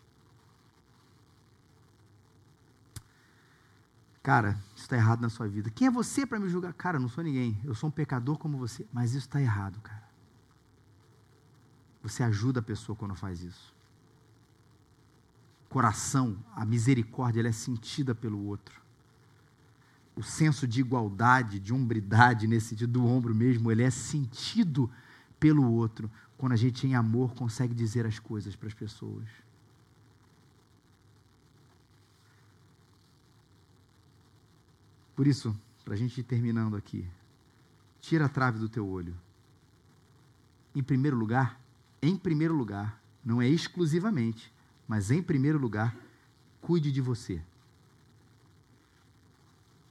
Cara, 4.23 4.57
isso 4.77 4.85
está 4.85 4.97
errado 4.97 5.21
na 5.21 5.29
sua 5.29 5.49
vida. 5.49 5.69
Quem 5.71 5.89
é 5.89 5.91
você 5.91 6.25
para 6.25 6.39
me 6.39 6.49
julgar? 6.49 6.73
Cara, 6.75 6.97
eu 6.97 7.01
não 7.01 7.09
sou 7.09 7.25
ninguém. 7.25 7.61
Eu 7.65 7.75
sou 7.75 7.89
um 7.89 7.91
pecador 7.91 8.39
como 8.39 8.57
você. 8.57 8.87
Mas 8.93 9.11
isso 9.11 9.27
está 9.27 9.41
errado, 9.41 9.81
cara. 9.81 10.03
Você 12.03 12.23
ajuda 12.23 12.61
a 12.61 12.63
pessoa 12.63 12.95
quando 12.95 13.15
faz 13.17 13.43
isso. 13.43 13.75
Coração, 15.69 16.37
a 16.55 16.65
misericórdia, 16.65 17.41
ela 17.41 17.49
é 17.49 17.53
sentida 17.53 18.15
pelo 18.15 18.45
outro. 18.47 18.81
O 20.15 20.23
senso 20.23 20.69
de 20.69 20.81
igualdade, 20.81 21.59
de 21.59 21.73
hombridade, 21.73 22.47
nesse 22.47 22.69
sentido 22.69 22.93
do 22.93 23.07
ombro 23.07 23.35
mesmo, 23.35 23.73
ele 23.73 23.83
é 23.83 23.91
sentido 23.91 24.91
pelo 25.41 25.65
outro. 25.73 26.11
Quando 26.37 26.53
a 26.53 26.57
gente, 26.57 26.87
em 26.87 26.95
amor, 26.95 27.35
consegue 27.35 27.75
dizer 27.75 28.07
as 28.07 28.19
coisas 28.19 28.55
para 28.55 28.69
as 28.69 28.75
pessoas. 28.75 29.27
Por 35.23 35.29
isso, 35.29 35.57
para 35.85 35.95
a 35.95 35.97
gente 35.97 36.19
ir 36.19 36.25
terminando 36.25 36.75
aqui, 36.75 37.07
tira 38.01 38.25
a 38.25 38.29
trave 38.29 38.59
do 38.59 38.69
teu 38.69 38.85
olho. 38.85 39.15
Em 40.75 40.83
primeiro 40.83 41.17
lugar, 41.17 41.61
em 42.03 42.17
primeiro 42.17 42.53
lugar, 42.57 43.01
não 43.25 43.41
é 43.41 43.47
exclusivamente, 43.47 44.53
mas 44.89 45.13
em 45.13 45.23
primeiro 45.23 45.61
lugar, 45.61 45.95
cuide 46.61 46.91
de 46.91 47.01
você. 47.01 47.41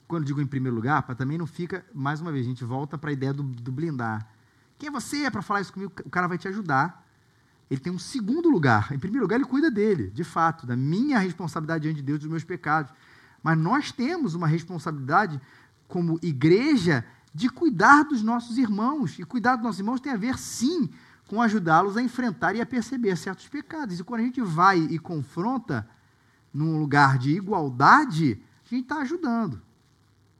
Quando 0.05 0.25
digo 0.25 0.41
em 0.41 0.45
primeiro 0.45 0.75
lugar, 0.75 1.01
para 1.03 1.15
também 1.15 1.37
não 1.37 1.47
fica, 1.47 1.85
mais 1.93 2.19
uma 2.19 2.33
vez, 2.33 2.45
a 2.45 2.49
gente 2.49 2.65
volta 2.65 2.97
para 2.97 3.11
a 3.11 3.13
ideia 3.13 3.31
do, 3.31 3.41
do 3.41 3.71
blindar. 3.71 4.27
Quem 4.77 4.89
é 4.89 4.91
você 4.91 5.31
para 5.31 5.41
falar 5.41 5.61
isso 5.61 5.71
comigo? 5.71 5.93
O 6.03 6.09
cara 6.09 6.27
vai 6.27 6.37
te 6.37 6.49
ajudar. 6.49 7.07
Ele 7.69 7.79
tem 7.79 7.93
um 7.93 7.99
segundo 7.99 8.49
lugar. 8.49 8.91
Em 8.91 8.99
primeiro 8.99 9.23
lugar, 9.23 9.37
ele 9.37 9.45
cuida 9.45 9.71
dele, 9.71 10.09
de 10.09 10.25
fato, 10.25 10.67
da 10.67 10.75
minha 10.75 11.19
responsabilidade 11.19 11.83
diante 11.83 12.01
de 12.01 12.03
Deus, 12.03 12.19
dos 12.19 12.29
meus 12.29 12.43
pecados. 12.43 12.91
Mas 13.43 13.57
nós 13.57 13.91
temos 13.91 14.35
uma 14.35 14.47
responsabilidade 14.47 15.39
como 15.87 16.19
igreja 16.21 17.05
de 17.33 17.49
cuidar 17.49 18.03
dos 18.03 18.21
nossos 18.21 18.57
irmãos. 18.57 19.17
E 19.17 19.23
cuidar 19.23 19.55
dos 19.55 19.63
nossos 19.63 19.79
irmãos 19.79 19.99
tem 19.99 20.11
a 20.11 20.17
ver, 20.17 20.37
sim, 20.37 20.89
com 21.27 21.41
ajudá-los 21.41 21.97
a 21.97 22.01
enfrentar 22.01 22.55
e 22.55 22.61
a 22.61 22.65
perceber 22.65 23.15
certos 23.17 23.47
pecados. 23.47 23.99
E 23.99 24.03
quando 24.03 24.21
a 24.21 24.23
gente 24.23 24.41
vai 24.41 24.79
e 24.79 24.99
confronta 24.99 25.87
num 26.53 26.79
lugar 26.79 27.17
de 27.17 27.31
igualdade, 27.31 28.41
a 28.65 28.69
gente 28.69 28.83
está 28.83 28.97
ajudando. 28.97 29.61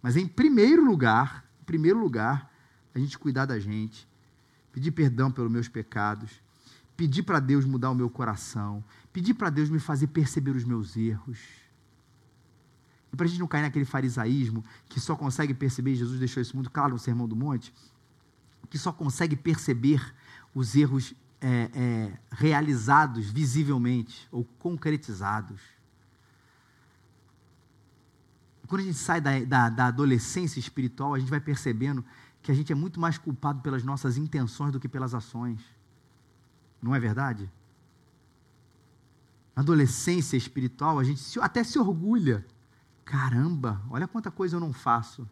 Mas 0.02 0.16
em 0.16 0.28
primeiro 0.28 0.84
lugar, 0.84 1.46
em 1.62 1.66
primeiro 1.66 2.00
lugar, 2.00 2.52
a 2.94 3.00
gente 3.00 3.18
cuidar 3.18 3.46
da 3.46 3.58
gente, 3.60 4.08
pedir 4.72 4.92
perdão 4.92 5.32
pelos 5.32 5.52
meus 5.52 5.68
pecados, 5.68 6.42
pedir 6.98 7.24
para 7.24 7.40
Deus 7.40 7.66
mudar 7.66 7.90
o 7.90 7.96
meu 7.96 8.10
coração, 8.10 8.84
pedir 9.14 9.34
para 9.34 9.50
Deus 9.50 9.70
me 9.70 9.80
fazer 9.80 10.08
perceber 10.08 10.52
os 10.52 10.64
meus 10.64 10.98
erros 10.98 11.61
e 13.12 13.16
para 13.16 13.26
a 13.26 13.30
gente 13.30 13.40
não 13.40 13.48
cair 13.48 13.62
naquele 13.62 13.86
farisaísmo 13.86 14.64
que 14.88 15.00
só 15.00 15.16
consegue 15.16 15.54
perceber, 15.54 15.96
Jesus 15.96 16.18
deixou 16.18 16.42
isso 16.42 16.56
muito 16.56 16.70
claro 16.70 16.94
no 16.94 17.00
Sermão 17.00 17.28
do 17.28 17.36
Monte, 17.36 17.74
que 18.70 18.78
só 18.78 18.92
consegue 18.94 19.36
perceber 19.36 20.14
os 20.56 20.76
erros 20.76 21.14
é, 21.42 21.70
é, 21.74 22.20
realizados 22.32 23.30
visivelmente 23.30 24.28
ou 24.32 24.46
concretizados. 24.60 25.60
Quando 28.68 28.82
a 28.82 28.86
gente 28.86 28.98
sai 28.98 29.20
da, 29.20 29.44
da, 29.44 29.70
da 29.70 29.86
adolescência 29.88 30.58
espiritual, 30.58 31.14
a 31.14 31.20
gente 31.20 31.30
vai 31.30 31.42
percebendo 31.42 32.06
que 32.42 32.52
a 32.52 32.56
gente 32.56 32.72
é 32.72 32.76
muito 32.76 33.00
mais 33.00 33.18
culpado 33.18 33.62
pelas 33.62 33.84
nossas 33.84 34.18
intenções 34.18 34.72
do 34.72 34.80
que 34.80 34.88
pelas 34.88 35.14
ações. 35.14 35.60
Não 36.82 36.96
é 36.96 37.00
verdade? 37.00 37.52
Na 39.54 39.62
adolescência 39.62 40.38
espiritual, 40.38 40.98
a 40.98 41.04
gente 41.04 41.22
até 41.42 41.62
se 41.64 41.78
orgulha 41.78 42.46
Caramba, 43.12 43.82
olha 43.90 44.08
quanta 44.08 44.32
coisa 44.32 44.56
eu 44.56 44.60
não 44.62 44.72
faço. 44.72 45.28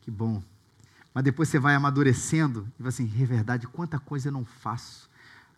Que 0.00 0.10
bom. 0.10 0.42
Mas 1.14 1.22
depois 1.22 1.48
você 1.48 1.56
vai 1.56 1.76
amadurecendo 1.76 2.66
e 2.76 2.82
vai 2.82 2.88
assim, 2.88 3.04
é 3.04 3.24
verdade, 3.24 3.68
quanta 3.68 3.96
coisa 4.00 4.26
eu 4.26 4.32
não 4.32 4.44
faço. 4.44 5.08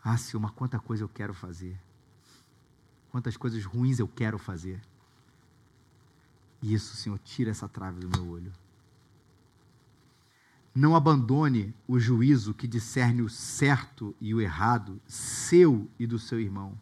Ah, 0.04 0.18
Silma, 0.18 0.50
quanta 0.50 0.78
coisa 0.78 1.02
eu 1.02 1.08
quero 1.08 1.32
fazer. 1.32 1.80
Quantas 3.10 3.34
coisas 3.34 3.64
ruins 3.64 3.98
eu 3.98 4.06
quero 4.06 4.38
fazer. 4.38 4.78
E 6.60 6.74
isso, 6.74 6.94
Senhor, 6.94 7.18
tira 7.20 7.50
essa 7.50 7.66
trave 7.66 7.98
do 7.98 8.10
meu 8.10 8.30
olho. 8.30 8.52
Não 10.74 10.94
abandone 10.94 11.74
o 11.88 11.98
juízo 11.98 12.52
que 12.52 12.68
discerne 12.68 13.22
o 13.22 13.30
certo 13.30 14.14
e 14.20 14.34
o 14.34 14.40
errado, 14.40 15.00
seu 15.06 15.90
e 15.98 16.06
do 16.06 16.18
seu 16.18 16.38
irmão. 16.38 16.78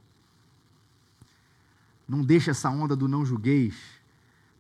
Não 2.09 2.25
deixe 2.25 2.51
essa 2.51 2.69
onda 2.69 2.97
do 2.97 3.07
não 3.07 3.25
julgueis 3.25 3.98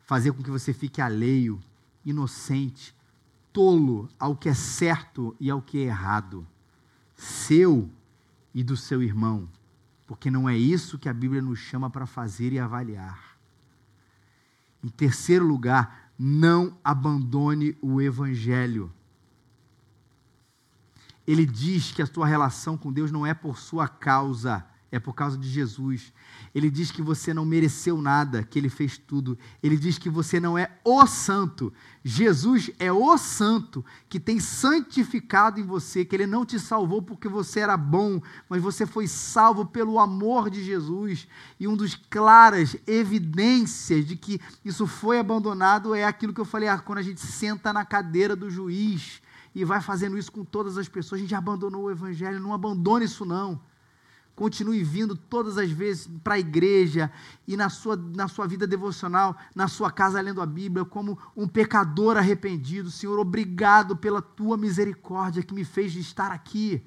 fazer 0.09 0.32
com 0.32 0.42
que 0.42 0.50
você 0.50 0.72
fique 0.72 1.02
alheio, 1.02 1.61
inocente, 2.02 2.96
tolo 3.52 4.09
ao 4.18 4.34
que 4.34 4.48
é 4.48 4.54
certo 4.54 5.36
e 5.38 5.50
ao 5.50 5.61
que 5.61 5.80
é 5.80 5.82
errado, 5.82 6.46
seu 7.14 7.90
e 8.54 8.64
do 8.64 8.74
seu 8.74 9.02
irmão, 9.02 9.46
porque 10.06 10.30
não 10.30 10.48
é 10.48 10.56
isso 10.56 10.98
que 10.98 11.11
a 11.11 11.12
Bíblia 11.12 11.42
nos 11.42 11.59
chama 11.59 11.90
para 11.90 12.06
fazer 12.06 12.54
e 12.54 12.59
avaliar. 12.59 13.36
Em 14.82 14.88
terceiro 14.88 15.46
lugar, 15.46 16.11
não 16.18 16.74
abandone 16.82 17.76
o 17.82 18.00
Evangelho. 18.00 18.90
Ele 21.26 21.44
diz 21.44 21.92
que 21.92 22.00
a 22.00 22.06
tua 22.06 22.26
relação 22.26 22.78
com 22.78 22.90
Deus 22.90 23.12
não 23.12 23.26
é 23.26 23.34
por 23.34 23.59
sua 23.59 23.86
causa, 23.86 24.64
é 24.91 24.99
por 24.99 25.14
causa 25.14 25.36
de 25.36 25.49
Jesus. 25.49 26.12
Ele 26.55 26.70
diz 26.70 26.91
que 26.91 27.03
você 27.03 27.34
não 27.34 27.45
mereceu 27.45 28.01
nada, 28.01 28.43
que 28.43 28.59
ele 28.59 28.70
fez 28.70 28.97
tudo. 28.97 29.39
Ele 29.62 29.76
diz 29.76 29.99
que 29.99 30.09
você 30.09 30.41
não 30.41 30.57
é 30.57 30.70
o 30.82 31.07
santo. 31.07 31.72
Jesus 32.03 32.70
é 32.78 32.91
o 32.91 33.18
santo 33.18 33.84
que 34.09 34.18
tem 34.18 34.41
santificado 34.41 35.61
em 35.61 35.62
você, 35.62 36.05
que 36.05 36.16
ele 36.16 36.26
não 36.26 36.47
te 36.47 36.59
salvou 36.59 37.03
porque 37.03 37.28
você 37.28 37.61
era 37.61 37.76
bom, 37.76 38.20
mas 38.49 38.62
você 38.62 38.86
foi 38.86 39.07
salvo 39.07 39.66
pelo 39.66 39.99
amor 39.99 40.49
de 40.49 40.64
Jesus. 40.64 41.28
E 41.61 41.68
um 41.68 41.76
dos 41.76 41.95
claras 41.95 42.74
evidências 42.86 44.07
de 44.07 44.16
que 44.16 44.41
isso 44.64 44.86
foi 44.86 45.18
abandonado 45.18 45.95
é 45.95 46.05
aquilo 46.05 46.32
que 46.32 46.41
eu 46.41 46.47
falei, 46.47 46.68
ah, 46.68 46.78
quando 46.78 46.99
a 46.99 47.03
gente 47.03 47.20
senta 47.20 47.74
na 47.74 47.84
cadeira 47.84 48.34
do 48.34 48.51
juiz 48.51 49.20
e 49.55 49.66
vai 49.66 49.82
fazendo 49.82 50.16
isso 50.16 50.32
com 50.32 50.45
todas 50.45 50.78
as 50.78 50.89
pessoas, 50.89 51.20
a 51.20 51.22
gente 51.22 51.34
abandonou 51.34 51.84
o 51.84 51.91
evangelho, 51.91 52.41
não 52.41 52.55
abandone 52.55 53.05
isso 53.05 53.26
não 53.26 53.61
continue 54.39 54.84
vindo 54.84 55.16
todas 55.16 55.59
as 55.59 55.68
vezes 55.68 56.09
para 56.22 56.34
a 56.34 56.39
igreja 56.39 57.11
e 57.45 57.57
na 57.57 57.68
sua, 57.68 57.97
na 57.97 58.28
sua 58.28 58.47
vida 58.47 58.68
devocional, 58.68 59.36
na 59.53 59.66
sua 59.66 59.91
casa 59.91 60.20
lendo 60.20 60.41
a 60.41 60.47
Bíblia, 60.47 60.84
como 60.84 61.18
um 61.36 61.49
pecador 61.49 62.16
arrependido. 62.16 62.89
Senhor, 62.89 63.18
obrigado 63.18 63.97
pela 63.97 64.22
tua 64.22 64.57
misericórdia 64.57 65.43
que 65.43 65.53
me 65.53 65.64
fez 65.64 65.93
estar 65.97 66.30
aqui. 66.30 66.80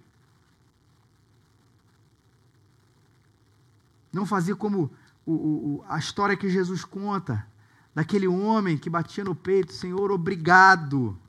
Não 4.14 4.26
fazer 4.26 4.56
como 4.56 4.89
o, 5.26 5.34
o, 5.34 5.86
a 5.89 5.99
história 5.99 6.38
que 6.38 6.49
Jesus 6.49 6.86
conta, 6.86 7.45
daquele 7.93 8.30
homem 8.30 8.78
que 8.78 8.89
batia 8.89 9.26
no 9.26 9.36
peito, 9.36 9.74
Senhor, 9.74 10.10
obrigado. 10.10 11.20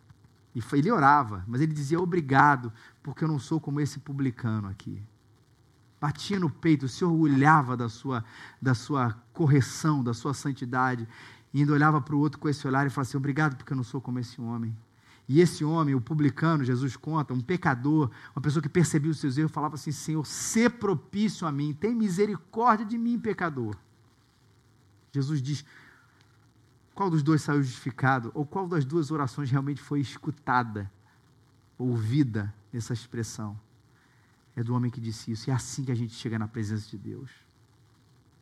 E 0.54 0.62
ele 0.74 0.92
orava, 0.92 1.44
mas 1.48 1.60
ele 1.60 1.74
dizia 1.74 1.98
obrigado, 1.98 2.72
porque 3.02 3.24
eu 3.24 3.28
não 3.28 3.40
sou 3.40 3.60
como 3.60 3.80
esse 3.80 3.98
publicano 3.98 4.68
aqui 4.68 5.02
batia 6.02 6.40
no 6.40 6.50
peito, 6.50 6.88
se 6.88 7.04
orgulhava 7.04 7.76
da 7.76 7.88
sua, 7.88 8.24
da 8.60 8.74
sua 8.74 9.12
correção, 9.32 10.02
da 10.02 10.12
sua 10.12 10.34
santidade, 10.34 11.06
e 11.54 11.60
ainda 11.60 11.72
olhava 11.72 12.00
para 12.00 12.16
o 12.16 12.18
outro 12.18 12.40
com 12.40 12.48
esse 12.48 12.66
olhar 12.66 12.84
e 12.84 12.90
falava 12.90 13.08
assim: 13.08 13.16
Obrigado, 13.16 13.54
porque 13.54 13.72
eu 13.72 13.76
não 13.76 13.84
sou 13.84 14.00
como 14.00 14.18
esse 14.18 14.40
homem. 14.40 14.76
E 15.28 15.40
esse 15.40 15.64
homem, 15.64 15.94
o 15.94 16.00
publicano, 16.00 16.64
Jesus 16.64 16.96
conta, 16.96 17.32
um 17.32 17.40
pecador, 17.40 18.10
uma 18.34 18.42
pessoa 18.42 18.60
que 18.60 18.68
percebia 18.68 19.12
os 19.12 19.20
seus 19.20 19.38
erros, 19.38 19.52
falava 19.52 19.76
assim: 19.76 19.92
Senhor, 19.92 20.26
se 20.26 20.68
propício 20.68 21.46
a 21.46 21.52
mim, 21.52 21.72
tem 21.72 21.94
misericórdia 21.94 22.84
de 22.84 22.98
mim, 22.98 23.16
pecador. 23.16 23.76
Jesus 25.12 25.40
diz: 25.40 25.64
qual 26.96 27.08
dos 27.08 27.22
dois 27.22 27.42
saiu 27.42 27.62
justificado? 27.62 28.32
Ou 28.34 28.44
qual 28.44 28.66
das 28.66 28.84
duas 28.84 29.12
orações 29.12 29.52
realmente 29.52 29.80
foi 29.80 30.00
escutada, 30.00 30.90
ouvida 31.78 32.52
nessa 32.72 32.92
expressão? 32.92 33.56
É 34.54 34.62
do 34.62 34.74
homem 34.74 34.90
que 34.90 35.00
disse 35.00 35.32
isso. 35.32 35.48
E 35.48 35.50
é 35.50 35.54
assim 35.54 35.84
que 35.84 35.92
a 35.92 35.94
gente 35.94 36.14
chega 36.14 36.38
na 36.38 36.46
presença 36.46 36.88
de 36.88 36.98
Deus, 36.98 37.30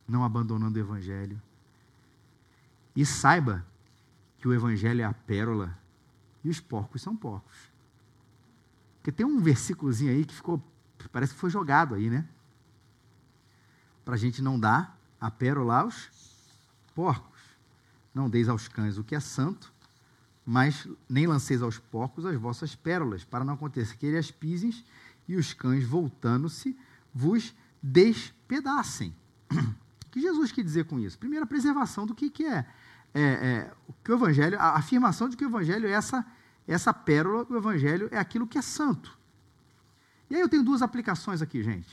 não 0.08 0.24
abandonando 0.24 0.78
o 0.78 0.82
Evangelho. 0.82 1.40
E 2.94 3.06
saiba 3.06 3.64
que 4.38 4.48
o 4.48 4.54
Evangelho 4.54 5.00
é 5.00 5.04
a 5.04 5.12
pérola 5.12 5.78
e 6.42 6.48
os 6.48 6.61
porcos 6.61 7.02
são 7.02 7.16
porcos. 7.16 7.70
Porque 8.96 9.12
tem 9.12 9.24
um 9.24 9.40
versículozinho 9.40 10.11
aí 10.11 10.24
que 10.24 10.34
ficou, 10.34 10.62
parece 11.12 11.32
que 11.34 11.40
foi 11.40 11.50
jogado 11.50 11.94
aí, 11.94 12.11
né? 12.11 12.28
Para 14.04 14.14
a 14.14 14.18
gente 14.18 14.42
não 14.42 14.58
dar 14.58 14.98
a 15.20 15.30
pérola 15.30 15.80
aos 15.80 16.11
porcos. 16.94 17.40
Não 18.12 18.28
deis 18.28 18.48
aos 18.48 18.66
cães 18.66 18.98
o 18.98 19.04
que 19.04 19.14
é 19.14 19.20
santo, 19.20 19.72
mas 20.44 20.88
nem 21.08 21.26
lanceis 21.26 21.62
aos 21.62 21.78
porcos 21.78 22.26
as 22.26 22.36
vossas 22.36 22.74
pérolas, 22.74 23.24
para 23.24 23.44
não 23.44 23.54
acontecer 23.54 23.96
que 23.96 24.06
eles 24.06 24.26
as 24.26 24.30
pisem 24.30 24.72
e 25.31 25.37
os 25.37 25.55
cães, 25.55 25.85
voltando-se, 25.85 26.76
vos 27.14 27.55
despedacem. 27.81 29.14
O 29.53 30.11
que 30.11 30.20
Jesus 30.20 30.51
quer 30.51 30.64
dizer 30.64 30.87
com 30.87 30.99
isso? 30.99 31.16
Primeiro, 31.16 31.45
a 31.45 31.47
preservação 31.47 32.05
do 32.05 32.16
que, 32.16 32.28
que 32.28 32.45
é, 32.45 32.66
é, 33.14 33.22
é 33.22 33.72
que 34.03 34.11
o 34.11 34.16
Evangelho, 34.16 34.59
a 34.59 34.76
afirmação 34.76 35.28
de 35.28 35.37
que 35.37 35.45
o 35.45 35.49
Evangelho 35.49 35.87
é 35.87 35.93
essa, 35.93 36.26
essa 36.66 36.93
pérola, 36.93 37.47
o 37.49 37.57
Evangelho 37.57 38.09
é 38.11 38.18
aquilo 38.18 38.45
que 38.45 38.59
é 38.59 38.62
santo. 38.62 39.16
E 40.28 40.35
aí 40.35 40.41
eu 40.41 40.49
tenho 40.49 40.64
duas 40.64 40.83
aplicações 40.83 41.41
aqui, 41.41 41.62
gente. 41.62 41.89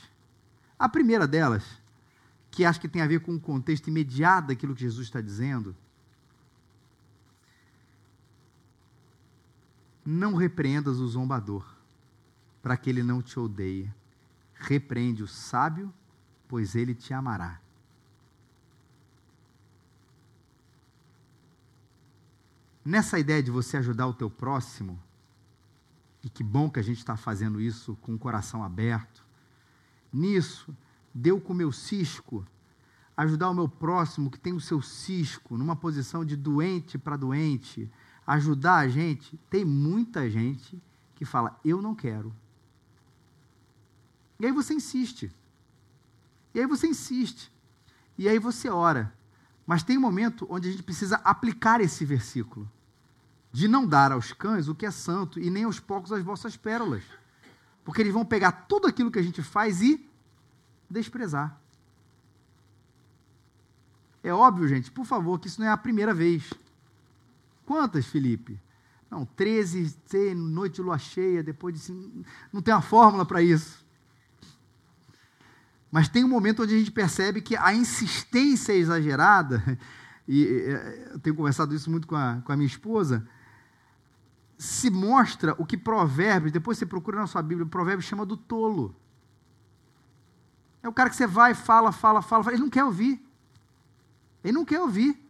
A 0.76 0.88
primeira 0.88 1.28
delas, 1.28 1.64
que 2.50 2.64
acho 2.64 2.80
que 2.80 2.88
tem 2.88 3.00
a 3.00 3.06
ver 3.06 3.20
com 3.20 3.36
o 3.36 3.40
contexto 3.40 3.86
imediato 3.86 4.48
daquilo 4.48 4.74
que 4.74 4.80
Jesus 4.80 5.06
está 5.06 5.20
dizendo, 5.20 5.76
não 10.04 10.34
repreendas 10.34 10.98
o 10.98 11.06
zombador 11.06 11.77
para 12.68 12.76
que 12.76 12.90
ele 12.90 13.02
não 13.02 13.22
te 13.22 13.40
odeie. 13.40 13.90
Repreende 14.52 15.22
o 15.22 15.26
sábio, 15.26 15.90
pois 16.46 16.74
ele 16.74 16.94
te 16.94 17.14
amará. 17.14 17.58
Nessa 22.84 23.18
ideia 23.18 23.42
de 23.42 23.50
você 23.50 23.78
ajudar 23.78 24.06
o 24.06 24.12
teu 24.12 24.28
próximo, 24.28 25.00
e 26.22 26.28
que 26.28 26.44
bom 26.44 26.68
que 26.68 26.78
a 26.78 26.82
gente 26.82 26.98
está 26.98 27.16
fazendo 27.16 27.58
isso 27.58 27.96
com 28.02 28.14
o 28.14 28.18
coração 28.18 28.62
aberto, 28.62 29.24
nisso, 30.12 30.76
deu 31.14 31.40
com 31.40 31.54
o 31.54 31.56
meu 31.56 31.72
cisco, 31.72 32.46
ajudar 33.16 33.48
o 33.48 33.54
meu 33.54 33.66
próximo 33.66 34.30
que 34.30 34.38
tem 34.38 34.52
o 34.52 34.60
seu 34.60 34.82
cisco, 34.82 35.56
numa 35.56 35.74
posição 35.74 36.22
de 36.22 36.36
doente 36.36 36.98
para 36.98 37.16
doente, 37.16 37.90
ajudar 38.26 38.76
a 38.80 38.88
gente, 38.88 39.38
tem 39.48 39.64
muita 39.64 40.28
gente 40.28 40.78
que 41.14 41.24
fala, 41.24 41.58
eu 41.64 41.80
não 41.80 41.94
quero. 41.94 42.30
E 44.38 44.46
aí 44.46 44.52
você 44.52 44.74
insiste. 44.74 45.32
E 46.54 46.60
aí 46.60 46.66
você 46.66 46.86
insiste. 46.86 47.52
E 48.16 48.28
aí 48.28 48.38
você 48.38 48.68
ora. 48.68 49.12
Mas 49.66 49.82
tem 49.82 49.98
um 49.98 50.00
momento 50.00 50.46
onde 50.48 50.68
a 50.68 50.70
gente 50.70 50.82
precisa 50.82 51.16
aplicar 51.16 51.80
esse 51.80 52.04
versículo. 52.04 52.70
De 53.52 53.66
não 53.66 53.86
dar 53.86 54.12
aos 54.12 54.32
cães 54.32 54.68
o 54.68 54.74
que 54.74 54.86
é 54.86 54.90
santo 54.90 55.40
e 55.40 55.50
nem 55.50 55.64
aos 55.64 55.80
porcos 55.80 56.12
as 56.12 56.22
vossas 56.22 56.56
pérolas. 56.56 57.02
Porque 57.84 58.02
eles 58.02 58.12
vão 58.12 58.24
pegar 58.24 58.52
tudo 58.52 58.86
aquilo 58.86 59.10
que 59.10 59.18
a 59.18 59.22
gente 59.22 59.42
faz 59.42 59.80
e 59.82 60.08
desprezar. 60.88 61.60
É 64.22 64.32
óbvio, 64.32 64.68
gente, 64.68 64.90
por 64.90 65.04
favor, 65.04 65.38
que 65.38 65.48
isso 65.48 65.60
não 65.60 65.68
é 65.68 65.70
a 65.70 65.76
primeira 65.76 66.12
vez. 66.12 66.52
Quantas, 67.64 68.06
Felipe? 68.06 68.60
Não, 69.10 69.24
13, 69.24 69.96
noite 70.34 70.76
de 70.76 70.82
lua 70.82 70.98
cheia, 70.98 71.42
depois 71.42 71.74
de. 71.74 72.24
Não 72.52 72.60
tem 72.60 72.74
uma 72.74 72.82
fórmula 72.82 73.24
para 73.24 73.42
isso. 73.42 73.86
Mas 75.90 76.08
tem 76.08 76.24
um 76.24 76.28
momento 76.28 76.62
onde 76.62 76.74
a 76.74 76.78
gente 76.78 76.90
percebe 76.90 77.40
que 77.40 77.56
a 77.56 77.72
insistência 77.72 78.72
é 78.74 78.76
exagerada, 78.76 79.78
e 80.26 80.42
eu 81.12 81.18
tenho 81.20 81.36
conversado 81.36 81.74
isso 81.74 81.90
muito 81.90 82.06
com 82.06 82.16
a, 82.16 82.40
com 82.44 82.52
a 82.52 82.56
minha 82.56 82.66
esposa, 82.66 83.26
se 84.58 84.90
mostra 84.90 85.54
o 85.56 85.64
que 85.64 85.76
Provérbios, 85.76 86.52
depois 86.52 86.76
você 86.76 86.84
procura 86.84 87.18
na 87.18 87.26
sua 87.26 87.40
Bíblia, 87.40 87.64
o 87.64 87.70
Provérbios 87.70 88.04
chama 88.04 88.26
do 88.26 88.36
tolo. 88.36 88.94
É 90.82 90.88
o 90.88 90.92
cara 90.92 91.08
que 91.08 91.16
você 91.16 91.26
vai, 91.26 91.54
fala, 91.54 91.92
fala, 91.92 92.20
fala, 92.20 92.42
fala, 92.42 92.54
ele 92.54 92.62
não 92.62 92.70
quer 92.70 92.84
ouvir. 92.84 93.24
Ele 94.42 94.52
não 94.52 94.64
quer 94.64 94.80
ouvir. 94.80 95.24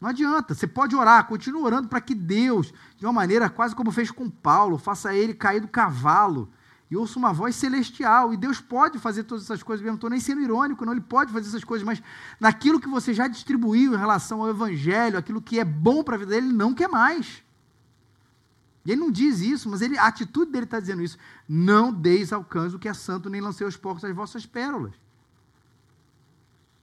Não 0.00 0.08
adianta, 0.10 0.54
você 0.54 0.66
pode 0.66 0.94
orar, 0.94 1.26
continua 1.26 1.62
orando 1.62 1.88
para 1.88 2.00
que 2.00 2.14
Deus, 2.14 2.72
de 2.96 3.06
uma 3.06 3.12
maneira 3.12 3.48
quase 3.48 3.74
como 3.74 3.90
fez 3.90 4.10
com 4.10 4.28
Paulo, 4.28 4.76
faça 4.78 5.14
ele 5.14 5.34
cair 5.34 5.60
do 5.60 5.68
cavalo 5.68 6.52
e 6.90 6.96
ouço 6.96 7.18
uma 7.18 7.32
voz 7.32 7.56
celestial. 7.56 8.32
E 8.32 8.36
Deus 8.36 8.60
pode 8.60 8.98
fazer 8.98 9.24
todas 9.24 9.44
essas 9.44 9.62
coisas, 9.62 9.84
não 9.84 9.94
estou 9.94 10.10
nem 10.10 10.20
sendo 10.20 10.42
irônico, 10.42 10.84
não, 10.84 10.92
Ele 10.92 11.00
pode 11.00 11.32
fazer 11.32 11.48
essas 11.48 11.64
coisas, 11.64 11.84
mas 11.84 12.02
naquilo 12.38 12.80
que 12.80 12.88
você 12.88 13.12
já 13.12 13.26
distribuiu 13.26 13.94
em 13.94 13.98
relação 13.98 14.42
ao 14.42 14.50
Evangelho, 14.50 15.18
aquilo 15.18 15.42
que 15.42 15.58
é 15.58 15.64
bom 15.64 16.02
para 16.02 16.16
a 16.16 16.18
vida 16.18 16.30
dele, 16.30 16.48
Ele 16.48 16.56
não 16.56 16.74
quer 16.74 16.88
mais. 16.88 17.44
E 18.84 18.92
ele 18.92 19.00
não 19.00 19.10
diz 19.10 19.40
isso, 19.40 19.68
mas 19.68 19.80
ele, 19.80 19.96
a 19.96 20.06
atitude 20.06 20.52
dele 20.52 20.64
está 20.64 20.78
dizendo 20.78 21.02
isso. 21.02 21.16
Não 21.48 21.90
deis 21.90 22.30
cães 22.48 22.74
o 22.74 22.78
que 22.78 22.88
é 22.88 22.92
santo, 22.92 23.30
nem 23.30 23.40
lancei 23.40 23.64
aos 23.64 23.76
porcos 23.76 24.04
as 24.04 24.14
vossas 24.14 24.44
pérolas. 24.44 24.92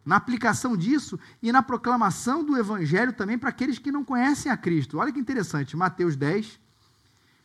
Na 0.04 0.16
aplicação 0.16 0.76
disso 0.76 1.20
e 1.44 1.52
na 1.52 1.62
proclamação 1.62 2.44
do 2.44 2.58
Evangelho 2.58 3.14
também 3.14 3.38
para 3.38 3.50
aqueles 3.50 3.78
que 3.78 3.92
não 3.92 4.04
conhecem 4.04 4.52
a 4.52 4.58
Cristo. 4.58 4.98
Olha 4.98 5.12
que 5.12 5.20
interessante, 5.20 5.78
Mateus 5.78 6.16
10, 6.16 6.60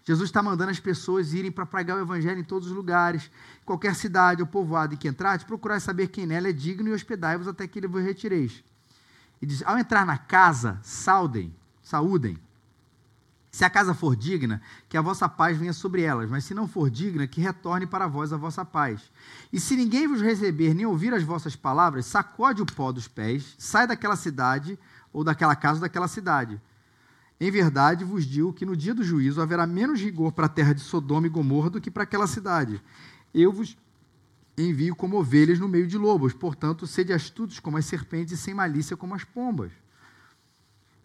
Jesus 0.07 0.29
está 0.29 0.41
mandando 0.41 0.71
as 0.71 0.79
pessoas 0.79 1.33
irem 1.33 1.51
para 1.51 1.67
pregar 1.67 1.97
o 1.97 2.01
evangelho 2.01 2.39
em 2.39 2.45
todos 2.45 2.69
os 2.69 2.75
lugares, 2.75 3.29
qualquer 3.65 3.93
cidade 3.97 4.41
ou 4.41 4.47
povoado 4.47 4.95
em 4.95 4.97
que 4.97 5.09
entrares, 5.09 5.43
procurar 5.43 5.81
saber 5.81 6.07
quem 6.07 6.25
nela 6.25 6.49
é 6.49 6.53
digno 6.53 6.89
e 6.89 6.93
hospedai-vos 6.93 7.49
até 7.49 7.67
que 7.67 7.81
ele 7.81 7.89
vos 7.89 8.05
retireis. 8.05 8.63
E 9.43 9.47
diz: 9.47 9.65
ao 9.67 9.77
entrar 9.77 10.07
na 10.07 10.17
casa, 10.17 10.79
saudem, 10.81 11.53
saúdem. 11.83 12.39
Se 13.51 13.65
a 13.65 13.71
casa 13.71 13.95
for 13.95 14.15
digna, 14.15 14.63
que 14.89 14.97
a 14.97 15.03
vossa 15.03 15.29
paz 15.29 15.57
venha 15.59 15.73
sobre 15.73 16.03
elas, 16.03 16.31
mas 16.31 16.45
se 16.45 16.55
não 16.55 16.69
for 16.69 16.89
digna, 16.89 17.27
que 17.27 17.41
retorne 17.41 17.87
para 17.87 18.07
vós 18.07 18.33
a 18.33 18.37
vossa 18.37 18.65
paz. 18.65 19.11
E 19.53 19.59
se 19.59 19.75
ninguém 19.75 20.07
vos 20.07 20.21
receber 20.21 20.73
nem 20.73 20.87
ouvir 20.87 21.15
as 21.15 21.25
vossas 21.25 21.57
palavras, 21.57 22.07
sacode 22.07 22.63
o 22.63 22.67
pó 22.67 22.93
dos 22.93 23.09
pés, 23.09 23.57
sai 23.59 23.89
daquela 23.89 24.15
cidade 24.15 24.79
ou 25.13 25.25
daquela 25.25 25.57
casa 25.57 25.77
ou 25.77 25.81
daquela 25.81 26.07
cidade. 26.07 26.61
Em 27.39 27.51
verdade 27.51 28.05
vos 28.05 28.25
digo 28.25 28.53
que 28.53 28.65
no 28.65 28.77
dia 28.77 28.95
do 28.95 29.05
juízo 29.05 29.43
haverá 29.43 29.67
menos 29.67 30.01
rigor 30.01 30.33
para 30.33 30.47
a 30.47 30.49
terra 30.49 30.73
de 30.73 30.81
Sodoma 30.81 31.27
e 31.27 31.31
Gomorra 31.31 31.71
do 31.71 31.81
que 31.81 31.91
para 31.91 32.05
aquela 32.05 32.27
cidade. 32.27 32.83
Eu 33.35 33.53
vos 33.53 33.77
envio 34.57 34.97
como 34.97 35.19
ovelhas 35.19 35.59
no 35.59 35.69
meio 35.69 35.87
de 35.87 35.99
lobos, 35.99 36.33
portanto, 36.33 36.87
sede 36.87 37.13
astutos 37.13 37.61
como 37.61 37.77
as 37.77 37.85
serpentes 37.85 38.33
e 38.33 38.37
sem 38.43 38.55
malícia 38.55 38.97
como 38.97 39.15
as 39.15 39.23
pombas. 39.23 39.71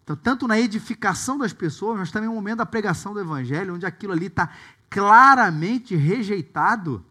Então, 0.02 0.16
tanto 0.16 0.48
na 0.48 0.58
edificação 0.58 1.38
das 1.38 1.52
pessoas, 1.52 1.98
mas 1.98 2.10
também 2.10 2.28
no 2.28 2.34
momento 2.34 2.58
da 2.58 2.66
pregação 2.66 3.12
do 3.12 3.20
Evangelho, 3.20 3.74
onde 3.74 3.86
aquilo 3.86 4.12
ali 4.12 4.26
está 4.26 4.50
claramente 4.90 5.94
rejeitado, 5.94 7.04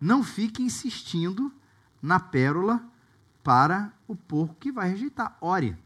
não 0.00 0.24
fique 0.24 0.62
insistindo 0.62 1.52
na 2.02 2.18
pérola 2.18 2.82
para 3.44 3.92
o 4.06 4.16
porco 4.16 4.56
que 4.58 4.72
vai 4.72 4.90
rejeitar. 4.90 5.36
Ore. 5.40 5.76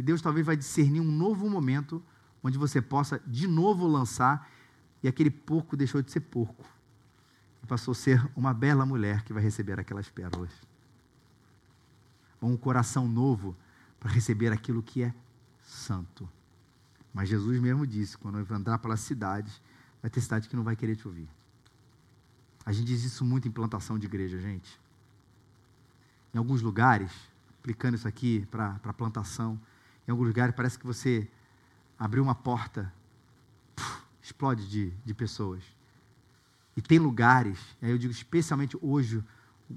E 0.00 0.02
Deus 0.02 0.22
talvez 0.22 0.46
vai 0.46 0.56
discernir 0.56 0.98
um 0.98 1.12
novo 1.12 1.46
momento 1.46 2.02
onde 2.42 2.56
você 2.56 2.80
possa 2.80 3.20
de 3.26 3.46
novo 3.46 3.86
lançar 3.86 4.50
e 5.02 5.06
aquele 5.06 5.30
porco 5.30 5.76
deixou 5.76 6.00
de 6.00 6.10
ser 6.10 6.20
porco 6.20 6.64
e 7.62 7.66
passou 7.66 7.92
a 7.92 7.94
ser 7.94 8.26
uma 8.34 8.54
bela 8.54 8.86
mulher 8.86 9.22
que 9.24 9.34
vai 9.34 9.42
receber 9.42 9.78
aquelas 9.78 10.08
pérolas. 10.08 10.50
Ou 12.40 12.48
um 12.48 12.56
coração 12.56 13.06
novo 13.06 13.54
para 14.00 14.10
receber 14.10 14.50
aquilo 14.50 14.82
que 14.82 15.02
é 15.02 15.14
santo. 15.62 16.26
Mas 17.12 17.28
Jesus 17.28 17.60
mesmo 17.60 17.86
disse: 17.86 18.16
quando 18.16 18.38
andar 18.54 18.78
pelas 18.78 19.00
cidades, 19.00 19.60
vai 20.00 20.10
ter 20.10 20.22
cidade 20.22 20.48
que 20.48 20.56
não 20.56 20.64
vai 20.64 20.76
querer 20.76 20.96
te 20.96 21.06
ouvir. 21.06 21.28
A 22.64 22.72
gente 22.72 22.86
diz 22.86 23.04
isso 23.04 23.22
muito 23.22 23.46
em 23.46 23.50
plantação 23.50 23.98
de 23.98 24.06
igreja, 24.06 24.40
gente. 24.40 24.80
Em 26.32 26.38
alguns 26.38 26.62
lugares, 26.62 27.12
aplicando 27.58 27.96
isso 27.96 28.08
aqui 28.08 28.48
para 28.50 28.94
plantação, 28.94 29.60
em 30.06 30.10
alguns 30.10 30.26
lugares 30.26 30.54
parece 30.54 30.78
que 30.78 30.86
você 30.86 31.28
abriu 31.98 32.22
uma 32.22 32.34
porta, 32.34 32.92
explode 34.22 34.68
de, 34.68 34.90
de 35.04 35.14
pessoas. 35.14 35.62
E 36.76 36.80
tem 36.82 36.98
lugares, 36.98 37.58
aí 37.82 37.90
eu 37.90 37.98
digo 37.98 38.12
especialmente 38.12 38.76
hoje, 38.80 39.22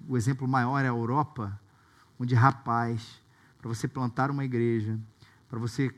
o 0.08 0.18
exemplo 0.18 0.48
maior 0.48 0.80
é 0.80 0.86
a 0.86 0.88
Europa, 0.88 1.60
onde, 2.20 2.34
rapaz, 2.34 3.22
para 3.60 3.68
você 3.68 3.88
plantar 3.88 4.32
uma 4.32 4.46
igreja, 4.46 5.00
para 5.50 5.60
você 5.60 5.94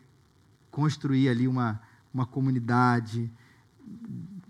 construir 0.71 1.29
ali 1.29 1.47
uma, 1.47 1.81
uma 2.13 2.25
comunidade 2.25 3.31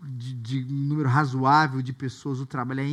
de, 0.03 0.33
de 0.33 0.65
número 0.65 1.09
razoável 1.09 1.81
de 1.81 1.93
pessoas, 1.93 2.39
o 2.39 2.45
trabalho 2.45 2.81
é 2.81 2.87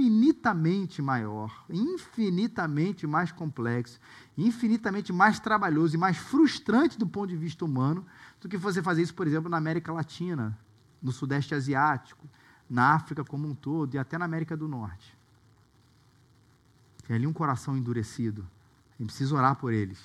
infinitamente 0.00 1.02
maior, 1.02 1.64
infinitamente 1.68 3.06
mais 3.06 3.30
complexo, 3.30 4.00
infinitamente 4.36 5.12
mais 5.12 5.38
trabalhoso 5.38 5.94
e 5.94 5.98
mais 5.98 6.16
frustrante 6.16 6.98
do 6.98 7.06
ponto 7.06 7.28
de 7.28 7.36
vista 7.36 7.64
humano 7.64 8.04
do 8.40 8.48
que 8.48 8.56
você 8.56 8.82
fazer 8.82 9.02
isso, 9.02 9.14
por 9.14 9.26
exemplo, 9.26 9.50
na 9.50 9.56
América 9.56 9.92
Latina, 9.92 10.58
no 11.02 11.12
Sudeste 11.12 11.54
Asiático, 11.54 12.26
na 12.68 12.94
África 12.94 13.24
como 13.24 13.46
um 13.46 13.54
todo 13.54 13.94
e 13.94 13.98
até 13.98 14.16
na 14.16 14.24
América 14.24 14.56
do 14.56 14.66
Norte. 14.66 15.16
Tem 17.06 17.16
ali 17.16 17.26
um 17.26 17.32
coração 17.32 17.76
endurecido 17.76 18.46
gente 19.00 19.08
precisa 19.08 19.34
orar 19.34 19.56
por 19.56 19.72
eles. 19.72 19.98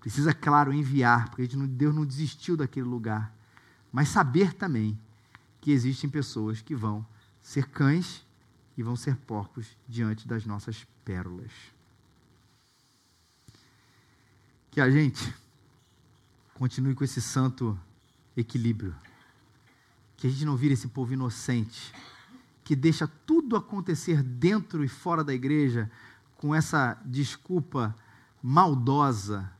Precisa, 0.00 0.32
claro, 0.32 0.72
enviar, 0.72 1.28
porque 1.28 1.46
Deus 1.46 1.94
não 1.94 2.04
desistiu 2.04 2.56
daquele 2.56 2.86
lugar. 2.86 3.32
Mas 3.92 4.08
saber 4.08 4.54
também 4.54 4.98
que 5.60 5.70
existem 5.70 6.08
pessoas 6.08 6.60
que 6.60 6.74
vão 6.74 7.06
ser 7.42 7.66
cães 7.68 8.24
e 8.76 8.82
vão 8.82 8.94
ser 8.94 9.16
porcos 9.16 9.76
diante 9.88 10.28
das 10.28 10.44
nossas 10.44 10.86
pérolas. 11.04 11.52
Que 14.70 14.80
a 14.80 14.90
gente 14.90 15.34
continue 16.54 16.94
com 16.94 17.04
esse 17.04 17.20
santo 17.20 17.78
equilíbrio. 18.36 18.94
Que 20.16 20.26
a 20.26 20.30
gente 20.30 20.44
não 20.44 20.56
vire 20.56 20.74
esse 20.74 20.88
povo 20.88 21.12
inocente, 21.12 21.92
que 22.64 22.76
deixa 22.76 23.06
tudo 23.06 23.56
acontecer 23.56 24.22
dentro 24.22 24.84
e 24.84 24.88
fora 24.88 25.22
da 25.22 25.32
igreja 25.32 25.90
com 26.36 26.54
essa 26.54 27.00
desculpa 27.04 27.96
maldosa 28.42 29.50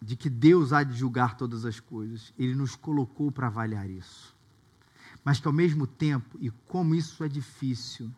de 0.00 0.14
que 0.16 0.28
Deus 0.28 0.72
há 0.72 0.82
de 0.82 0.94
julgar 0.94 1.36
todas 1.36 1.64
as 1.64 1.80
coisas. 1.80 2.32
Ele 2.38 2.54
nos 2.54 2.76
colocou 2.76 3.32
para 3.32 3.46
avaliar 3.46 3.88
isso. 3.88 4.34
Mas 5.24 5.40
que 5.40 5.46
ao 5.46 5.52
mesmo 5.52 5.86
tempo, 5.86 6.38
e 6.40 6.50
como 6.50 6.94
isso 6.94 7.24
é 7.24 7.28
difícil, 7.28 8.12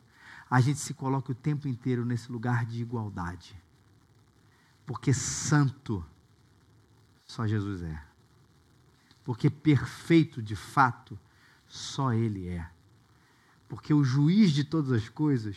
a 0.51 0.61
gente 0.61 0.78
se 0.78 0.94
coloque 0.94 1.32
o 1.32 1.34
tempo 1.34 1.68
inteiro 1.68 2.05
nesse 2.05 2.30
lugar 2.32 2.64
de 2.64 2.80
igualdade. 2.80 3.55
Porque 4.86 5.12
santo 5.12 6.05
só 7.24 7.46
Jesus 7.46 7.82
é. 7.82 8.03
Porque 9.22 9.51
perfeito 9.51 10.42
de 10.42 10.57
fato 10.57 11.18
só 11.66 12.12
Ele 12.14 12.49
é. 12.49 12.68
Porque 13.68 13.92
o 13.92 14.03
juiz 14.03 14.51
de 14.51 14.64
todas 14.64 14.90
as 14.90 15.09
coisas 15.11 15.57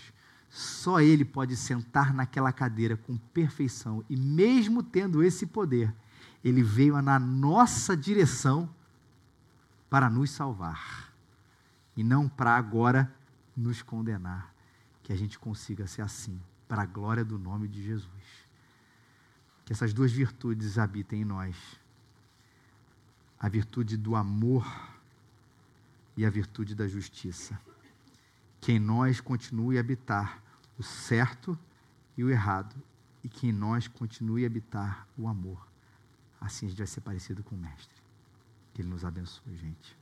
só 0.50 1.00
Ele 1.00 1.24
pode 1.24 1.56
sentar 1.56 2.14
naquela 2.14 2.52
cadeira 2.52 2.98
com 2.98 3.16
perfeição. 3.16 4.04
E 4.10 4.18
mesmo 4.18 4.84
tendo 4.84 5.24
esse 5.24 5.46
poder, 5.46 5.96
Ele 6.44 6.62
veio 6.62 7.02
na 7.02 7.18
nossa 7.18 7.96
direção 7.96 8.70
para 9.90 10.10
nos 10.10 10.32
salvar. 10.32 11.14
E 11.96 12.04
não 12.04 12.28
para 12.28 12.58
agora 12.58 13.14
nos 13.56 13.82
condenar. 13.82 14.54
Que 15.04 15.14
a 15.14 15.16
gente 15.16 15.38
consiga 15.40 15.88
ser 15.88 16.02
assim, 16.02 16.40
para 16.68 16.84
a 16.84 16.86
glória 16.86 17.24
do 17.24 17.38
nome 17.38 17.68
de 17.68 17.84
Jesus. 17.84 18.48
Que 19.66 19.74
essas 19.74 19.94
duas 19.94 20.12
virtudes 20.12 20.78
habitem 20.78 21.22
em 21.22 21.26
nós. 21.26 21.56
A 23.40 23.50
virtude 23.50 23.98
do 23.98 24.16
amor 24.16 24.66
e 26.16 26.26
a 26.26 26.30
virtude 26.30 26.76
da 26.76 26.88
justiça 26.88 27.60
que 28.62 28.72
em 28.74 28.80
nós 28.80 29.20
continue 29.20 29.78
a 29.78 29.80
habitar 29.80 30.42
o 30.78 30.84
certo 30.84 31.58
e 32.16 32.24
o 32.24 32.30
errado, 32.30 32.76
e 33.24 33.28
que 33.28 33.48
em 33.48 33.52
nós 33.52 33.88
continue 33.88 34.44
a 34.44 34.48
habitar 34.48 35.08
o 35.18 35.28
amor. 35.28 35.68
Assim 36.40 36.68
a 36.68 36.70
gente 36.70 36.78
vai 36.78 36.88
ser 36.88 37.02
parecido 37.02 37.44
com 37.44 37.56
o 37.56 37.58
Mestre. 37.58 38.02
Que 38.74 38.82
Ele 38.82 38.90
nos 38.90 39.04
abençoe, 39.04 39.56
gente. 39.58 39.98